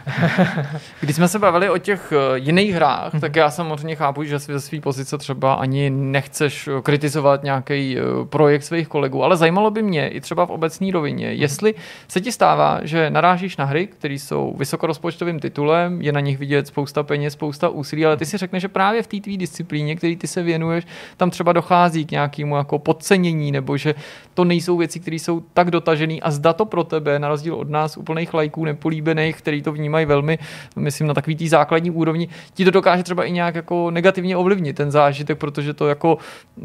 [1.00, 4.60] Když jsme se bavili o těch eh, jiných hrách, tak já samozřejmě chápu, že ze
[4.60, 9.82] své pozice třeba ani nechceš eh, kritizovat nějaký eh, projekt svých kolegů, ale zajímalo by
[9.82, 11.74] mě i třeba v obecní rovině, jestli
[12.08, 16.66] se ti stává, že narážíš na hry, které jsou vysokorozpočtovým titulem, je na nich vidět
[16.66, 20.16] spousta peněz, spousta úsilí, ale ty si řekneš, že právě v té tvý disciplíně, který
[20.16, 20.84] ty se věnuješ,
[21.16, 23.94] tam třeba dochází k nějakému jako podcenění, nebo že
[24.34, 27.70] to nejsou věci, které jsou tak dotažené a zda to pro tebe, na rozdíl od
[27.70, 30.38] nás úplných lajků, nepolíbených, který to vnímají velmi,
[30.76, 34.76] myslím, na takový té základní úrovni, ti to dokáže třeba i nějak jako negativně ovlivnit
[34.76, 36.18] ten zážitek, protože to jako,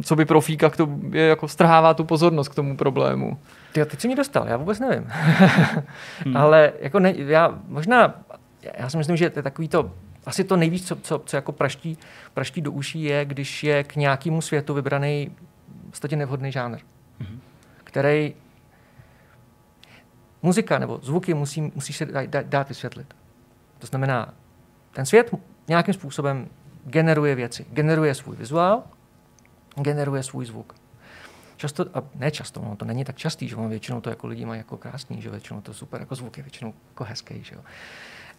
[0.04, 3.38] co by profíka, to je jako strhává tu pozornost k tomu problému.
[3.72, 5.08] Ty, teď jsi mě dostal, já vůbec nevím.
[6.26, 6.38] hmm.
[6.38, 8.24] Ale jako ne, já možná,
[8.78, 9.92] já si myslím, že to je takový to,
[10.26, 11.98] asi to nejvíc, co, co, co jako praští,
[12.34, 15.32] praští do uší je, když je k nějakému světu vybraný
[15.88, 16.78] v podstatě nevhodný žánr,
[17.20, 17.40] hmm.
[17.84, 18.34] který
[20.44, 22.06] muzika nebo zvuky musí, musí se
[22.44, 23.16] dát, vysvětlit.
[23.80, 24.34] To znamená,
[24.92, 25.32] ten svět
[25.68, 26.48] nějakým způsobem
[26.86, 27.66] generuje věci.
[27.70, 28.84] Generuje svůj vizuál,
[29.76, 30.76] generuje svůj zvuk.
[31.56, 34.46] Často, a ne často, no, to není tak častý, že ono většinou to jako lidi
[34.46, 37.62] mají jako krásný, že většinou to super jako zvuk je většinou jako hezký, že jo.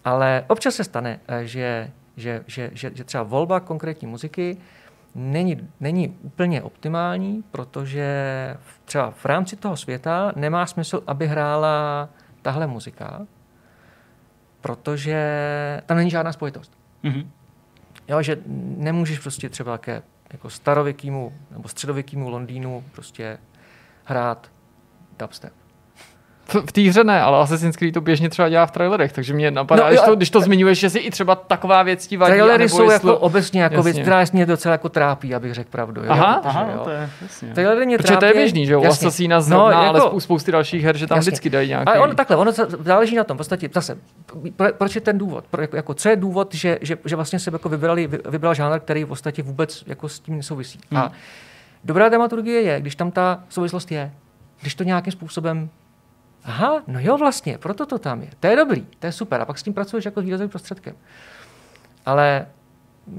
[0.04, 4.56] Ale občas se stane, eh, že, že, že, že, že třeba volba konkrétní muziky
[5.14, 8.06] není, není úplně optimální, protože
[8.60, 12.08] v- třeba v rámci toho světa nemá smysl, aby hrála
[12.42, 13.26] tahle muzika,
[14.60, 15.18] protože
[15.86, 16.72] tam není žádná spojitost.
[17.02, 17.30] Mhm.
[18.08, 18.38] Jo, že
[18.76, 23.38] nemůžeš prostě třeba ke jako starověkýmu nebo středověkýmu Londýnu prostě
[24.04, 24.50] hrát
[25.18, 25.52] dubstep.
[26.46, 29.50] V, té hře ne, ale Assassin's Creed to běžně třeba dělá v trailerech, takže mě
[29.50, 32.06] napadá, No, no, když, jo, to, když to zmiňuješ, že si i třeba taková věc
[32.06, 32.32] ti vadí.
[32.32, 34.02] Trailery jsou jestli- jako obecně jako věc, Jasně.
[34.02, 36.00] která mě docela jako trápí, abych řekl pravdu.
[36.04, 36.06] Jo?
[36.10, 36.76] Aha, Protože, Aha, jo.
[36.76, 37.48] no to je jasně.
[37.54, 38.20] Trailery mě Protože trápí.
[38.20, 38.80] to je běžný, že jo?
[38.80, 39.06] U Jasně.
[39.08, 41.30] Assassina zrovna, No, ale jako- spou- spousty dalších her, že tam Jasně.
[41.30, 41.86] vždycky dají nějaký...
[41.86, 43.98] Ale ono takhle, ono záleží na tom, v podstatě zase,
[44.56, 45.44] pro, proč je ten důvod?
[45.50, 48.54] Pro, jako, jako, co je důvod, že, že, že vlastně se jako vybrali, vy- vybral
[48.54, 50.78] žánr, který v podstatě vůbec jako s tím nesouvisí.
[50.90, 51.00] Hmm.
[51.00, 51.12] A
[51.84, 54.12] dobrá dramaturgie je, když tam ta souvislost je,
[54.60, 55.68] když to nějakým způsobem
[56.44, 58.30] Aha, no jo, vlastně, proto to tam je.
[58.40, 59.40] To je dobrý, to je super.
[59.40, 60.94] A pak s tím pracuješ jako s výrazným prostředkem.
[62.06, 62.46] Ale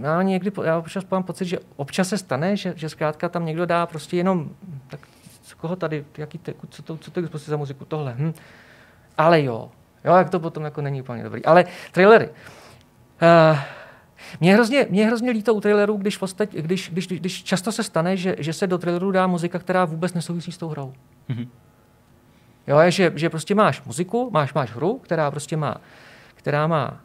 [0.02, 3.66] já někdy, já občas mám pocit, že občas se stane, že, že zkrátka tam někdo
[3.66, 4.50] dá prostě jenom,
[4.88, 5.00] tak
[5.42, 8.34] co- koho tady, jaký te, co to, co to je prostě za muziku, tohle, hm.
[9.18, 9.72] Ale jo,
[10.06, 11.46] jo, jak to potom jako není úplně dobrý.
[11.46, 12.30] Ale trailery.
[12.30, 13.60] Uh,
[14.40, 17.84] mě hrozně, mě hrozně líto u trailerů, když, v podstatě, když, když, když, často se
[17.84, 20.94] stane, že, že se do traileru dá muzika, která vůbec nesouvisí s tou hrou.
[21.28, 21.50] Mhm.
[22.68, 25.76] Jo, je, že, že prostě máš muziku, máš, máš hru, která prostě má,
[26.36, 27.00] která má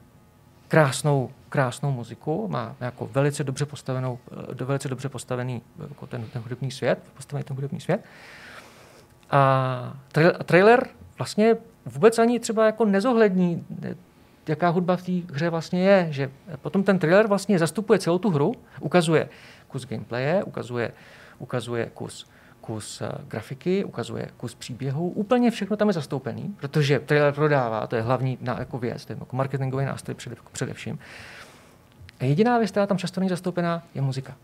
[0.69, 4.19] krásnou, krásnou muziku, má jako velice dobře postavenou,
[4.61, 8.05] eh, velice dobře postavený jako ten, ten hudební svět, postavený ten hudební svět.
[9.31, 9.97] A
[10.45, 10.89] trailer
[11.19, 13.95] vlastně vůbec ani třeba jako nezohlední eh,
[14.49, 16.07] jaká hudba v té hře vlastně je.
[16.11, 16.31] Že
[16.63, 19.29] potom ten trailer vlastně zastupuje celou tu hru, ukazuje
[19.69, 20.93] kus gameplaye, ukazuje,
[21.39, 22.27] ukazuje kus
[22.71, 27.97] kus uh, grafiky, ukazuje kus příběhu, úplně všechno tam je zastoupený, protože trailer prodává, to
[27.97, 30.99] je hlavní na, jako věc, to je jako marketingový nástroj přede, především.
[32.21, 34.37] A jediná věc, která tam často není zastoupená, je muzika.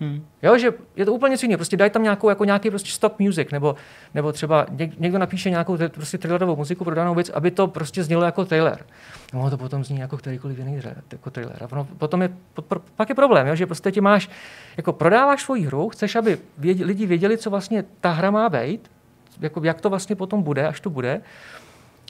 [0.00, 0.26] Hmm.
[0.42, 1.58] Jo, že je to úplně něco jiného.
[1.58, 3.74] Prostě daj tam nějakou, jako nějaký prostě stock music, nebo,
[4.14, 4.66] nebo třeba
[4.98, 8.86] někdo napíše nějakou prostě trailerovou muziku pro danou věc, aby to prostě znělo jako trailer.
[9.34, 10.80] No, to potom zní jako kterýkoliv jiný
[11.12, 11.56] jako trailer.
[11.64, 12.30] A potom je,
[12.96, 14.30] pak je problém, jo, že prostě ti máš,
[14.76, 18.90] jako prodáváš svoji hru, chceš, aby věděli, lidi věděli, co vlastně ta hra má být,
[19.40, 21.20] jako jak to vlastně potom bude, až to bude.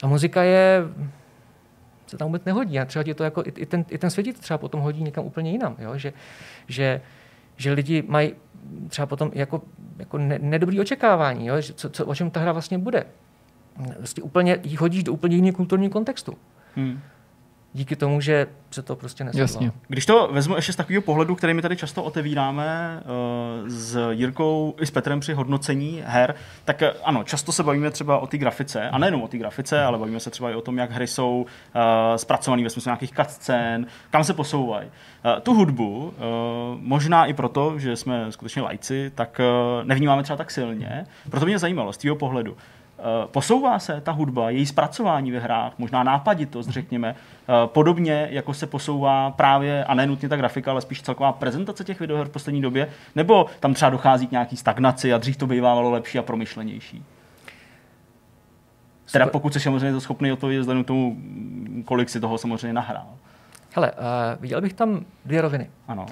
[0.03, 0.83] A muzika je,
[2.07, 2.79] se tam vůbec nehodí.
[2.79, 5.25] A třeba ti to jako, i, i, ten, i ten svět třeba potom hodí někam
[5.25, 5.75] úplně jinam.
[5.79, 5.97] Jo?
[5.97, 6.13] Že,
[6.67, 7.01] že
[7.59, 8.33] že lidi mají
[8.87, 9.61] třeba potom jako,
[9.97, 11.55] jako ne, nedobrý očekávání, jo?
[11.75, 13.05] Co, co, o čem ta hra vlastně bude.
[13.97, 16.33] Vlastně úplně hodíš do úplně jiného kulturního kontextu.
[16.75, 16.99] Hmm
[17.73, 19.41] díky tomu, že se to prostě nesedlo.
[19.41, 19.71] Jasně.
[19.87, 22.99] Když to vezmu ještě z takového pohledu, který my tady často otevíráme
[23.61, 26.35] uh, s Jirkou i s Petrem při hodnocení her,
[26.65, 29.83] tak uh, ano, často se bavíme třeba o té grafice, a nejenom o té grafice,
[29.83, 31.81] ale bavíme se třeba i o tom, jak hry jsou uh,
[32.15, 34.87] zpracované ve smyslu nějakých cutscén, kam se posouvají.
[34.87, 36.13] Uh, tu hudbu, uh,
[36.79, 39.41] možná i proto, že jsme skutečně lajci, tak
[39.79, 41.05] uh, nevnímáme třeba tak silně.
[41.29, 42.78] Proto mě zajímalo z tvého pohledu, Eh,
[43.25, 48.67] posouvá se ta hudba, její zpracování ve hrách, možná nápaditost, řekněme, eh, podobně jako se
[48.67, 52.61] posouvá právě, a ne nutně ta grafika, ale spíš celková prezentace těch videoher v poslední
[52.61, 57.05] době, nebo tam třeba dochází k nějaký stagnaci a dřív to bývalo lepší a promyšlenější?
[59.11, 61.17] Teda pokud jsi samozřejmě to schopný odpovědět vzhledem k tomu,
[61.85, 63.07] kolik si toho samozřejmě nahrál.
[63.75, 63.97] Hele, uh,
[64.41, 65.69] viděl bych tam dvě roviny.
[65.87, 66.05] Ano.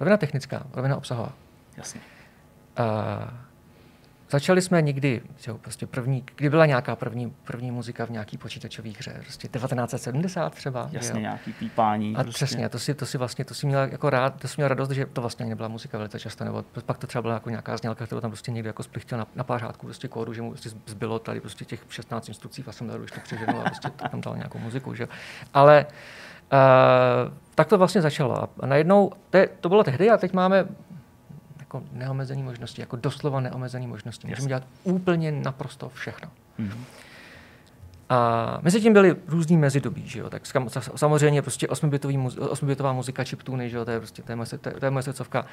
[0.00, 1.32] Rovina technická, rovina obsahová.
[1.76, 2.00] Jasně.
[2.78, 3.44] Uh,
[4.34, 8.90] Začali jsme někdy, že prostě první, kdy byla nějaká první, první muzika v nějaký počítačové
[8.90, 10.88] hře, prostě 1970 třeba.
[10.92, 11.20] Jasně, jo.
[11.20, 12.16] nějaký pípání.
[12.16, 12.32] A prostě.
[12.32, 14.90] přesně, to si, to si vlastně, to si měla jako rád, to si měla radost,
[14.90, 18.06] že to vlastně nebyla muzika velice často, nebo pak to třeba byla jako nějaká znělka,
[18.06, 21.18] kterou tam prostě někdo jako splichtil na, na pářátku prostě kódu, že mu prostě zbylo
[21.18, 24.58] tady prostě těch 16 instrukcí v Assembleru, když to přeženu a prostě tam dal nějakou
[24.58, 25.08] muziku, že
[25.54, 28.42] Ale uh, tak to vlastně začalo.
[28.60, 30.66] A najednou, to, to bylo tehdy a teď máme
[31.74, 34.28] jako neomezené možnosti, jako doslova neomezené možnosti.
[34.28, 36.30] Můžeme dělat úplně naprosto všechno.
[36.60, 36.84] Mm-hmm.
[38.08, 40.30] A mezi tím byly různý mezidobí, že jo?
[40.30, 40.42] Tak
[40.96, 41.68] samozřejmě prostě
[42.48, 43.84] osmibitová muzika chiptuny, že jo?
[43.84, 44.48] To je prostě, to je, moje,
[44.78, 45.40] to je moje srdcovka.
[45.40, 45.48] Uh,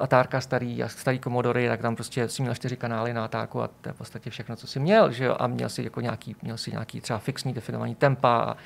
[0.00, 3.88] Atárka starý, starý komodory, tak tam prostě si měl čtyři kanály na Atárku a to
[3.88, 5.36] je v podstatě všechno, co si měl, že jo?
[5.38, 8.56] A měl si jako nějaký, měl si nějaký třeba fixní definovaný tempa a,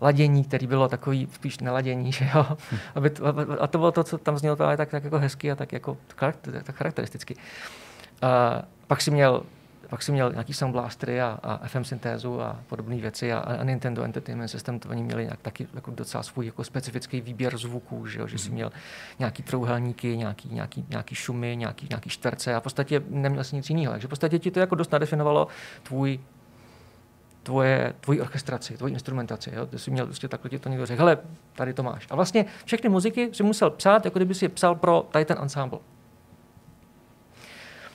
[0.00, 2.46] ladění, který bylo takový spíš neladění, že jo.
[2.94, 3.24] Aby to,
[3.60, 5.96] a to bylo to, co tam znělo právě tak, tak jako hezky a tak jako
[6.16, 7.36] tak charakteristicky.
[8.22, 9.42] A pak si měl
[9.90, 13.64] pak si měl nějaký sound blastery a, a FM syntézu a podobné věci a, a
[13.64, 18.06] Nintendo Entertainment System, to oni měli nějak, taky jako docela svůj jako specifický výběr zvuků,
[18.06, 18.26] že, jo?
[18.26, 18.54] že si mhm.
[18.54, 18.72] měl
[19.18, 23.70] nějaký trouhelníky, nějaký, nějaký, nějaký šumy, nějaký, nějaký šterce a v podstatě neměl si nic
[23.70, 23.92] jiného.
[23.92, 25.48] Takže v podstatě ti to jako dost nadefinovalo
[25.82, 26.20] tvůj
[27.50, 29.50] tvoje, tvoji orchestraci, tvoji instrumentaci.
[29.54, 29.66] Jo?
[29.66, 31.18] Ty jsi měl prostě takhle ti to někdo řekl, hele,
[31.54, 32.06] tady to máš.
[32.10, 35.36] A vlastně všechny muziky si musel psát, jako kdyby si je psal pro tady ten
[35.40, 35.78] ensemble.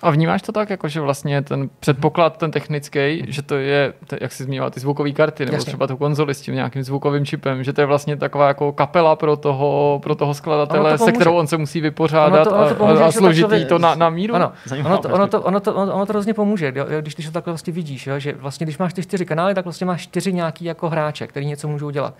[0.01, 4.31] A vnímáš to tak, jako že vlastně ten předpoklad, ten technický, že to je, jak
[4.31, 5.65] jsi zmínila, ty zvukové karty, nebo Jasně.
[5.65, 9.15] třeba tu konzoli s tím nějakým zvukovým čipem, že to je vlastně taková jako kapela
[9.15, 12.69] pro toho, pro toho skladatele, to se kterou on se musí vypořádat ono to, ono
[12.69, 14.35] to pomůže, a, a složitý to na, na míru?
[14.35, 14.51] Ano,
[14.85, 17.31] ono to, ono, to, ono, to, ono, ono to hrozně pomůže, jo, když, když to
[17.31, 20.33] takhle vlastně vidíš, jo, že vlastně když máš ty čtyři kanály, tak vlastně máš čtyři
[20.33, 22.13] nějaký jako hráče, který něco můžou dělat.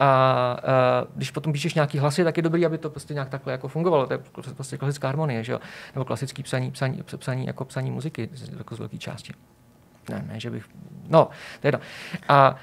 [0.00, 3.52] A, a když potom píšeš nějaký hlasy, tak je dobrý, aby to prostě nějak takhle
[3.52, 4.06] jako fungovalo.
[4.06, 4.18] To je
[4.54, 5.60] prostě klasická harmonie, že jo?
[5.94, 8.28] Nebo klasický psaní, psaní, psaní, jako psaní muziky
[8.58, 9.32] jako z velké části.
[10.10, 10.64] Ne, ne, že bych...
[11.08, 11.28] No,
[11.60, 11.80] to je jedno.
[12.28, 12.56] A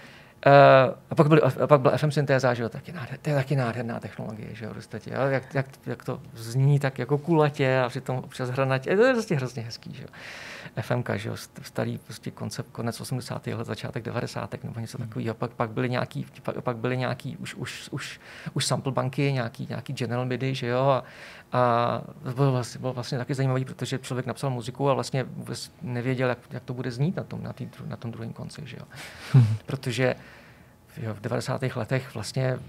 [0.46, 3.36] Uh, a pak, byl, a pak byl FM syntéza, že jo, taky nádher, to je
[3.36, 7.90] taky nádherná technologie, že jo, prostě, jak, jak, jak, to zní tak jako kulatě a
[7.90, 10.08] přitom občas hranatě, to je prostě hrozně hezký, že jo.
[10.82, 13.48] FMK, že jo, starý prostě koncept, konec 80.
[13.48, 14.64] let, začátek 90.
[14.64, 15.08] nebo něco hmm.
[15.08, 15.36] takového.
[15.36, 18.20] Pak, pak byly nějaký, pak, pak byly nějaký už, už, už,
[18.54, 21.04] už sample banky, nějaký, nějaký General MIDI, že jo, a,
[21.52, 25.72] a to bylo vlastně, bylo vlastně taky zajímavý, protože člověk napsal muziku a vlastně vůbec
[25.82, 28.78] nevěděl, jak, jak to bude znít na tom, na, tý, na tom druhém konci, že
[28.80, 28.86] jo.
[29.34, 29.58] Hmm.
[29.66, 30.16] Protože
[30.98, 31.62] jo, v 90.
[31.76, 32.60] letech vlastně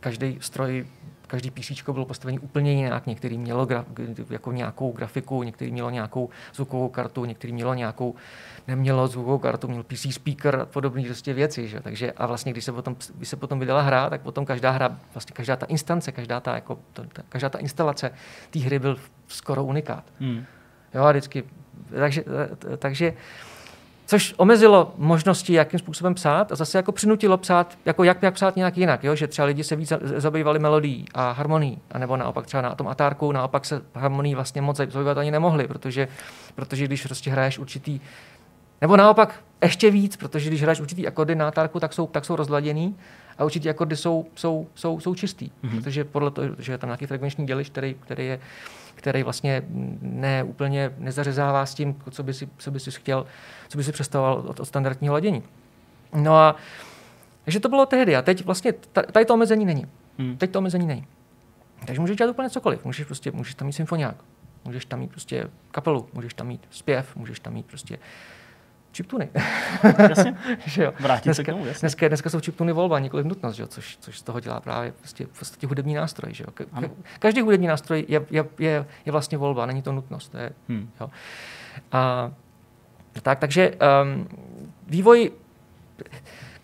[0.00, 0.86] každý stroj
[1.34, 3.06] každý PC bylo postavený úplně jinak.
[3.06, 3.84] Některý mělo gra,
[4.30, 8.14] jako nějakou grafiku, některý mělo nějakou zvukovou kartu, některý mělo nějakou,
[8.68, 11.68] nemělo zvukovou kartu, měl PC speaker a podobné prostě věci.
[11.68, 11.80] Že?
[11.80, 14.98] Takže, a vlastně, když se, potom, když se potom vydala hra, tak potom každá hra,
[15.14, 18.10] vlastně každá ta instance, každá ta, jako, to, ta, každá ta instalace
[18.50, 20.04] té hry byl skoro unikát.
[20.20, 20.44] Hmm.
[20.94, 21.44] Jo, a vždycky,
[21.90, 22.24] takže,
[22.78, 23.12] takže
[24.06, 28.56] Což omezilo možnosti, jakým způsobem psát a zase jako přinutilo psát, jako jak, jak psát
[28.56, 29.14] nějak jinak, jo?
[29.14, 33.32] že třeba lidi se víc zabývali melodií a harmonií, anebo naopak třeba na tom atárku,
[33.32, 36.08] naopak se harmonií vlastně moc zabývat ani nemohli, protože,
[36.54, 38.00] protože když prostě hraješ určitý,
[38.80, 42.36] nebo naopak ještě víc, protože když hraješ určitý akordy na atárku, tak jsou, tak jsou
[42.36, 42.96] rozladěný
[43.38, 45.70] a určitý akordy jsou, jsou, jsou, jsou čistý, mm-hmm.
[45.70, 48.40] protože podle toho, že je tam nějaký frekvenční děliš, který, který je
[49.04, 49.62] který vlastně
[50.00, 53.26] ne úplně nezařezává s tím, co by si, co by si chtěl,
[53.68, 55.42] co by si představoval od, od standardního ladění.
[56.14, 56.56] No a
[57.44, 58.72] takže to bylo tehdy a teď vlastně
[59.12, 59.86] tady to omezení není.
[60.18, 60.36] Hmm.
[60.36, 61.06] Teď to omezení není.
[61.86, 62.84] Takže můžeš dělat úplně cokoliv.
[62.84, 64.16] Můžeš, prostě, můžeš tam mít symfoniák,
[64.64, 67.98] můžeš tam mít prostě kapelu, můžeš tam mít zpěv, můžeš tam mít prostě
[68.94, 69.28] chiptuny.
[70.08, 70.36] Jasně.
[70.66, 70.92] že jo.
[71.24, 71.80] dneska, k tomu, jasně.
[71.80, 73.66] Dneska, dneska jsou chiptuny volba, nikoliv nutnost, že jo?
[73.66, 76.34] Což, což z toho dělá právě prostě podstatě hudební nástroj.
[76.34, 76.50] Že jo?
[76.50, 76.88] Ka, ka,
[77.18, 80.28] každý hudební nástroj je, je, je, je, vlastně volba, není to nutnost.
[80.28, 80.90] To je, hmm.
[81.00, 81.10] jo?
[81.92, 82.30] A,
[83.22, 84.28] tak, takže um,
[84.86, 85.32] vývoj,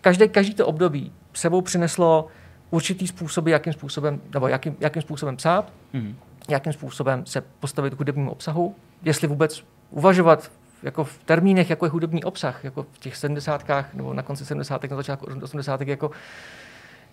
[0.01, 2.27] každé, každý to období sebou přineslo
[2.69, 6.15] určitý způsoby, jakým způsobem, nebo jakým, jakým způsobem psát, hmm.
[6.49, 10.51] jakým způsobem se postavit k hudebnímu obsahu, jestli vůbec uvažovat
[10.83, 14.91] jako v termínech, jako je hudební obsah, jako v těch sedmdesátkách nebo na konci sedmdesátek,
[14.91, 16.11] na začátku osmdesátek, jako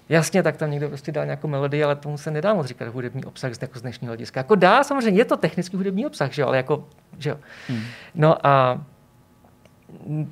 [0.08, 3.24] Jasně, tak tam někdo prostě dal nějakou melodii, ale tomu se nedá moc říkat hudební
[3.24, 4.40] obsah z, jako z dnešního hlediska.
[4.40, 6.88] Jako dá, samozřejmě, je to technický hudební obsah, že jo, ale jako,
[7.18, 7.36] že jo.
[7.68, 7.82] Hmm.
[8.14, 8.80] No a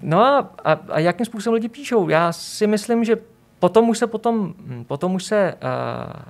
[0.03, 2.09] No a, a, a jakým způsobem lidi píšou?
[2.09, 3.17] Já si myslím, že
[3.59, 4.55] potom už se potom,
[4.87, 6.23] potom už se, uh,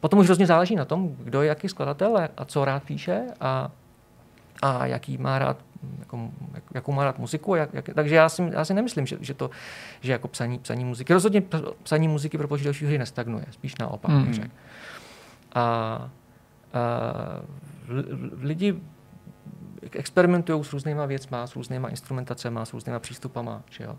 [0.00, 3.70] potom už hrozně záleží na tom, kdo je jaký skladatel a co rád píše a,
[4.62, 5.56] a jaký má rád
[5.98, 6.30] jako,
[6.74, 7.54] jakou má rád muziku.
[7.54, 9.50] Jak, jak, takže já si, já si nemyslím, že, že, to,
[10.00, 11.42] že jako psaní, psaní muziky, rozhodně
[11.82, 14.10] psaní muziky pro počítačové hry nestagnuje, spíš naopak.
[14.30, 14.50] Řek.
[15.54, 16.10] A, a
[18.40, 18.74] lidi
[19.90, 23.62] experimentují s různýma věcma, s různýma instrumentacemi, s různýma přístupama.
[23.70, 23.98] Že jo?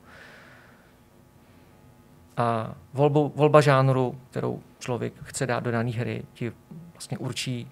[2.37, 6.51] A volbu, volba žánru, kterou člověk chce dát do dané hry, ti
[6.93, 7.71] vlastně určí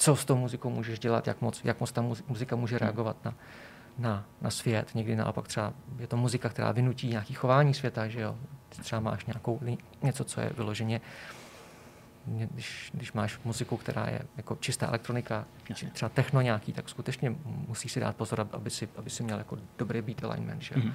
[0.00, 2.80] co s tou muzikou můžeš dělat, jak moc, jak moc ta muzika může hmm.
[2.80, 3.34] reagovat na,
[3.98, 4.94] na, na svět.
[4.94, 8.36] Někdy naopak třeba je to muzika, která vynutí nějaký chování světa, že jo.
[8.68, 9.60] Ty třeba máš nějakou,
[10.02, 11.00] něco, co je vyloženě,
[12.26, 15.90] když, když máš muziku, která je jako čistá elektronika, Jasně.
[15.90, 19.58] třeba techno nějaký, tak skutečně musíš si dát pozor, aby si, aby si měl jako
[19.78, 20.74] dobrý beat alignment, že.
[20.74, 20.92] Mm-hmm.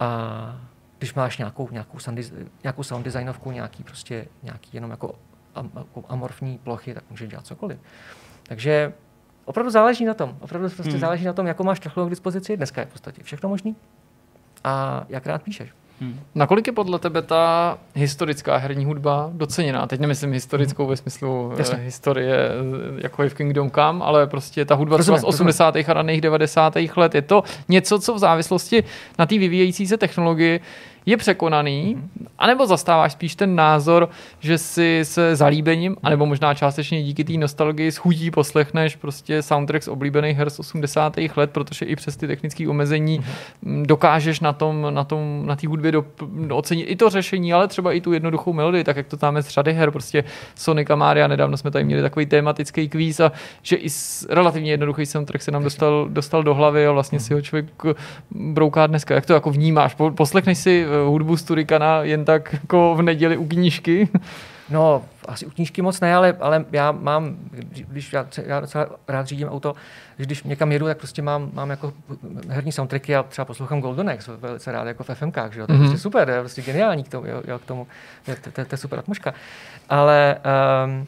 [0.00, 0.60] A
[0.98, 2.18] když máš nějakou, nějakou, sound,
[2.62, 5.14] nějakou sound designovku, nějaký prostě nějaký jenom jako
[6.08, 7.78] amorfní plochy, tak může dělat cokoliv.
[8.42, 8.92] Takže
[9.44, 10.36] opravdu záleží na tom.
[10.40, 11.00] Opravdu prostě hmm.
[11.00, 12.56] záleží na tom, jakou máš technologii k dispozici.
[12.56, 13.76] Dneska je v podstatě všechno možný.
[14.64, 15.70] A jak rád píšeš.
[16.00, 16.20] Hmm.
[16.34, 19.86] Nakolik je podle tebe ta historická herní hudba doceněná?
[19.86, 20.90] Teď nemyslím historickou hmm.
[20.90, 25.20] ve smyslu uh, historie, eh, jako je v Kingdom Come, ale prostě ta hudba rozumím,
[25.20, 25.76] z 80.
[25.76, 26.74] a raných 90.
[26.96, 27.14] let.
[27.14, 28.84] Je to něco, co v závislosti
[29.18, 30.60] na té vyvíjející se technologii
[31.06, 32.02] je překonaný,
[32.38, 34.08] anebo zastáváš spíš ten názor,
[34.40, 39.82] že si se zalíbením, anebo možná částečně díky té nostalgii s chudí poslechneš prostě soundtrack
[39.82, 41.16] z oblíbených her z 80.
[41.36, 43.86] let, protože i přes ty technické omezení mm-hmm.
[43.86, 46.04] dokážeš na tom, na tom, na té hudbě do,
[46.52, 49.42] ocenit i to řešení, ale třeba i tu jednoduchou melodii, tak jak to tam je
[49.42, 50.24] z řady her, prostě
[50.54, 53.32] Sonic a Maria, nedávno jsme tady měli takový tematický kvíz a
[53.62, 53.88] že i
[54.28, 57.66] relativně jednoduchý soundtrack se nám dostal, dostal do hlavy a vlastně si ho člověk
[58.30, 59.14] brouká dneska.
[59.14, 59.96] Jak to jako vnímáš?
[60.14, 64.08] Poslechneš si hudbu z Turikana jen tak jako v neděli u knížky?
[64.70, 67.36] No, asi u knížky moc ne, ale, ale já mám,
[67.88, 69.74] když já, já docela rád řídím auto,
[70.16, 71.92] když někam jedu, tak prostě mám, mám jako
[72.48, 75.66] herní soundtracky a třeba poslouchám Golden X velice rád jako v FMkách, že jo?
[75.66, 75.82] to je mm-hmm.
[75.82, 77.86] prostě super, to je prostě geniální k tomu, jo, jo, k tomu
[78.26, 79.36] to, to, to, to, je super atmosféra.
[79.88, 80.36] Ale
[80.86, 81.06] um,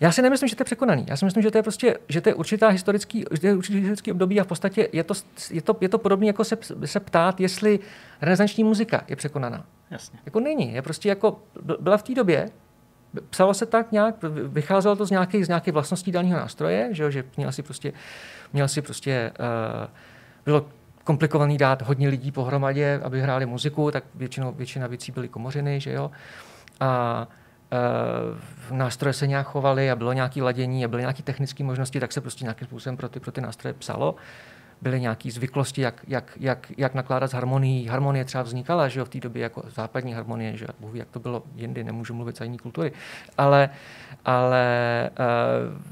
[0.00, 1.06] já si nemyslím, že to je překonaný.
[1.08, 3.78] Já si myslím, že to je prostě, že to je určitá historický, že je určitý
[3.78, 5.14] historický období a v podstatě je to,
[5.50, 7.78] je to, je to podobné, jako se, se ptát, jestli
[8.20, 9.64] renesanční muzika je překonaná.
[9.90, 10.18] Jasně.
[10.26, 10.74] Jako není.
[10.74, 11.42] Je prostě jako,
[11.80, 12.50] byla v té době,
[13.30, 14.14] psalo se tak nějak,
[14.44, 17.92] vycházelo to z nějakých, z nějakých vlastností daného nástroje, že, jo, že měl si prostě,
[18.52, 19.90] měl si prostě uh,
[20.44, 20.66] bylo
[21.04, 25.92] komplikovaný dát hodně lidí pohromadě, aby hráli muziku, tak většinou, většina věcí byly komořiny, že
[25.92, 26.10] jo.
[26.80, 27.34] A uh,
[28.70, 32.20] nástroje se nějak chovaly a bylo nějaké ladění a byly nějaké technické možnosti, tak se
[32.20, 34.14] prostě nějakým způsobem pro ty, pro ty nástroje psalo.
[34.82, 37.86] Byly nějaké zvyklosti, jak, jak, jak, jak nakládat s harmonií.
[37.86, 41.20] Harmonie třeba vznikala že jo, v té době jako západní harmonie, že Bůh jak to
[41.20, 42.92] bylo jindy, nemůžu mluvit za jiné kultury.
[43.38, 43.70] Ale,
[44.24, 45.82] ale uh,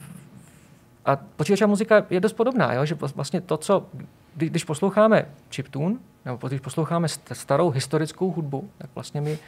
[1.04, 2.84] a počítačová muzika je dost podobná, jo?
[2.84, 3.86] že vlastně to, co,
[4.34, 9.38] když posloucháme chiptune, nebo když posloucháme starou historickou hudbu, tak vlastně my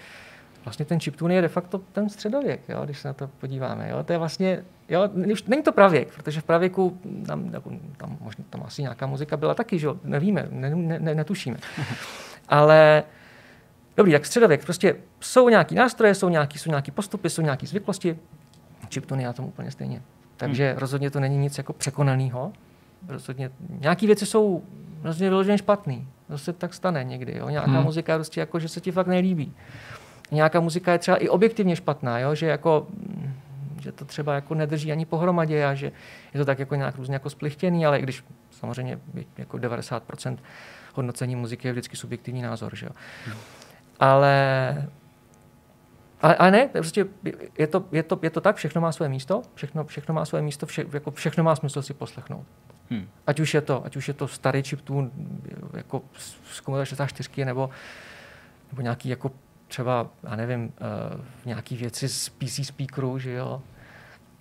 [0.67, 3.89] vlastně ten chiptune je de facto ten středověk, jo, když se na to podíváme.
[3.91, 4.03] Jo.
[4.03, 5.09] To je vlastně, jo,
[5.47, 9.55] není to pravěk, protože v pravěku tam, jako, tam, možná, tam asi nějaká muzika byla
[9.55, 11.57] taky, že jo, nevíme, ne, ne, ne, netušíme.
[12.49, 13.03] Ale
[13.97, 18.19] dobrý, tak středověk, prostě jsou nějaký nástroje, jsou nějaký, jsou nějaký postupy, jsou nějaké zvyklosti,
[18.95, 20.03] chiptune je na tom úplně stejně.
[20.37, 20.79] Takže hmm.
[20.79, 22.53] rozhodně to není nic jako překonaného.
[23.09, 24.63] Rozhodně nějaké věci jsou
[25.03, 26.09] rozhodně vyloženě špatný.
[26.29, 27.37] To se tak stane někdy.
[27.37, 27.49] Jo?
[27.49, 27.83] Nějaká hmm.
[27.83, 29.55] muzika prostě jako, že se ti fakt nelíbí.
[30.31, 32.35] Nějaká muzika je třeba i objektivně špatná, jo?
[32.35, 32.87] že jako
[33.81, 35.93] že to třeba jako nedrží ani pohromadě a že
[36.35, 38.99] je to tak jako nějak různě jako splichtěný, ale i když samozřejmě
[39.39, 40.39] jako 90%
[40.95, 42.77] hodnocení muziky je vždycky subjektivní názor.
[42.77, 42.93] Že jo?
[43.27, 43.37] Hmm.
[44.01, 44.89] Ale
[46.21, 47.07] ale, ale ne, prostě
[47.59, 50.43] je to, je, to, je to tak, všechno má své místo, všechno, všechno má své
[50.43, 52.47] místo, vše, jako všechno má smysl si poslechnout.
[52.91, 53.09] Hmm.
[53.27, 55.11] Ať už je to, ať už je to starý chiptune
[55.75, 56.03] jako
[56.49, 57.71] z Commodore 64 nebo,
[58.73, 59.31] nebo nějaký jako
[59.69, 63.63] třeba, já nevím, uh, nějaký věci z PC speakeru, že jo,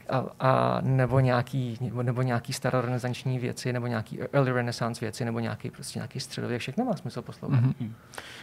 [0.10, 5.70] a, a nebo, nějaký, nebo nějaký starorenesanční věci, nebo nějaký early renaissance věci, nebo nějaký,
[5.70, 7.60] prostě nějaký středověk, všechno má smysl poslouchat.
[7.60, 7.92] Mm-hmm.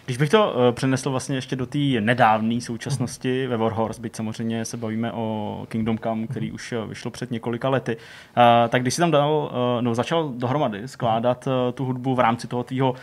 [0.04, 3.50] Když bych to uh, přenesl vlastně ještě do té nedávné současnosti mm-hmm.
[3.50, 6.54] ve Warhorse, byť samozřejmě se bavíme o Kingdom Come, který mm-hmm.
[6.54, 10.88] už vyšlo před několika lety, uh, tak když si tam dal, uh, no, začal dohromady
[10.88, 12.96] skládat uh, tu hudbu v rámci toho tvýho uh,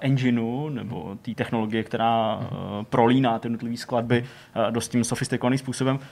[0.00, 2.46] engineu, nebo té technologie, která uh,
[2.82, 4.24] prolíná ty jednotlivé skladby
[4.56, 6.04] uh, dost tím sofistikovaným způsobem, Uh,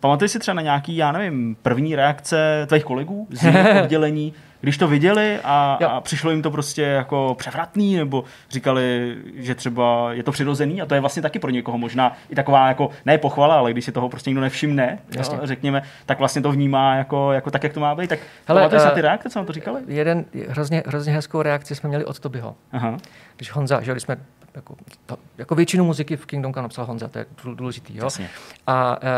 [0.00, 4.78] pamatuješ si třeba na nějaký, já nevím, první reakce tvých kolegů z jiného oddělení, když
[4.78, 10.22] to viděli a, a přišlo jim to prostě jako převratný, nebo říkali, že třeba je
[10.22, 13.54] to přirozený a to je vlastně taky pro někoho možná i taková jako, ne pochvala,
[13.54, 17.50] ale když si toho prostě někdo nevšimne, jo, řekněme, tak vlastně to vnímá jako, jako
[17.50, 18.08] tak, jak to má být.
[18.08, 19.80] Tak Hele, uh, ty reakce, co na to říkali?
[19.86, 22.54] Jeden hrozně, hrozně hezkou reakci jsme měli od Tobyho.
[22.72, 22.96] Aha.
[23.36, 24.16] Když Honza, že když jsme
[24.54, 24.76] jako,
[25.06, 27.96] to, jako většinu muziky v Kingdom Come napsal Honza, to je důležitý.
[27.96, 28.04] Jo?
[28.04, 28.30] Jasně.
[28.66, 29.08] A uh,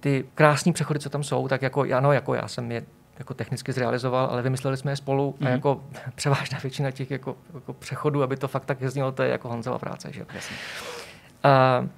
[0.00, 2.82] ty krásné přechody, co tam jsou, tak jako, ano, jako já jsem je
[3.18, 5.46] jako technicky zrealizoval, ale vymysleli jsme je spolu mm-hmm.
[5.46, 5.52] a mhm.
[5.52, 5.84] jako
[6.14, 9.78] převážná většina těch jako, jako přechodů, aby to fakt tak znělo, to je jako Honzova
[9.78, 10.08] práce.
[10.12, 10.26] Že?
[10.34, 10.56] Jasně.
[11.80, 11.88] Uh,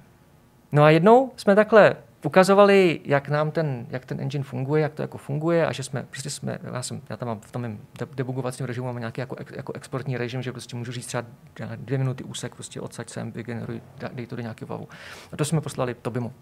[0.71, 1.95] no a jednou jsme takhle
[2.25, 6.05] ukazovali, jak nám ten, jak ten engine funguje, jak to jako funguje a že jsme,
[6.09, 7.79] prostě jsme, já, jsem, já tam mám v tom mém
[8.15, 11.27] debugovacím režimu mám nějaký jako, jako exportní režim, že prostě můžu říct třeba
[11.75, 13.81] dvě minuty úsek, prostě odsaď sem, vygeneruj,
[14.13, 14.87] dej to do nějakého vavu.
[15.31, 16.33] A to jsme poslali Tobimu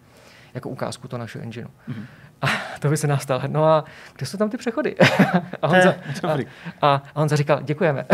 [0.53, 1.67] jako ukázku toho našeho engineu.
[1.89, 2.05] Mm-hmm.
[2.43, 2.47] A
[2.79, 3.41] to by se nás stalo.
[3.47, 3.83] No a
[4.17, 4.95] kde jsou tam ty přechody?
[5.61, 6.37] a, Honza, a,
[6.81, 8.05] a, a Honza říkal, děkujeme.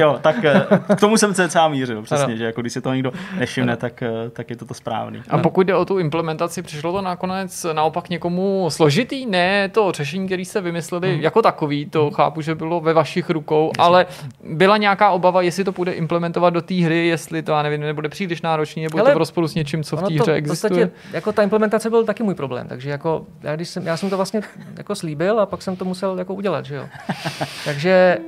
[0.00, 2.36] jo, tak eh, k tomu jsem cca mířil, přesně, ano.
[2.36, 5.22] že jako když se to někdo nevšimne, tak, eh, tak je to to správný.
[5.28, 9.26] A pokud jde o tu implementaci, přišlo to nakonec naopak někomu složitý?
[9.26, 11.20] Ne, to řešení, které jste vymysleli mm.
[11.20, 12.10] jako takový, to mm.
[12.10, 13.84] chápu, že bylo ve vašich rukou, Jasně.
[13.84, 14.06] ale
[14.44, 18.08] byla nějaká obava, jestli to bude implementovat do té hry, jestli to, já nevím, nebude
[18.08, 20.90] příliš náročný, nebo je to v rozporu s něčím, co v té hře existuje?
[21.14, 24.16] Jako ta implementace byl taky můj problém, takže jako já, když jsem, já jsem to
[24.16, 24.42] vlastně
[24.78, 26.88] jako slíbil a pak jsem to musel jako udělat, že jo.
[27.64, 28.18] takže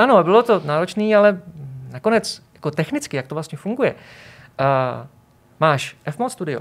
[0.00, 1.42] ano, bylo to náročné, ale
[1.90, 3.94] nakonec jako technicky, jak to vlastně funguje.
[4.60, 5.06] Uh,
[5.60, 6.60] máš FMOD Studio,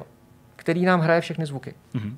[0.56, 1.74] který nám hraje všechny zvuky.
[1.96, 2.16] Mm-hmm.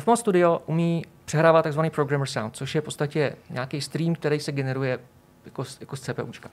[0.00, 4.52] FMOD Studio umí přehrávat takzvaný programmer sound, což je v podstatě nějaký stream, který se
[4.52, 4.98] generuje
[5.44, 6.50] jako, jako z CPUčka.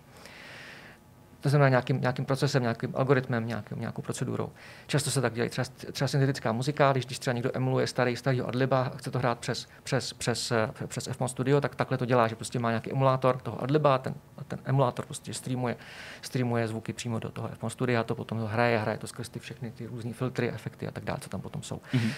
[1.43, 4.49] To znamená nějakým, nějakým procesem, nějakým algoritmem, nějakým, nějakou procedurou.
[4.87, 8.41] Často se tak dělají třeba, třeba syntetická muzika, když, když třeba někdo emuluje starý, starý
[8.41, 10.53] adliba a chce to hrát přes, přes, přes,
[10.87, 14.13] přes FMOD Studio, tak takhle to dělá, že prostě má nějaký emulátor toho adliba, ten,
[14.47, 15.75] ten emulátor prostě streamuje,
[16.21, 19.29] streamuje zvuky přímo do toho FMOD Studia a to potom to hraje, hraje to skrz
[19.29, 21.81] ty všechny ty různé filtry, efekty a tak dále, co tam potom jsou.
[21.93, 22.11] Mm-hmm.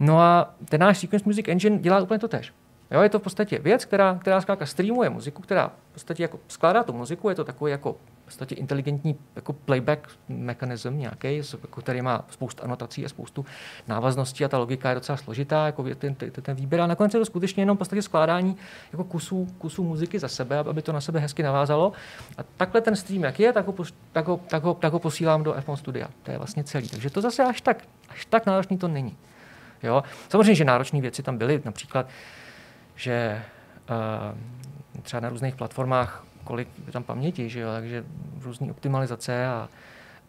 [0.00, 2.52] No a ten náš Sequence Music Engine dělá úplně to tež.
[2.90, 6.40] Jo, je to v podstatě věc, která, která zkrátka streamuje muziku, která v podstatě jako
[6.48, 12.02] skládá tu muziku, je to takový jako podstatě inteligentní jako playback mechanism nějaký, jako, který
[12.02, 13.46] má spoustu anotací a spoustu
[13.88, 16.80] návazností a ta logika je docela složitá, jako ten, ten, ten výběr.
[16.80, 18.56] A nakonec je to skutečně jenom v podstatě skládání
[18.92, 21.92] jako kusů, kusů muziky za sebe, aby to na sebe hezky navázalo.
[22.38, 23.74] A takhle ten stream, jak je, tak ho,
[24.12, 26.08] tak ho, tak ho, tak ho posílám do FMO Studia.
[26.22, 26.88] To je vlastně celý.
[26.88, 29.16] Takže to zase až tak, až tak náročný to není.
[29.82, 30.02] Jo?
[30.28, 32.08] Samozřejmě, že náročné věci tam byly, například,
[32.96, 33.42] že
[33.90, 37.68] uh, třeba na různých platformách kolik je tam paměti, že jo?
[37.72, 38.04] takže
[38.40, 39.68] různé optimalizace a,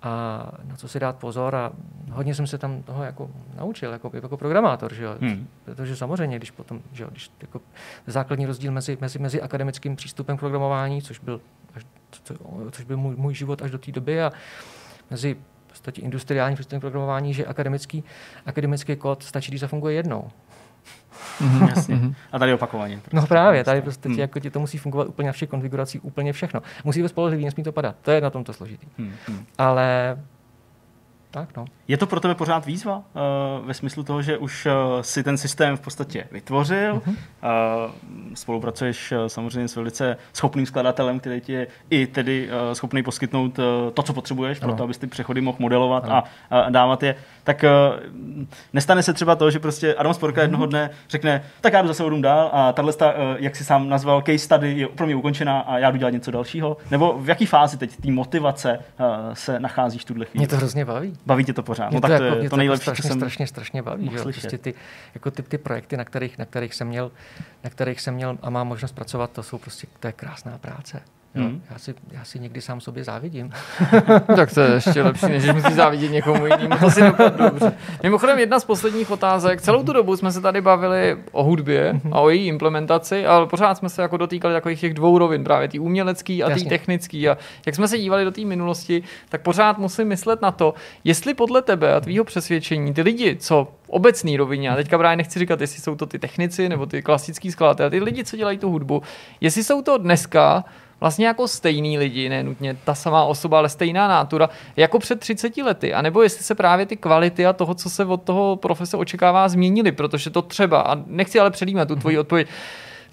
[0.02, 1.72] a na co si dát pozor a
[2.11, 5.15] hodně jsem se tam toho jako naučil jako, jako programátor, že jo?
[5.22, 5.48] Hmm.
[5.65, 7.61] protože samozřejmě, když potom, že jo, když jako
[8.07, 11.41] základní rozdíl mezi, mezi, mezi akademickým přístupem k programování, což byl,
[11.76, 11.85] až,
[12.23, 12.35] co,
[12.72, 14.31] což byl můj, můj život až do té doby a
[15.11, 15.38] mezi
[15.68, 18.03] v podstatě industriální přístupem k programování, že akademický,
[18.45, 20.30] akademický kód stačí, když zafunguje jednou.
[21.42, 21.96] Mm-hmm, jasně.
[21.96, 22.16] Mm-hmm.
[22.32, 23.02] A tady opakovaně.
[23.14, 24.20] No právě, tady prostě mm.
[24.20, 26.62] jako ti to musí fungovat úplně na všech konfiguracích, úplně všechno.
[26.84, 27.96] Musí být spolehlivý, nesmí to padat.
[28.02, 28.88] To je na tom to složitý.
[29.00, 29.44] Mm-hmm.
[29.58, 30.18] Ale
[31.32, 31.66] tak no.
[31.88, 34.72] Je to pro tebe pořád výzva uh, ve smyslu toho, že už uh,
[35.02, 37.10] si ten systém v podstatě vytvořil, uh-huh.
[37.10, 37.91] uh,
[38.34, 43.60] spolupracuješ uh, samozřejmě s velice schopným skladatelem, který ti je i tedy uh, schopný poskytnout
[43.60, 47.16] uh, to, co potřebuješ, pro to, abys ty přechody mohl modelovat a, a dávat je,
[47.44, 47.99] tak uh,
[48.74, 50.44] nestane se třeba to, že prostě Adam Sporka uh-huh.
[50.44, 53.90] jednoho dne řekne, tak já jdu zase odům dál a tahle, uh, jak si sám
[53.90, 56.78] nazval, case study je pro mě ukončená a já jdu dělat něco dalšího?
[56.91, 60.41] Nebo v jaký fázi teď té motivace uh, se nacházíš v tuhle chvíli?
[60.41, 61.16] Mě to hrozně baví.
[61.26, 61.91] Baví tě to pořád.
[61.91, 64.10] No, to, tak to, jako, je to, to nejlepší, strašně, jsem strašně, strašně baví.
[64.11, 64.23] Že?
[64.23, 64.73] Prostě ty,
[65.14, 67.11] jako ty, ty, projekty, na kterých, na, kterých jsem měl,
[67.64, 71.02] na kterých jsem měl a mám možnost pracovat, to jsou prostě, to je krásná práce.
[71.42, 71.62] Hmm.
[71.72, 73.50] Já, si, já si někdy sám sobě závidím.
[74.36, 76.78] tak to je ještě lepší, než musí závidět někomu jinému.
[76.80, 77.02] To si
[77.38, 77.74] dobře.
[78.04, 79.62] Mimochodem, jedna z posledních otázek.
[79.62, 82.14] Celou tu dobu jsme se tady bavili o hudbě mhm.
[82.14, 85.68] a o její implementaci, ale pořád jsme se jako dotýkali takových těch dvou rovin, právě
[85.68, 87.30] ty umělecký a ty technický.
[87.30, 90.74] A jak jsme se dívali do té minulosti, tak pořád musím myslet na to,
[91.04, 95.40] jestli podle tebe a tvýho přesvědčení ty lidi, co obecný rovině, a teďka právě nechci
[95.40, 98.70] říkat, jestli jsou to ty technici nebo ty klasický skladatelé, ty lidi, co dělají tu
[98.70, 99.02] hudbu,
[99.42, 100.66] jestli jsou to dneska
[100.99, 105.57] vlastně jako stejný lidi, ne nutně ta samá osoba, ale stejná nátura, jako před 30
[105.57, 105.94] lety.
[105.94, 109.49] A nebo jestli se právě ty kvality a toho, co se od toho profese očekává,
[109.49, 112.48] změnily, protože to třeba, a nechci ale předjímat tu tvoji odpověď,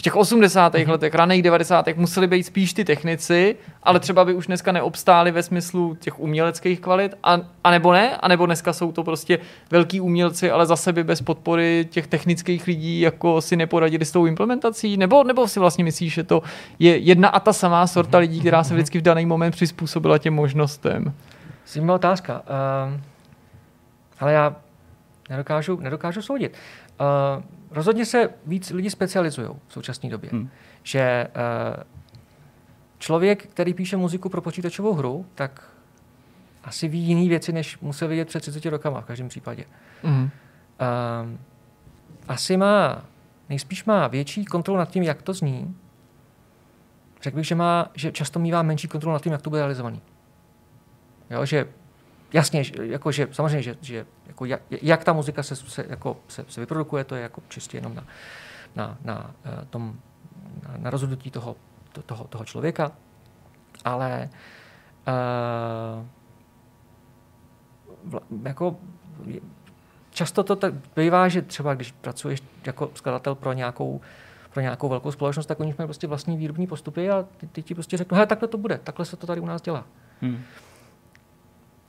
[0.05, 0.75] těch 80.
[0.75, 0.91] Mm-hmm.
[0.91, 1.89] letech, raných 90.
[1.97, 6.81] museli být spíš ty technici, ale třeba by už dneska neobstáli ve smyslu těch uměleckých
[6.81, 9.39] kvalit, a, a nebo ne, a nebo dneska jsou to prostě
[9.71, 14.27] velký umělci, ale zase by bez podpory těch technických lidí jako si neporadili s tou
[14.27, 16.43] implementací, nebo, nebo si vlastně myslíš, že to
[16.79, 20.35] je jedna a ta samá sorta lidí, která se vždycky v daný moment přizpůsobila těm
[20.35, 21.13] možnostem?
[21.67, 22.43] Zajímavá otázka.
[22.43, 23.01] Uh,
[24.21, 24.57] ale já
[25.31, 26.53] nedokážu, nedokážu soudit.
[27.01, 27.43] Uh,
[27.75, 30.31] rozhodně se víc lidi specializují v současné době.
[30.33, 30.51] Hmm.
[30.83, 31.29] Že
[31.77, 31.83] uh,
[32.99, 35.71] člověk, který píše muziku pro počítačovou hru, tak
[36.65, 39.65] asi ví jiné věci, než musel vidět před 30 rokama v každém případě.
[40.03, 40.23] Hmm.
[40.23, 40.31] Uh,
[42.29, 43.05] asi má,
[43.49, 45.77] nejspíš má větší kontrolu nad tím, jak to zní.
[47.23, 50.01] Řekl bych, že, má, že často mývá menší kontrolu nad tím, jak to bude realizovaný.
[51.31, 51.67] Jo, že
[52.35, 56.45] jasně, jako, že, samozřejmě, že, že jako jak, jak ta muzika se, se, jako, se,
[56.49, 58.05] se vyprodukuje, to je jako čistě jenom na,
[58.77, 59.97] na, na, eh, tom,
[60.69, 61.57] na, na rozhodnutí toho,
[61.93, 62.93] to, toho, toho člověka,
[63.85, 64.31] ale
[65.09, 66.07] uh,
[68.05, 68.77] vla, jako
[70.11, 74.01] často to tak bývá, že třeba když pracuješ jako skladatel pro nějakou
[74.53, 77.75] pro nějakou velkou společnost, tak oni mají prostě vlastní výrobní postupy a ty, ty ti
[77.75, 79.85] prostě řeknou, takhle to bude, takhle se to tady u nás dělá.
[80.21, 80.43] Hmm.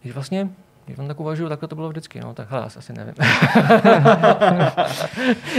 [0.05, 0.49] Když vlastně,
[0.85, 3.13] když on tak uvažuju, tak to bylo vždycky, no, tak hele, asi nevím.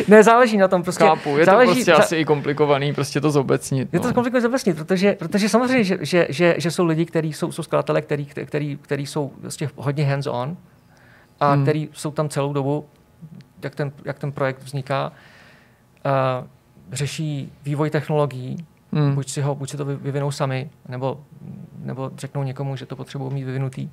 [0.09, 1.05] ne, záleží na tom prostě.
[1.05, 1.99] Chápu, je záleží, to prostě za...
[1.99, 3.89] asi i komplikovaný, prostě to zobecnit.
[3.93, 4.15] Je to no.
[4.15, 8.03] komplikovaný zobecnit, protože, protože samozřejmě, že, že, že, že jsou lidi, kteří jsou, jsou skladatelé,
[8.03, 10.57] který, který, který jsou vlastně hodně hands-on
[11.41, 11.63] a hmm.
[11.63, 12.87] který jsou tam celou dobu,
[13.63, 15.13] jak ten, jak ten projekt vzniká,
[16.07, 16.13] uh,
[16.93, 18.57] řeší vývoj technologií,
[18.93, 19.15] hmm.
[19.15, 21.21] buď, si ho, buď si to vyvinou sami, nebo,
[21.79, 23.91] nebo řeknou někomu, že to potřebují mít vyvinutý.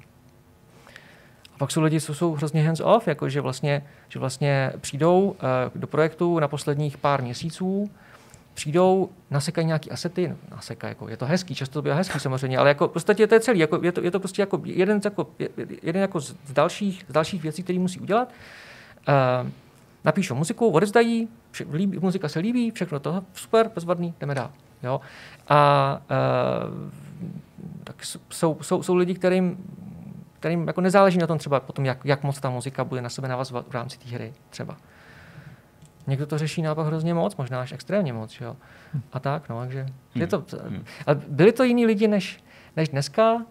[1.63, 5.35] Pak jsou lidi, co jsou hrozně hands-off, jako že vlastně, že vlastně přijdou uh,
[5.75, 7.91] do projektu na posledních pár měsíců,
[8.53, 12.69] přijdou, nasekají nějaký asety, nasekají, jako, je to hezký, často to bylo hezký samozřejmě, ale
[12.69, 15.27] jako, v podstatě to je celý, jako, je, to, je to prostě jako jeden, jako,
[15.81, 18.29] jeden jako z dalších, z dalších věcí, které musí udělat.
[19.43, 19.49] Uh,
[20.03, 24.51] napíšou muziku, odezdají, vše, líbí, muzika se líbí, všechno to super, bezvadný, jdeme dál.
[24.83, 25.01] Jo?
[25.47, 26.89] A uh,
[27.83, 27.95] tak
[28.29, 29.57] jsou, jsou, jsou lidi, kterým
[30.43, 33.27] kterým jako nezáleží na tom třeba potom, jak, jak moc ta muzika bude na sebe
[33.27, 34.77] navazovat v rámci té hry třeba.
[36.07, 38.55] Někdo to řeší naopak hrozně moc, možná až extrémně moc, jo.
[39.13, 39.91] A tak, no, takže hmm.
[40.15, 40.85] je to, hmm.
[41.05, 42.43] ale byli to jiní lidi než,
[42.75, 43.35] než dneska.
[43.35, 43.41] Uh,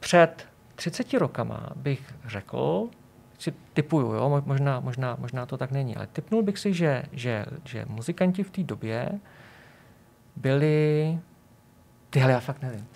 [0.00, 2.88] před 30 rokama bych řekl,
[3.38, 7.44] si typuju, jo, možná, možná, možná to tak není, ale typnul bych si, že, že,
[7.64, 9.10] že muzikanti v té době
[10.36, 11.18] byli
[12.16, 12.86] Tyhle, já fakt nevím.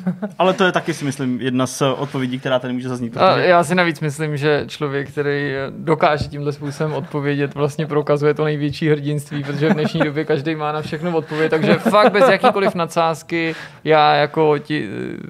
[0.38, 3.12] Ale to je taky si myslím jedna z odpovědí, která tady může zaznít.
[3.12, 3.46] Protože...
[3.46, 8.88] Já si navíc myslím, že člověk, který dokáže tímhle způsobem odpovědět, vlastně prokazuje to největší
[8.88, 13.54] hrdinství, protože v dnešní době každý má na všechno odpověď, takže fakt bez jakýkoliv nadsázky
[13.84, 14.88] já jako ti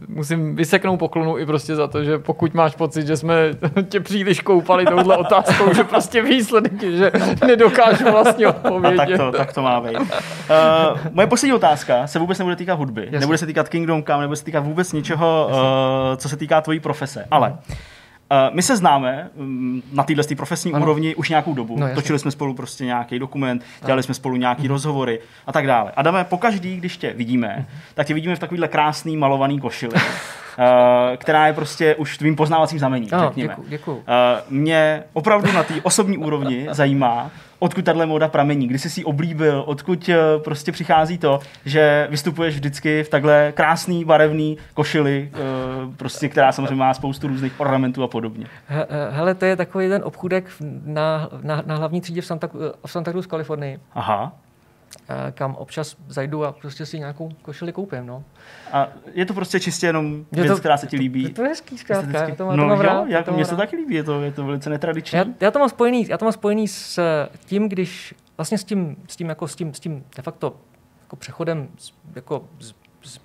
[0.09, 3.35] musím vyseknout poklonu i prostě za to, že pokud máš pocit, že jsme
[3.89, 7.13] tě příliš koupali touhle otázkou, že prostě výsledek je, že
[7.47, 9.01] nedokážu vlastně odpovědět.
[9.01, 9.99] A tak to, tak to má být.
[9.99, 10.07] Uh,
[11.13, 13.03] moje poslední otázka se vůbec nebude týkat hudby.
[13.03, 13.21] Jasně.
[13.21, 15.57] Nebude se týkat Kingdom Come, nebude se týkat vůbec ničeho, uh,
[16.17, 17.27] co se týká tvojí profese.
[17.31, 17.57] Ale uh,
[18.53, 20.83] my se známe um, na této profesní ano.
[20.85, 21.77] úrovni už nějakou dobu.
[21.79, 24.03] No, Točili jsme spolu prostě nějaký dokument, dělali ano.
[24.03, 25.93] jsme spolu nějaký uh rozhovory a tak dále.
[25.97, 27.65] Adame, pokaždý, když tě vidíme, uh
[27.95, 29.95] tak tě vidíme v takovýhle krásný malovaný košili.
[31.17, 33.49] která je prostě už tvým poznávacím znamením, Ano, řekněme.
[33.49, 33.97] děkuju, děkuju.
[33.97, 34.03] Uh,
[34.51, 37.31] mě opravdu na té osobní úrovni zajímá,
[37.63, 40.15] odkud tahle móda pramení, kdy jsi si oblíbil, odkud uh,
[40.45, 45.31] prostě přichází to, že vystupuješ vždycky v takhle krásný, barevný košili,
[45.87, 48.47] uh, prostě, která samozřejmě má spoustu různých ornamentů a podobně.
[48.69, 50.45] He- he- Hele, to je takový ten obchůdek
[50.85, 52.49] na, na, na hlavní třídě v Santa,
[52.87, 54.33] v Santa Cruz, Kalifornii, Aha.
[55.09, 58.07] Eh, kam občas zajdu a prostě si nějakou košili koupím.
[58.07, 58.25] No.
[58.73, 61.23] A je to prostě čistě jenom Je věc, to- která se ti líbí.
[61.23, 63.07] Je to hezký zkrátka, já to, no to mám jo, rád.
[63.09, 65.19] já jak, to mně se taky líbí, je to, je to velice netradiční.
[65.19, 68.65] Já, já, to mám spojený, já to mám spojený s eh, tím, když vlastně s
[68.65, 70.57] tím, s tím, jako, s tím, s tím de facto
[71.03, 72.73] jako přechodem z, jako z,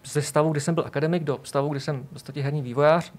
[0.05, 3.11] ze stavu, kdy jsem byl akademik, do stavu, kdy jsem v podstatě herní vývojář,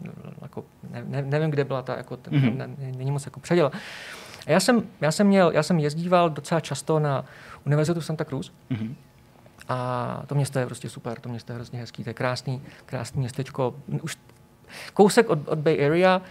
[0.42, 2.48] jako, ne, ne, nevím, kde byla ta, jako, ten, Mhm.
[2.48, 2.56] mm-hmm.
[2.56, 3.70] ne, ne, není moc jako předěl.
[4.46, 7.24] A já jsem, já jsem měl, já jsem jezdíval docela často na
[7.66, 8.94] univerzitu Santa Cruz, Mhm.
[9.68, 13.20] a to město je prostě super, to město je hrozně hezký, to je krásný, krásný
[13.20, 13.74] městečko.
[14.02, 14.16] Už
[14.94, 16.22] kousek od, od Bay Area,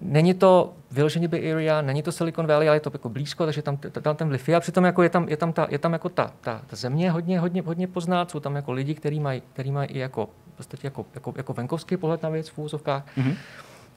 [0.00, 3.62] není to vyloženě Bay Area, není to Silicon Valley, ale je to jako blízko, takže
[3.62, 4.56] tam, tam ten vliv je.
[4.56, 7.10] A přitom jako je tam, je tam, ta, je tam jako ta, ta, ta země
[7.10, 10.56] hodně, hodně, hodně poznat, jsou tam jako lidi, kteří mají, který mají i jako, v
[10.56, 13.16] podstatě jako, jako, jako venkovský pohled na věc v úvozovkách.
[13.16, 13.34] Mhm.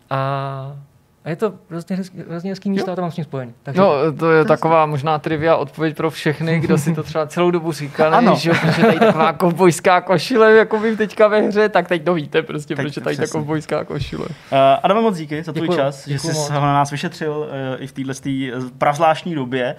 [0.10, 0.78] A,
[1.28, 3.54] a je to hrozně, hezký- hrozně hezký místo, a to mám s tím spojený.
[3.64, 7.52] Takže, No, to je taková možná trivia odpověď pro všechny, kdo si to třeba celou
[7.52, 8.36] dobu říkali, Ano.
[8.36, 12.14] že jo, protože tady taková kovbojská košile, jako vy teďka ve hře, tak teď to
[12.14, 13.40] víte prostě, Teď proč je tady ta přesně.
[13.40, 14.26] kovbojská košile.
[14.26, 17.84] Uh, Adame, moc díky za tvůj Děkuju, čas, že děkuju jsi na nás vyšetřil uh,
[17.84, 18.14] i v této
[18.78, 19.76] pravzvláštní době.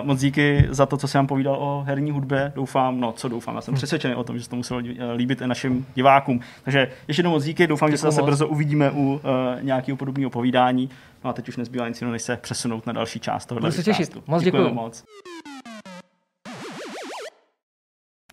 [0.00, 2.52] Uh, moc díky za to, co jsi nám povídal o herní hudbě.
[2.54, 4.80] Doufám, no co doufám, já jsem přesvědčený o tom, že se to muselo
[5.14, 6.40] líbit i našim divákům.
[6.64, 8.26] Takže ještě jednou moc díky, doufám, že se Děkuju zase moc.
[8.30, 9.20] brzo uvidíme u uh,
[9.62, 10.79] nějakého podobného povídání.
[11.24, 13.76] No a teď už nezbývá nic jiného, než se přesunout na další část tohohle Budu
[13.76, 14.26] se těšit.
[14.26, 14.74] Moc děkuju.
[14.74, 15.04] moc.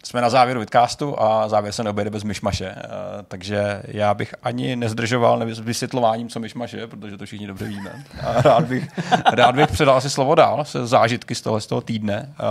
[0.07, 2.83] Jsme na závěru vidcastu a závěr se neobejde bez myšmaše, eh,
[3.27, 8.03] takže já bych ani nezdržoval s vysvětlováním, co myšmaš je, protože to všichni dobře víme.
[8.23, 8.87] A rád bych,
[9.31, 12.43] rád bych předal si slovo dál se zážitky z toho, z toho týdne eh,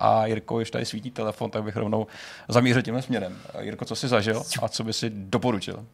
[0.00, 2.06] a Jirko, když tady svítí telefon, tak bych rovnou
[2.48, 3.36] zamířil tímhle směrem.
[3.54, 5.84] Eh, Jirko, co jsi zažil a co by si doporučil?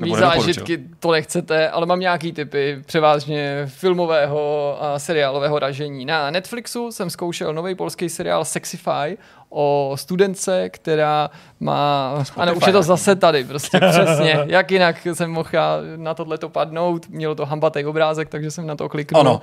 [0.00, 0.42] Nedoporučil?
[0.42, 6.04] zážitky to nechcete, ale mám nějaký typy převážně filmového a seriálového ražení.
[6.04, 9.16] Na Netflixu jsem zkoušel nový polský seriál Sexify
[9.50, 12.14] o studence, která má...
[12.36, 14.38] Ano, už je to zase tady, prostě přesně.
[14.46, 15.48] Jak jinak jsem mohl
[15.96, 19.20] na tohle to padnout, mělo to hambatý obrázek, takže jsem na to kliknul.
[19.20, 19.40] Ano.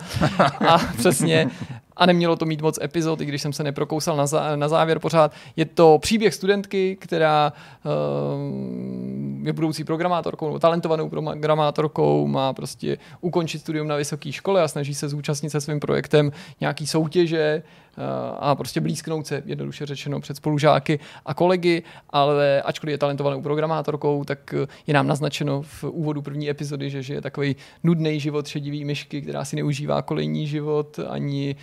[0.67, 1.49] A přesně.
[1.97, 4.99] A nemělo to mít moc epizod, i když jsem se neprokousal na, zá, na závěr
[4.99, 5.31] pořád.
[5.55, 7.53] Je to příběh studentky, která
[7.85, 14.95] uh, je budoucí programátorkou, talentovanou programátorkou, má prostě ukončit studium na vysoké škole a snaží
[14.95, 17.63] se zúčastnit se svým projektem nějaký soutěže
[17.97, 18.03] uh,
[18.39, 24.23] a prostě blízknout se, jednoduše řečeno, před spolužáky a kolegy, ale ačkoliv je talentovanou programátorkou,
[24.23, 28.47] tak eh, je nám naznačeno v úvodu první epizody, že, že je takový nudný život
[28.47, 31.55] šedivý myšky, která si neužívá kolejní život ani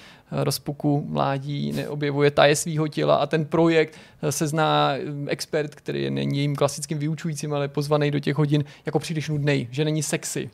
[0.43, 6.11] rozpuku mládí, neobjevuje taje svého těla a ten projekt eh, se zná eh, expert, který
[6.11, 10.51] není jejím klasickým vyučujícím, ale pozvaný do těch hodin jako příliš nudný, že není sexy.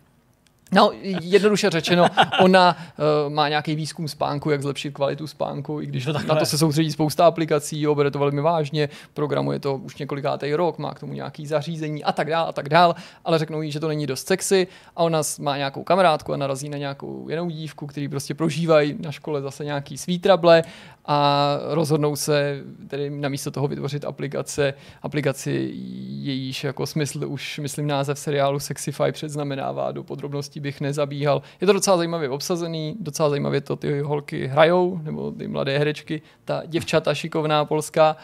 [0.72, 0.90] No,
[1.20, 2.06] jednoduše řečeno,
[2.40, 2.76] ona
[3.26, 6.58] uh, má nějaký výzkum spánku, jak zlepšit kvalitu spánku, i když To na to se
[6.58, 11.00] soustředí spousta aplikací, jo, bere to velmi vážně, programuje to už několikátý rok, má k
[11.00, 12.94] tomu nějaký zařízení a tak dál a tak dál,
[13.24, 14.66] ale řeknou jí, že to není dost sexy
[14.96, 19.12] a ona má nějakou kamarádku a narazí na nějakou jinou dívku, který prostě prožívají na
[19.12, 20.62] škole zase nějaký svý trable
[21.04, 25.70] a rozhodnou se tedy namísto toho vytvořit aplikace, aplikaci
[26.20, 31.42] jejíž jako smysl už, myslím, název seriálu Sexify předznamenává, do podrobností bych nezabíhal.
[31.60, 36.22] Je to docela zajímavě obsazený, docela zajímavě to ty holky hrajou, nebo ty mladé herečky,
[36.44, 38.16] ta děvčata šikovná polská,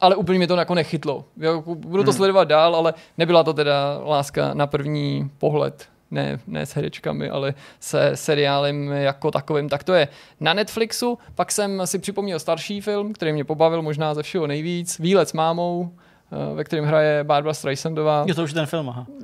[0.00, 1.24] ale úplně mě to jako nechytlo.
[1.36, 5.88] Jo, budu to sledovat dál, ale nebyla to teda láska na první pohled.
[6.10, 9.68] Ne, ne s herečkami, ale se seriálem jako takovým.
[9.68, 10.08] Tak to je
[10.40, 11.18] na Netflixu.
[11.34, 14.98] Pak jsem si připomněl starší film, který mě pobavil možná ze všeho nejvíc.
[14.98, 15.92] Výlet s mámou,
[16.32, 18.24] eh, ve kterém hraje Barbara Streisandová.
[18.26, 19.06] Je to už ten film, aha.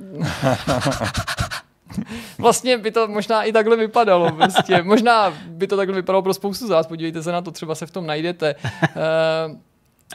[2.37, 4.31] Vlastně by to možná i takhle vypadalo.
[4.31, 4.83] Prostě.
[4.83, 6.87] Možná by to takhle vypadalo pro spoustu z vás.
[6.87, 8.55] Podívejte se na to, třeba se v tom najdete.
[8.55, 9.57] Uh,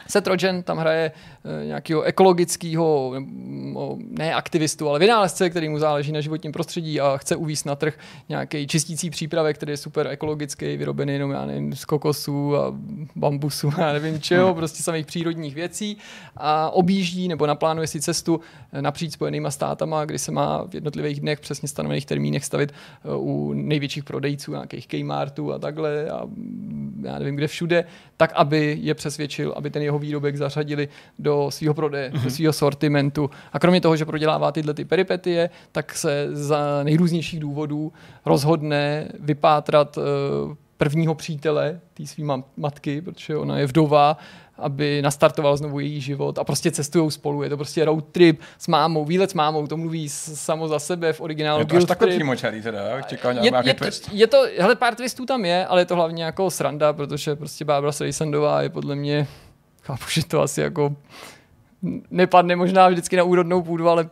[0.07, 1.11] Seth Rogen tam hraje
[1.43, 7.17] uh, nějakého ekologického, nebo ne aktivistu, ale vynálezce, který mu záleží na životním prostředí a
[7.17, 7.97] chce uvíst na trh
[8.29, 12.73] nějaký čistící přípravek, který je super ekologický, vyrobený jenom já nevím, z kokosů a
[13.15, 15.97] bambusu a nevím čeho, prostě samých přírodních věcí
[16.37, 18.39] a objíždí nebo naplánuje si cestu
[18.73, 23.15] eh, napříč spojenýma státama, kdy se má v jednotlivých dnech přesně stanovených termínech stavit eh,
[23.15, 27.85] u největších prodejců, nějakých Kmartů a takhle a mm, já nevím kde všude,
[28.17, 30.87] tak aby je přesvědčil, aby ten ten jeho výrobek zařadili
[31.19, 32.23] do svého prodeje, Mhm.
[32.23, 33.29] do svého sortimentu.
[33.53, 37.93] A kromě toho, že prodělává tyhle ty peripetie, tak se za nejrůznějších důvodů
[38.25, 40.01] rozhodne vypátrat eh,
[40.77, 42.23] prvního přítele té své
[42.57, 44.17] matky, protože ona je vdova,
[44.57, 47.43] aby nastartoval znovu její život a prostě cestují spolu.
[47.43, 51.13] Je to prostě road trip s mámou, výlet s mámou, to mluví samo za sebe
[51.13, 51.59] v originálu.
[51.59, 53.01] Je to až takhle přímočarý teda, jo?
[53.07, 54.09] čekal Je, nějaký je, twist.
[54.13, 57.65] je to, hele, pár twistů tam je, ale je to hlavně jako sranda, protože prostě
[57.65, 59.27] Barbara Streisandová je podle mě,
[59.81, 60.95] chápu, že to asi jako
[62.11, 64.09] nepadne možná vždycky na úrodnou půdu, ale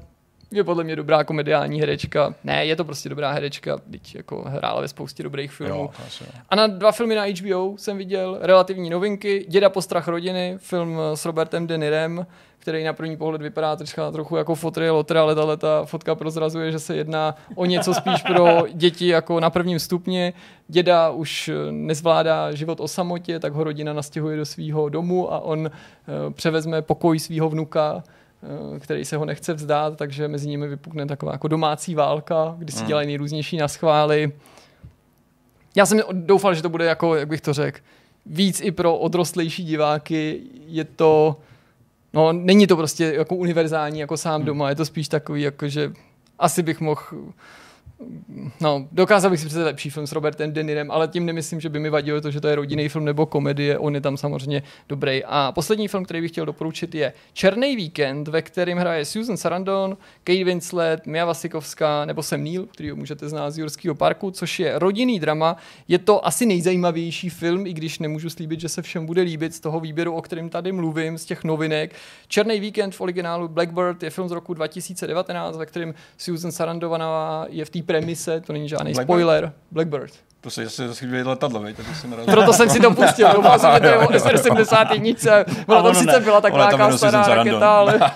[0.51, 2.35] je podle mě dobrá komediální herečka.
[2.43, 5.81] Ne, je to prostě dobrá herečka, teď jako hrála ve spoustě dobrých filmů.
[5.81, 6.29] Jo, asi jo.
[6.49, 9.45] A na dva filmy na HBO jsem viděl relativní novinky.
[9.49, 12.25] Děda postrach rodiny, film s Robertem De Nirem,
[12.59, 16.71] který na první pohled vypadá třeba trochu jako fotry Lotra, ale tahle ta fotka prozrazuje,
[16.71, 20.33] že se jedná o něco spíš pro děti jako na prvním stupni.
[20.67, 25.39] Děda už eh, nezvládá život o samotě, tak ho rodina nastěhuje do svého domu a
[25.39, 28.03] on eh, převezme pokoj svého vnuka,
[28.75, 32.71] eh, který se ho nechce vzdát, takže mezi nimi vypukne taková jako domácí válka, kdy
[32.71, 32.87] si Hmm.
[32.87, 34.31] dělají nejrůznější naschvály.
[35.75, 37.79] Já jsem doufal, že to bude jako, jak bych to řekl,
[38.25, 40.41] víc i pro odrostlejší diváky.
[40.67, 41.37] Je to,
[42.13, 45.93] no není to prostě jako univerzální jako sám doma, je to spíš takový, jako že
[46.39, 47.01] asi bych mohl
[48.61, 51.69] No, dokázal bych si představit lepší film s Robertem De Nirem, ale tím nemyslím, že
[51.69, 54.63] by mi vadilo to, že to je rodinný film nebo komedie, on je tam samozřejmě
[54.89, 55.23] dobrý.
[55.25, 59.97] A poslední film, který bych chtěl doporučit, je Černý víkend, ve kterém hraje Susan Sarandon,
[60.23, 64.79] Kate Winslet, Mia Vasikovská nebo Sam Neill, který můžete znát z Jurského parku, což je
[64.79, 65.57] rodinný drama.
[65.87, 69.59] Je to asi nejzajímavější film, i když nemůžu slíbit, že se všem bude líbit z
[69.59, 71.95] toho výběru, o kterém tady mluvím, z těch novinek.
[72.27, 77.65] Černý víkend v originálu Blackbird je film z roku 2019, ve kterém Susan Sarandovaná je
[77.65, 79.05] v té premise, to není žádný Blackbird?
[79.05, 79.53] spoiler.
[79.71, 80.13] Blackbird.
[80.41, 82.33] To se zase zase letadlo, veď, tady jsem narazil.
[82.33, 85.45] Proto jsem si dopustil, doufal jsem, že to je o SR-71.
[85.67, 86.19] Ona tam sice ne.
[86.19, 87.99] byla taková jenom stará raketa, ale...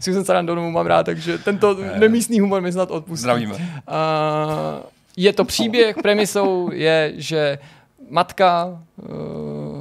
[0.00, 3.20] Susan Sarandonovou mám rád, takže tento nemístný humor mi snad odpustí.
[3.20, 3.82] Zdravíme.
[3.86, 4.80] A
[5.16, 7.58] je to příběh, premisou je, že
[8.10, 9.08] matka uh,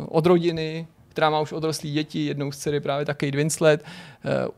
[0.09, 3.83] od rodiny, která má už odrostlý děti, jednou z dcery právě Kate Winslet,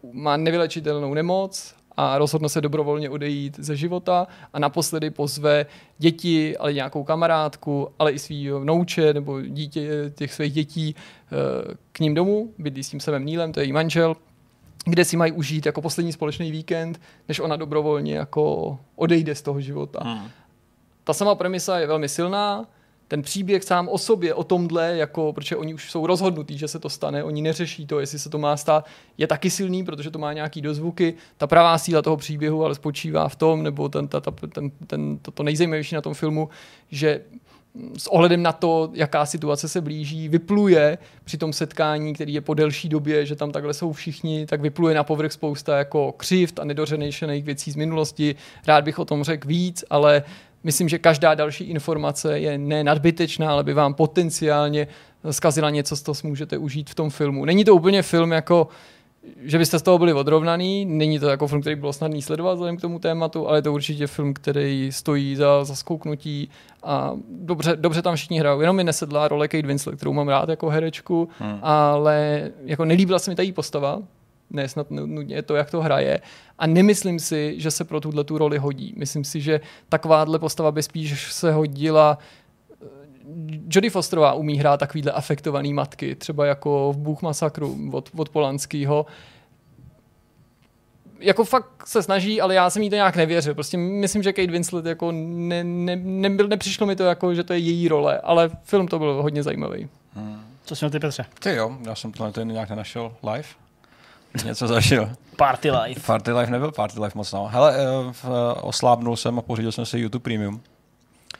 [0.03, 5.65] uh, má nevylečitelnou nemoc a rozhodne se dobrovolně odejít ze života a naposledy pozve
[5.97, 11.99] děti, ale nějakou kamarádku, ale i svý vnouče nebo dítě těch svých dětí uh, k
[11.99, 14.15] ním domů, bydlí s tím samým Nílem, to je její manžel,
[14.85, 19.61] kde si mají užít jako poslední společný víkend, než ona dobrovolně jako odejde z toho
[19.61, 19.99] života.
[20.03, 20.27] Hmm.
[21.03, 22.65] Ta sama premisa je velmi silná,
[23.07, 26.79] ten příběh sám o sobě, o tomhle, jako, protože oni už jsou rozhodnutí, že se
[26.79, 28.85] to stane, oni neřeší to, jestli se to má stát,
[29.17, 31.13] je taky silný, protože to má nějaký dozvuky.
[31.37, 35.17] Ta pravá síla toho příběhu ale spočívá v tom, nebo ten, ta, ta, ten, ten,
[35.17, 36.49] to, to nejzajímavější na tom filmu,
[36.91, 37.21] že
[37.97, 42.53] s ohledem na to, jaká situace se blíží, vypluje při tom setkání, který je po
[42.53, 46.63] delší době, že tam takhle jsou všichni, tak vypluje na povrch spousta jako křivt a
[46.63, 48.35] nedořenejšených věcí z minulosti.
[48.67, 50.23] Rád bych o tom řekl víc, ale
[50.63, 54.87] myslím, že každá další informace je ne nadbytečná, ale by vám potenciálně
[55.31, 57.45] zkazila něco, z toho si můžete užít v tom filmu.
[57.45, 58.67] Není to úplně film jako
[59.43, 60.85] že byste z toho byli odrovnaný.
[60.85, 63.73] Není to jako film, který bylo snadný sledovat vzhledem k tomu tématu, ale je to
[63.73, 66.49] určitě film, který stojí za, za zkouknutí
[66.83, 68.61] a dobře, dobře tam všichni hrajou.
[68.61, 71.59] Jenom mi nesedla role Kate Winslet, kterou mám rád jako herečku, hmm.
[71.61, 73.99] ale jako nelíbila se mi ta její postava,
[74.53, 76.21] ne snad nutně to, jak to hraje.
[76.59, 78.93] A nemyslím si, že se pro tuhle tu roli hodí.
[78.97, 82.17] Myslím si, že takováhle postava by spíš se hodila
[83.69, 89.05] Jodie Fosterová umí hrát takovýhle afektovaný matky, třeba jako v Bůh masakru od, od Polanského.
[91.19, 93.53] Jako fakt se snaží, ale já jsem jí to nějak nevěřil.
[93.53, 97.53] Prostě myslím, že Kate Winslet jako ne, ne, nebyl, nepřišlo mi to jako, že to
[97.53, 99.89] je její role, ale film to byl hodně zajímavý.
[100.13, 100.41] Hmm.
[100.65, 101.25] Co jsi měl ty, Petře?
[101.39, 103.47] Ty jo, já jsem tohle ten nějak nenašel live.
[104.45, 105.09] Něco zažil.
[105.35, 106.01] Party Life.
[106.05, 107.47] Party Life nebyl Party Life moc, no.
[107.47, 110.61] Hele, eh, eh, oslábnul jsem a pořídil jsem si YouTube Premium.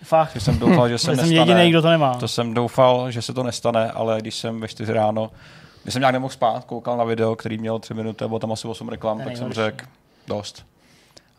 [0.04, 0.34] Fakt.
[0.34, 1.36] Že jsem doufal, že se jsem nestane.
[1.36, 2.14] jediný, kdo to nemá.
[2.16, 5.32] To jsem doufal, že se to nestane, ale když jsem ve 4 ráno,
[5.84, 8.68] když jsem nějak nemohl spát, koukal na video, který měl 3 minuty, bylo tam asi
[8.68, 9.86] 8 reklam, je tak jsem řekl,
[10.28, 10.66] dost.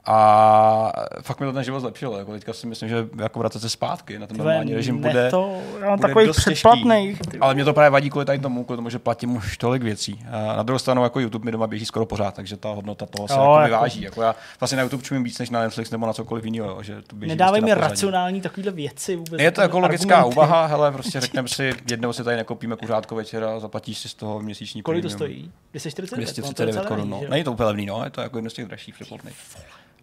[0.06, 2.12] A fakt mi to ten život zlepšil.
[2.12, 5.30] Jako teďka si myslím, že jako vracet se zpátky na ten normální režim bude.
[5.30, 6.50] To, já mám bude takový dost těžký.
[6.52, 7.18] předplatný.
[7.40, 10.24] Ale mě to právě vadí kvůli tady tomu, kvůli tomu, že platím už tolik věcí.
[10.30, 13.28] A na druhou stranu jako YouTube mi doma běží skoro pořád, takže ta hodnota toho
[13.28, 14.02] se Jo, jako jako- vyváží.
[14.02, 17.02] Jako já vlastně na YouTube čumím víc než na Netflix nebo na cokoliv jiného, že
[17.06, 19.40] to běží prostě mi racionální takovýhle věci vůbec.
[19.40, 20.36] Je to jako logická argumenty.
[20.36, 24.40] úvaha, hele, prostě řekneme si, jednou si tady nekopíme kuřátko večera, zaplatíš si z toho
[24.40, 25.50] měsíční Kolik to stojí?
[25.72, 26.24] 249.
[26.24, 27.20] 239 korun, no.
[27.28, 29.36] Není to úplně levný, no, je to jako jedno z těch dražších přeplatných.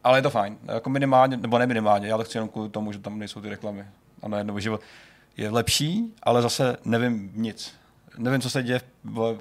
[0.03, 2.91] Ale je to fajn, jako minimálně, nebo ne minimálně, já to chci jenom kvůli tomu,
[2.91, 3.85] že tam nejsou ty reklamy.
[4.21, 4.81] A najednou život
[5.37, 7.73] je lepší, ale zase nevím nic.
[8.17, 8.85] nevím, co se děje v,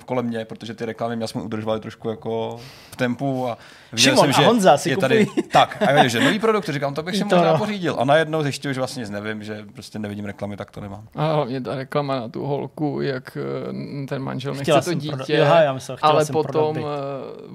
[0.07, 2.61] kolem mě, protože ty reklamy mě jsme udržovali trošku jako
[2.91, 3.59] v tempu a
[3.93, 5.47] viděl Šimon jsem, a že Honza si je tady, kupují.
[5.53, 7.59] tak, a já že nový produkt, říkám, to bych si To možná no.
[7.59, 7.97] pořídil.
[7.99, 11.09] A najednou zjišťuju, že vlastně nic nevím, že prostě nevidím reklamy, tak to nemám.
[11.17, 14.99] A hlavně ta reklama na tu holku, jak eh, ten manžel nechce Chtěla to jsem
[14.99, 16.83] dítě, Jo, já myslel, chtěla ale jsem potom eh,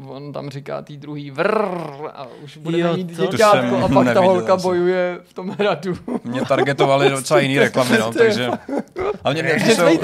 [0.08, 1.78] on tam říká tý druhý vrr
[2.14, 4.64] a už bude Jo, mít to- To děťátko a pak ta holka asi.
[4.64, 5.98] bojuje v tom hradu.
[6.24, 8.50] Mě targetovali docela jiný reklamy, no, takže...
[9.24, 9.98] Hlavně nejlepší Že jsme ji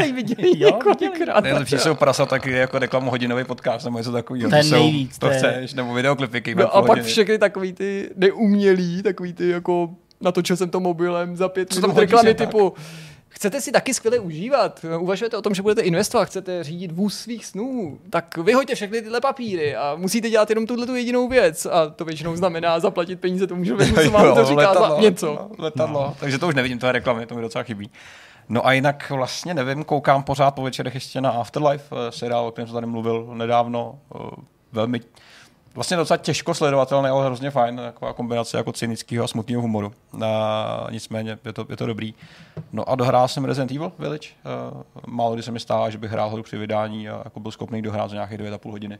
[1.92, 4.50] jsou, jsou prasata, které jako reklamu hodinový podcast nebo něco takového.
[4.50, 7.08] To je jsou- nejvíc, To to je- chceš, nebo videoklipy, No mají a pak hodiny.
[7.08, 9.90] všechny takový ty neumělý, takový ty jako
[10.22, 12.48] natočil jsem to mobilem za pět minut reklamy tak?
[12.48, 12.74] typu
[13.34, 17.46] Chcete si taky skvěle užívat, uvažujete o tom, že budete investovat, chcete řídit vůz svých
[17.46, 21.66] snů, tak vyhoďte všechny tyhle papíry a musíte dělat jenom tuhle tu jedinou věc.
[21.66, 25.28] A to většinou znamená zaplatit peníze tomu člověku, co vám to říká za něco.
[25.32, 26.02] Letadlo, letadlo.
[26.02, 26.16] No.
[26.20, 27.90] Takže to už nevidím, to je reklamy, to mi docela chybí.
[28.50, 32.52] No a jinak vlastně nevím, koukám pořád po večerech ještě na Afterlife, eh, seriál, o
[32.52, 34.20] kterém jsem tady mluvil nedávno, eh,
[34.72, 35.02] velmi
[35.76, 39.94] vlastně docela těžko sledovatelný, ale hrozně fajn, taková kombinace jako cynického a smutného humoru.
[40.26, 42.14] A nicméně je to, je to dobrý.
[42.72, 44.30] No a dohrál jsem Resident Evil Village.
[44.30, 47.52] Eh, Málo kdy se mi stává, že bych hrál hru při vydání a jako byl
[47.52, 49.00] schopný dohrát za nějakých 9,5 hodiny.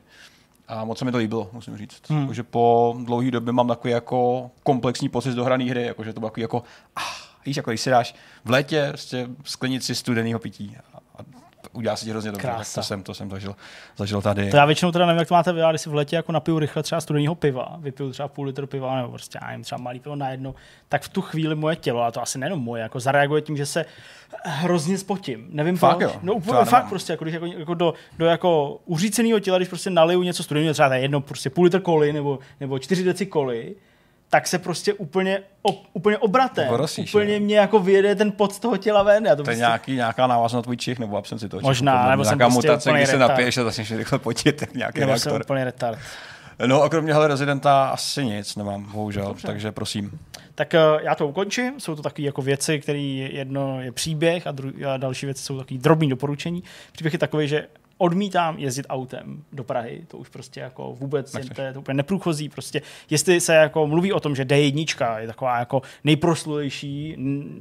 [0.68, 2.10] A moc se mi to líbilo, musím říct.
[2.10, 2.20] Hmm.
[2.20, 6.30] Jakože po dlouhé době mám takový jako komplexní pocit z dohrané hry, jakože to bylo
[6.30, 6.62] takový jako,
[6.96, 8.14] ah, víš, jako když si dáš
[8.44, 10.98] v létě prostě sklenici studeného pití a,
[11.72, 12.48] udělá se ti hrozně dobře.
[12.48, 12.80] Krása.
[12.80, 13.56] to jsem, to jsem zažil,
[13.96, 14.50] zažil tady.
[14.50, 16.32] To já většinou teda nevím, jak to máte vy, ale když si v letě jako
[16.32, 19.78] napiju rychle třeba studeného piva, vypiju třeba půl litru piva, nebo prostě já nevím, třeba
[19.78, 20.54] malý pivo na jedno,
[20.88, 23.66] tak v tu chvíli moje tělo, a to asi nejenom moje, jako zareaguje tím, že
[23.66, 23.84] se
[24.44, 25.46] hrozně spotím.
[25.50, 26.12] Nevím Fakt jo?
[26.22, 26.88] No úplně, fakt nemám.
[26.88, 30.72] prostě, jako, když jako, jako do, do, jako uříceného těla, když prostě naliju něco studeného,
[30.72, 33.74] třeba jedno prostě půl litr koli nebo, nebo čtyři deci koli,
[34.34, 37.40] tak se prostě úplně, op, úplně obratem, Orosíš, úplně jo.
[37.40, 39.26] mě jako vyjede ten pot z toho těla ven.
[39.26, 41.68] Já to To je prostě, nějaký, nějaká návaznost na tvůj čich nebo absenci toho čichu,
[41.68, 42.10] Možná, mě.
[42.10, 45.32] nebo jsem nějaká prostě mutace, když se napiješ a začneš rychle potit, nějaký nebo jsem
[45.32, 45.46] reaktor.
[45.46, 45.98] úplně retard.
[46.66, 49.46] No a kromě hele Residenta asi nic nemám, bohužel, Dobře.
[49.46, 50.18] takže prosím.
[50.54, 51.80] Tak eh, já to ukončím.
[51.80, 55.58] Jsou to takové jako věci, které jedno je příběh a, dru- a další věci jsou
[55.58, 56.62] takové drobné doporučení.
[56.92, 57.66] Příběh je takový, že
[58.02, 61.56] odmítám jezdit autem do Prahy, to už prostě jako vůbec, Nechceš.
[61.56, 65.26] to je to úplně neprůchozí, prostě jestli se jako mluví o tom, že D1 je
[65.26, 67.16] taková jako nejproslulejší,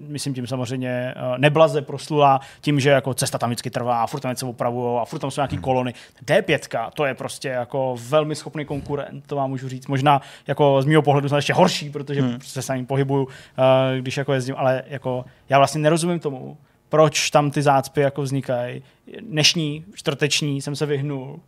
[0.07, 4.19] myslím tím samozřejmě eh, neblaze proslulá tím, že jako cesta tam vždycky trvá a furt
[4.19, 5.93] tam něco opravujou a furt tam jsou nějaký kolony.
[6.25, 9.87] D5 to je prostě jako velmi schopný konkurent, to vám můžu říct.
[9.87, 12.41] Možná jako z mého pohledu jsem ještě horší, protože hmm.
[12.41, 16.57] se s ním pohybuju, eh, když jako jezdím, ale jako já vlastně nerozumím tomu,
[16.91, 18.83] proč tam ty zácpy jako vznikají.
[19.21, 21.39] Dnešní, čtvrteční jsem se vyhnul,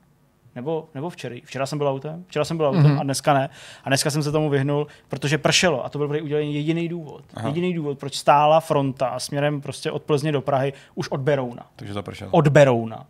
[0.55, 1.35] nebo, nebo včera.
[1.45, 2.99] Včera jsem byl autem, včera jsem byl autem mm-hmm.
[2.99, 3.49] a dneska ne.
[3.83, 7.23] A dneska jsem se tomu vyhnul, protože pršelo a to byl prý udělaný jediný důvod.
[7.33, 7.47] Aha.
[7.47, 11.65] Jediný důvod, proč stála fronta směrem prostě od Plzně do Prahy už od Berouna.
[11.75, 12.27] Takže zapršel.
[12.31, 13.05] Od Berouna.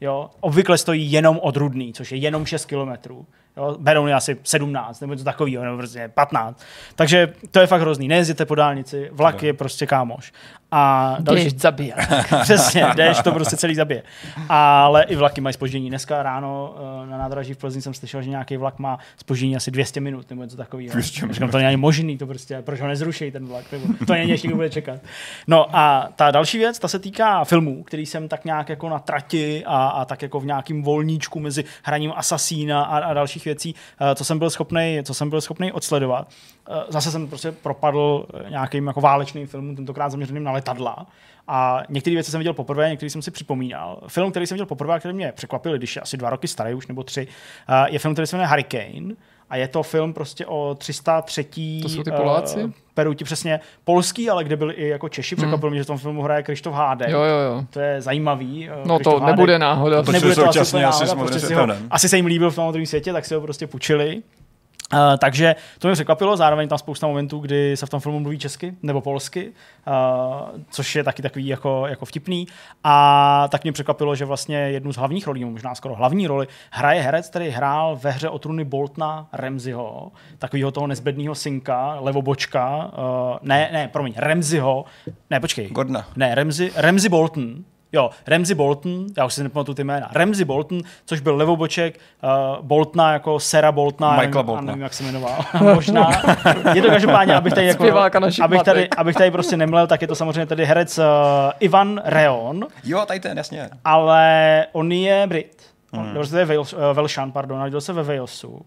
[0.00, 0.30] Jo?
[0.40, 3.26] Obvykle stojí jenom od Rudný, což je jenom 6 kilometrů.
[3.56, 3.76] Jo?
[3.78, 6.62] Beroun je asi 17 nebo něco takového, nebo prostě 15.
[6.94, 8.08] Takže to je fakt hrozný.
[8.08, 10.32] Nejezděte po dálnici, vlak je prostě kámoš.
[10.76, 11.96] A další, Jdeš zabíjet.
[12.42, 14.02] Přesně, jdeš, to prostě celý zabije.
[14.48, 15.88] Ale i vlaky mají spoždění.
[15.88, 16.74] Dneska ráno
[17.04, 20.30] eh, na nádraží v Plzni jsem slyšel, že nějaký vlak má spoždění asi 200 minut
[20.30, 20.92] nebo něco takového.
[20.92, 24.30] 200 Říkám, to není možný, to prostě, proč ho nezruší ten vlak, nebo to není
[24.30, 25.00] ještě kdo bude čekat.
[25.46, 28.98] No a ta další věc, ta se týká filmů, který jsem tak nějak jako na
[28.98, 33.74] trati a, a tak jako v nějakým volníčku mezi hraním Asasína a, a dalších věcí,
[34.00, 36.28] eh, co jsem byl schopný, co jsem byl schopný odsledovat.
[36.70, 41.06] Eh, Zase jsem prostě propadl eh, nějakým jako válečným filmům, tentokrát zaměřeným na letadla.
[41.48, 44.00] A některé věci jsem viděl poprvé, některé jsem si připomínal.
[44.08, 46.86] Film, který jsem viděl poprvé, který mě překvapil, když je asi dva roky starý už
[46.86, 47.28] nebo tři,
[47.86, 49.14] je film, který se jmenuje Hurricane.
[49.50, 51.44] A je to film prostě o 303.
[51.82, 52.72] To jsou ty eh, Poláci?
[52.94, 55.36] Peruti, přesně polský, ale kde byli i jako Češi.
[55.36, 57.08] Překvapilo mě, že v tom filmu hraje Krištof Hádek.
[57.10, 57.64] Jo, jo, jo.
[57.70, 58.68] To je zajímavý.
[58.68, 59.36] eh, No Krištof to Hádek.
[59.36, 60.02] nebude náhoda.
[60.02, 62.54] To Nebude to asi asi náhoda, Modrým prostě si ho, asi se jim líbil v
[62.54, 64.22] tom druhém světě, tak si ho prostě půjčili.
[64.92, 68.38] Uh, takže to mě překvapilo, zároveň tam spousta momentů, kdy se v tom filmu mluví
[68.38, 69.52] česky nebo polsky,
[69.86, 72.46] uh, což je taky takový jako, jako vtipný.
[72.84, 77.02] A tak mě překvapilo, že vlastně jednu z hlavních rolí, možná skoro hlavní roli, hraje
[77.02, 83.36] herec, který hrál ve hře o truny Boltna Remziho, takového toho nezbedného synka, levobočka, uh,
[83.42, 84.84] ne, ne, promiň, Remziho,
[85.30, 86.06] ne, počkej, Gordona.
[86.16, 87.54] ne, Ramsey, Ramsey Bolton.
[87.94, 90.08] Jo, Ramsey Bolton, já už si nepamatuju ty jména.
[90.12, 94.14] Ramsey Bolton, což byl levoboček uh, Boltona jako Sera Boltona.
[94.14, 94.66] já Michaela nevím, Boltona.
[94.66, 95.44] Nevím, jak se jmenoval.
[95.74, 96.10] Možná.
[96.74, 97.84] Je to každopádně, abych tady, jako,
[98.42, 101.04] abych tady, abych tady prostě nemlel, tak je to samozřejmě tady herec uh,
[101.60, 103.70] Ivan Reon, Jo, tady ten, jasně.
[103.84, 105.62] ale on je Brit.
[105.92, 106.38] On, hmm.
[106.38, 108.60] je Wales, uh, Velšan, pardon, narodil se ve Walesu,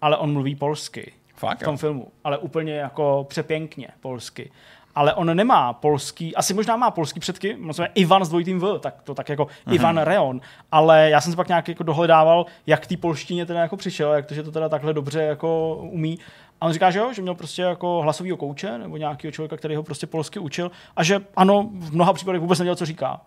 [0.00, 1.78] ale on mluví polsky Fakt, v tom jo.
[1.78, 4.50] filmu, ale úplně jako přepěkně polsky.
[4.94, 9.02] Ale on nemá polský, asi možná má polský předky, možná Ivan s dvojitým V, tak
[9.02, 9.74] to tak jako Mhm.
[9.74, 10.40] Ivan Reon,
[10.72, 14.26] ale já jsem se pak nějak jako dohledával, jak té polštině teda jako přišel, jak
[14.26, 16.18] to, že to teda takhle dobře jako umí.
[16.60, 19.76] A on říká, že jo, že měl prostě jako hlasovýho kouče nebo nějakého člověka, který
[19.76, 23.20] ho prostě polsky učil a že ano, v mnoha případech vůbec nevěděl, co říká.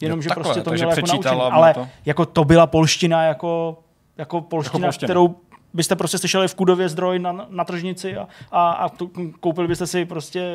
[0.00, 1.40] Jenom, Jo, že takhle, prostě to měl jako naučený.
[1.40, 3.78] Ale to- jako to byla polština jako,
[4.16, 5.06] jako polština, polština.
[5.06, 5.34] kterou
[5.78, 9.10] byste prostě slyšeli v Kudově zdroj na, na tržnici a, a, a tu,
[9.40, 10.54] koupili byste si prostě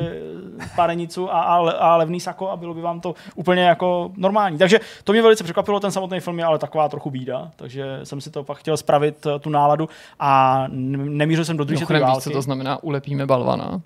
[0.76, 4.58] párenicu a, a, le- a levný sako a bylo by vám to úplně jako normální.
[4.58, 8.20] Takže to mě velice překvapilo, ten samotný film je ale taková trochu bída, takže jsem
[8.20, 9.88] si to pak chtěl spravit eh, tu náladu
[10.20, 12.30] a nemířil jsem do druhé světové víš, co války.
[12.30, 13.80] to znamená ulepíme balvana?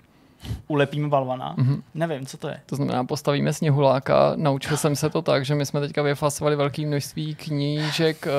[0.67, 1.53] Ulepíme balvana.
[1.57, 1.73] Mhm.
[1.73, 1.81] Mm-hmm.
[1.95, 2.59] Nevím, co to je.
[2.65, 4.33] To znamená, postavíme sněhuláka.
[4.35, 8.31] Naučil jsem se to tak, že my jsme teďka vyfasovali velké množství knížek eh,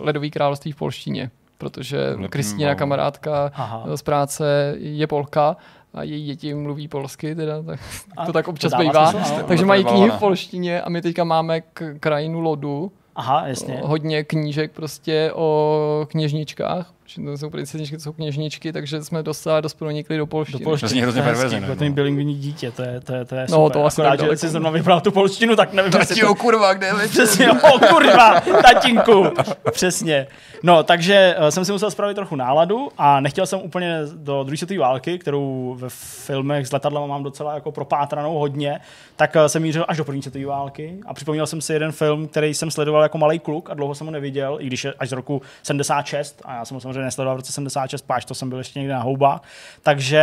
[0.00, 1.30] Ledový království v polštině,
[1.62, 1.98] protože
[2.30, 3.84] Kristýna, kamarádka Aha.
[3.96, 5.56] z práce, je Polka
[5.94, 7.80] a její děti mluví polsky, teda, tak
[8.16, 9.10] A to tak občas dává bývá.
[9.10, 9.44] smysl, ano.
[9.48, 13.80] Takže To mají knihy v polštině a my teďka máme k krajinu lodu, Aha, jasně.
[13.84, 19.74] hodně knížek prostě o kněžničkách, to jsou princezničky, to jsou kněžničky, takže jsme docela dost
[19.74, 20.58] pronikli do polštiny.
[20.58, 20.92] Do polštiny.
[21.00, 21.76] To hrozně To je hezký, perverzně, Jako no.
[21.76, 23.72] ten bilingvní dítě, to je, to je, to je No, super.
[23.72, 24.38] to asi Akorát, tak že daleko.
[24.40, 26.34] si zrovna vybral tu polštinu, tak nevím, jestli to...
[26.34, 29.24] kurva, kde je Přesně, o kurva, tatínku.
[29.70, 30.26] Přesně.
[30.62, 34.56] No, takže uh, jsem si musel spravit trochu náladu a nechtěl jsem úplně do druhé
[34.56, 38.80] světové války, kterou ve filmech s letadlem mám docela jako propátranou hodně,
[39.16, 42.28] tak uh, jsem mířil až do první světové války a připomněl jsem si jeden film,
[42.28, 45.08] který jsem sledoval jako malý kluk a dlouho jsem ho neviděl, i když je až
[45.08, 48.48] z roku 76 a já jsem ho samozřejmě nesledoval v roce 76, páč to jsem
[48.48, 49.42] byl ještě někde na houbách.
[49.82, 50.22] Takže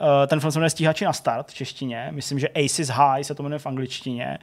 [0.00, 3.34] uh, ten film se jmenuje Stíhači na start v češtině, myslím, že Aces High se
[3.34, 4.38] to jmenuje v angličtině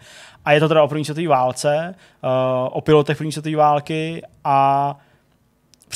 [0.45, 2.29] a je to teda o první světové válce, uh,
[2.71, 4.95] o pilotech první světové války a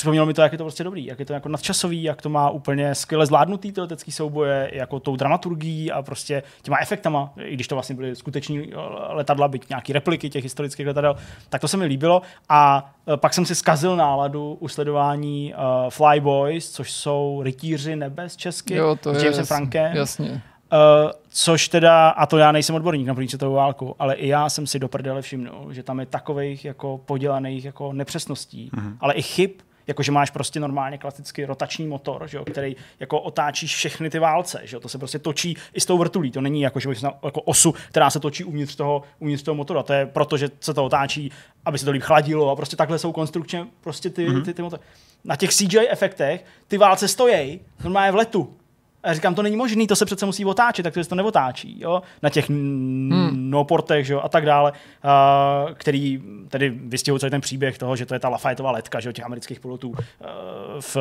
[0.00, 2.28] připomnělo mi to, jak je to prostě dobrý, jak je to jako nadčasový, jak to
[2.28, 7.54] má úplně skvěle zvládnutý ty letecký souboje, jako tou dramaturgií a prostě těma efektama, i
[7.54, 8.72] když to vlastně byly skuteční
[9.08, 11.16] letadla, byť nějaký repliky těch historických letadel,
[11.48, 15.90] tak to se mi líbilo a eh, pak jsem si zkazil náladu u sledování uh,
[15.90, 19.96] Flyboys, což jsou rytíři nebes česky, Jo, to s je Jamesem jasný, Frankem.
[19.96, 20.30] Jasně.
[20.72, 24.48] Uh, což teda, a to já nejsem odborník na první světovou válku, ale i já
[24.48, 28.96] jsem si do prdele všimnul, že tam je takových jako podělaných jako nepřesností, mm-hmm.
[29.00, 29.50] ale i chyb,
[29.86, 34.18] jako že máš prostě normálně klasický rotační motor, že jo, který jako otáčíš všechny ty
[34.18, 36.88] válce, že jo, to se prostě točí i s tou vrtulí, to není jako, že
[36.88, 40.48] měl jako osu, která se točí uvnitř toho, uvnitř toho motora, to je proto, že
[40.60, 41.32] se to otáčí,
[41.64, 44.44] aby se to líp chladilo a prostě takhle jsou konstrukčně prostě ty, mm-hmm.
[44.44, 44.82] ty, ty motory.
[45.24, 48.56] Na těch CGI efektech ty válce stojí normálně v letu,
[49.02, 51.80] a říkám, to není možný, to se přece musí otáčet, tak to se to neotáčí,
[51.80, 52.02] jo?
[52.22, 53.50] Na těch hmm.
[53.50, 58.14] noportech, jo, a tak dále, uh, který tedy vystihují celý ten příběh toho, že to
[58.14, 59.96] je ta Lafayetteova letka, že jo, těch amerických pilotů uh,
[60.80, 60.96] v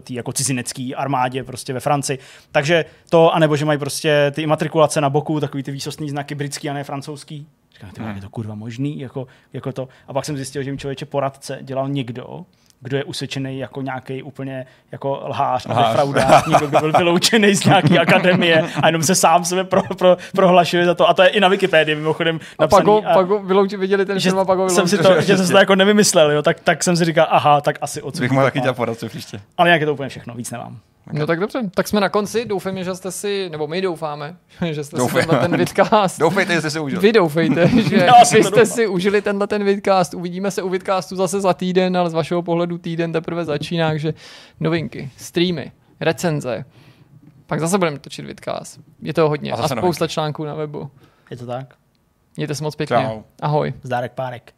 [0.00, 2.18] té jako cizinecké armádě prostě ve Francii.
[2.52, 6.70] Takže to, anebo že mají prostě ty imatrikulace na boku, takový ty výsostný znaky britský
[6.70, 7.46] a ne francouzský.
[7.72, 9.88] Říkám, ty, je to kurva možný, jako, jako to.
[10.08, 12.44] A pak jsem zjistil, že mi člověče poradce dělal někdo,
[12.80, 17.64] kdo je usvědčený jako nějaký úplně jako lhář a defraudák, někdo, kdo byl vyloučený z
[17.64, 21.08] nějaké akademie a jenom se sám sebe pro, pro, prohlašuje za to.
[21.08, 22.86] A to je i na Wikipedii mimochodem A pak napsaný.
[22.90, 25.36] ho, pak ho vylouči, viděli ten že film a pak ho jsem si to, že
[25.36, 28.20] jsem si to jako nevymyslel, jo, tak, tak jsem si říkal, aha, tak asi odsud.
[28.20, 29.40] Bych mohl taky dělat poradce příště.
[29.58, 30.78] Ale nějak je to úplně všechno, víc nemám.
[31.12, 34.36] No tak dobře, tak jsme na konci, doufáme, že jste si, nebo my doufáme,
[34.70, 35.22] že jste Doufám.
[35.22, 37.02] si tenhle ten vidcast Doufejte, že jste se užili.
[37.02, 40.14] Vy doufejte, že si vy jste si užili tenhle ten vidcast.
[40.14, 44.14] Uvidíme se u vidcastu zase za týden, ale z vašeho pohledu týden teprve začíná, takže
[44.60, 46.64] novinky, streamy, recenze.
[47.46, 48.80] Pak zase budeme točit vidcast.
[49.02, 49.52] Je to hodně.
[49.52, 50.90] A A, zase spousta článků na webu.
[51.30, 51.74] Je to tak?
[52.36, 52.96] Mějte se moc pěkně.
[52.96, 53.22] Čau.
[53.40, 53.74] Ahoj.
[53.82, 54.52] Zdárek párek.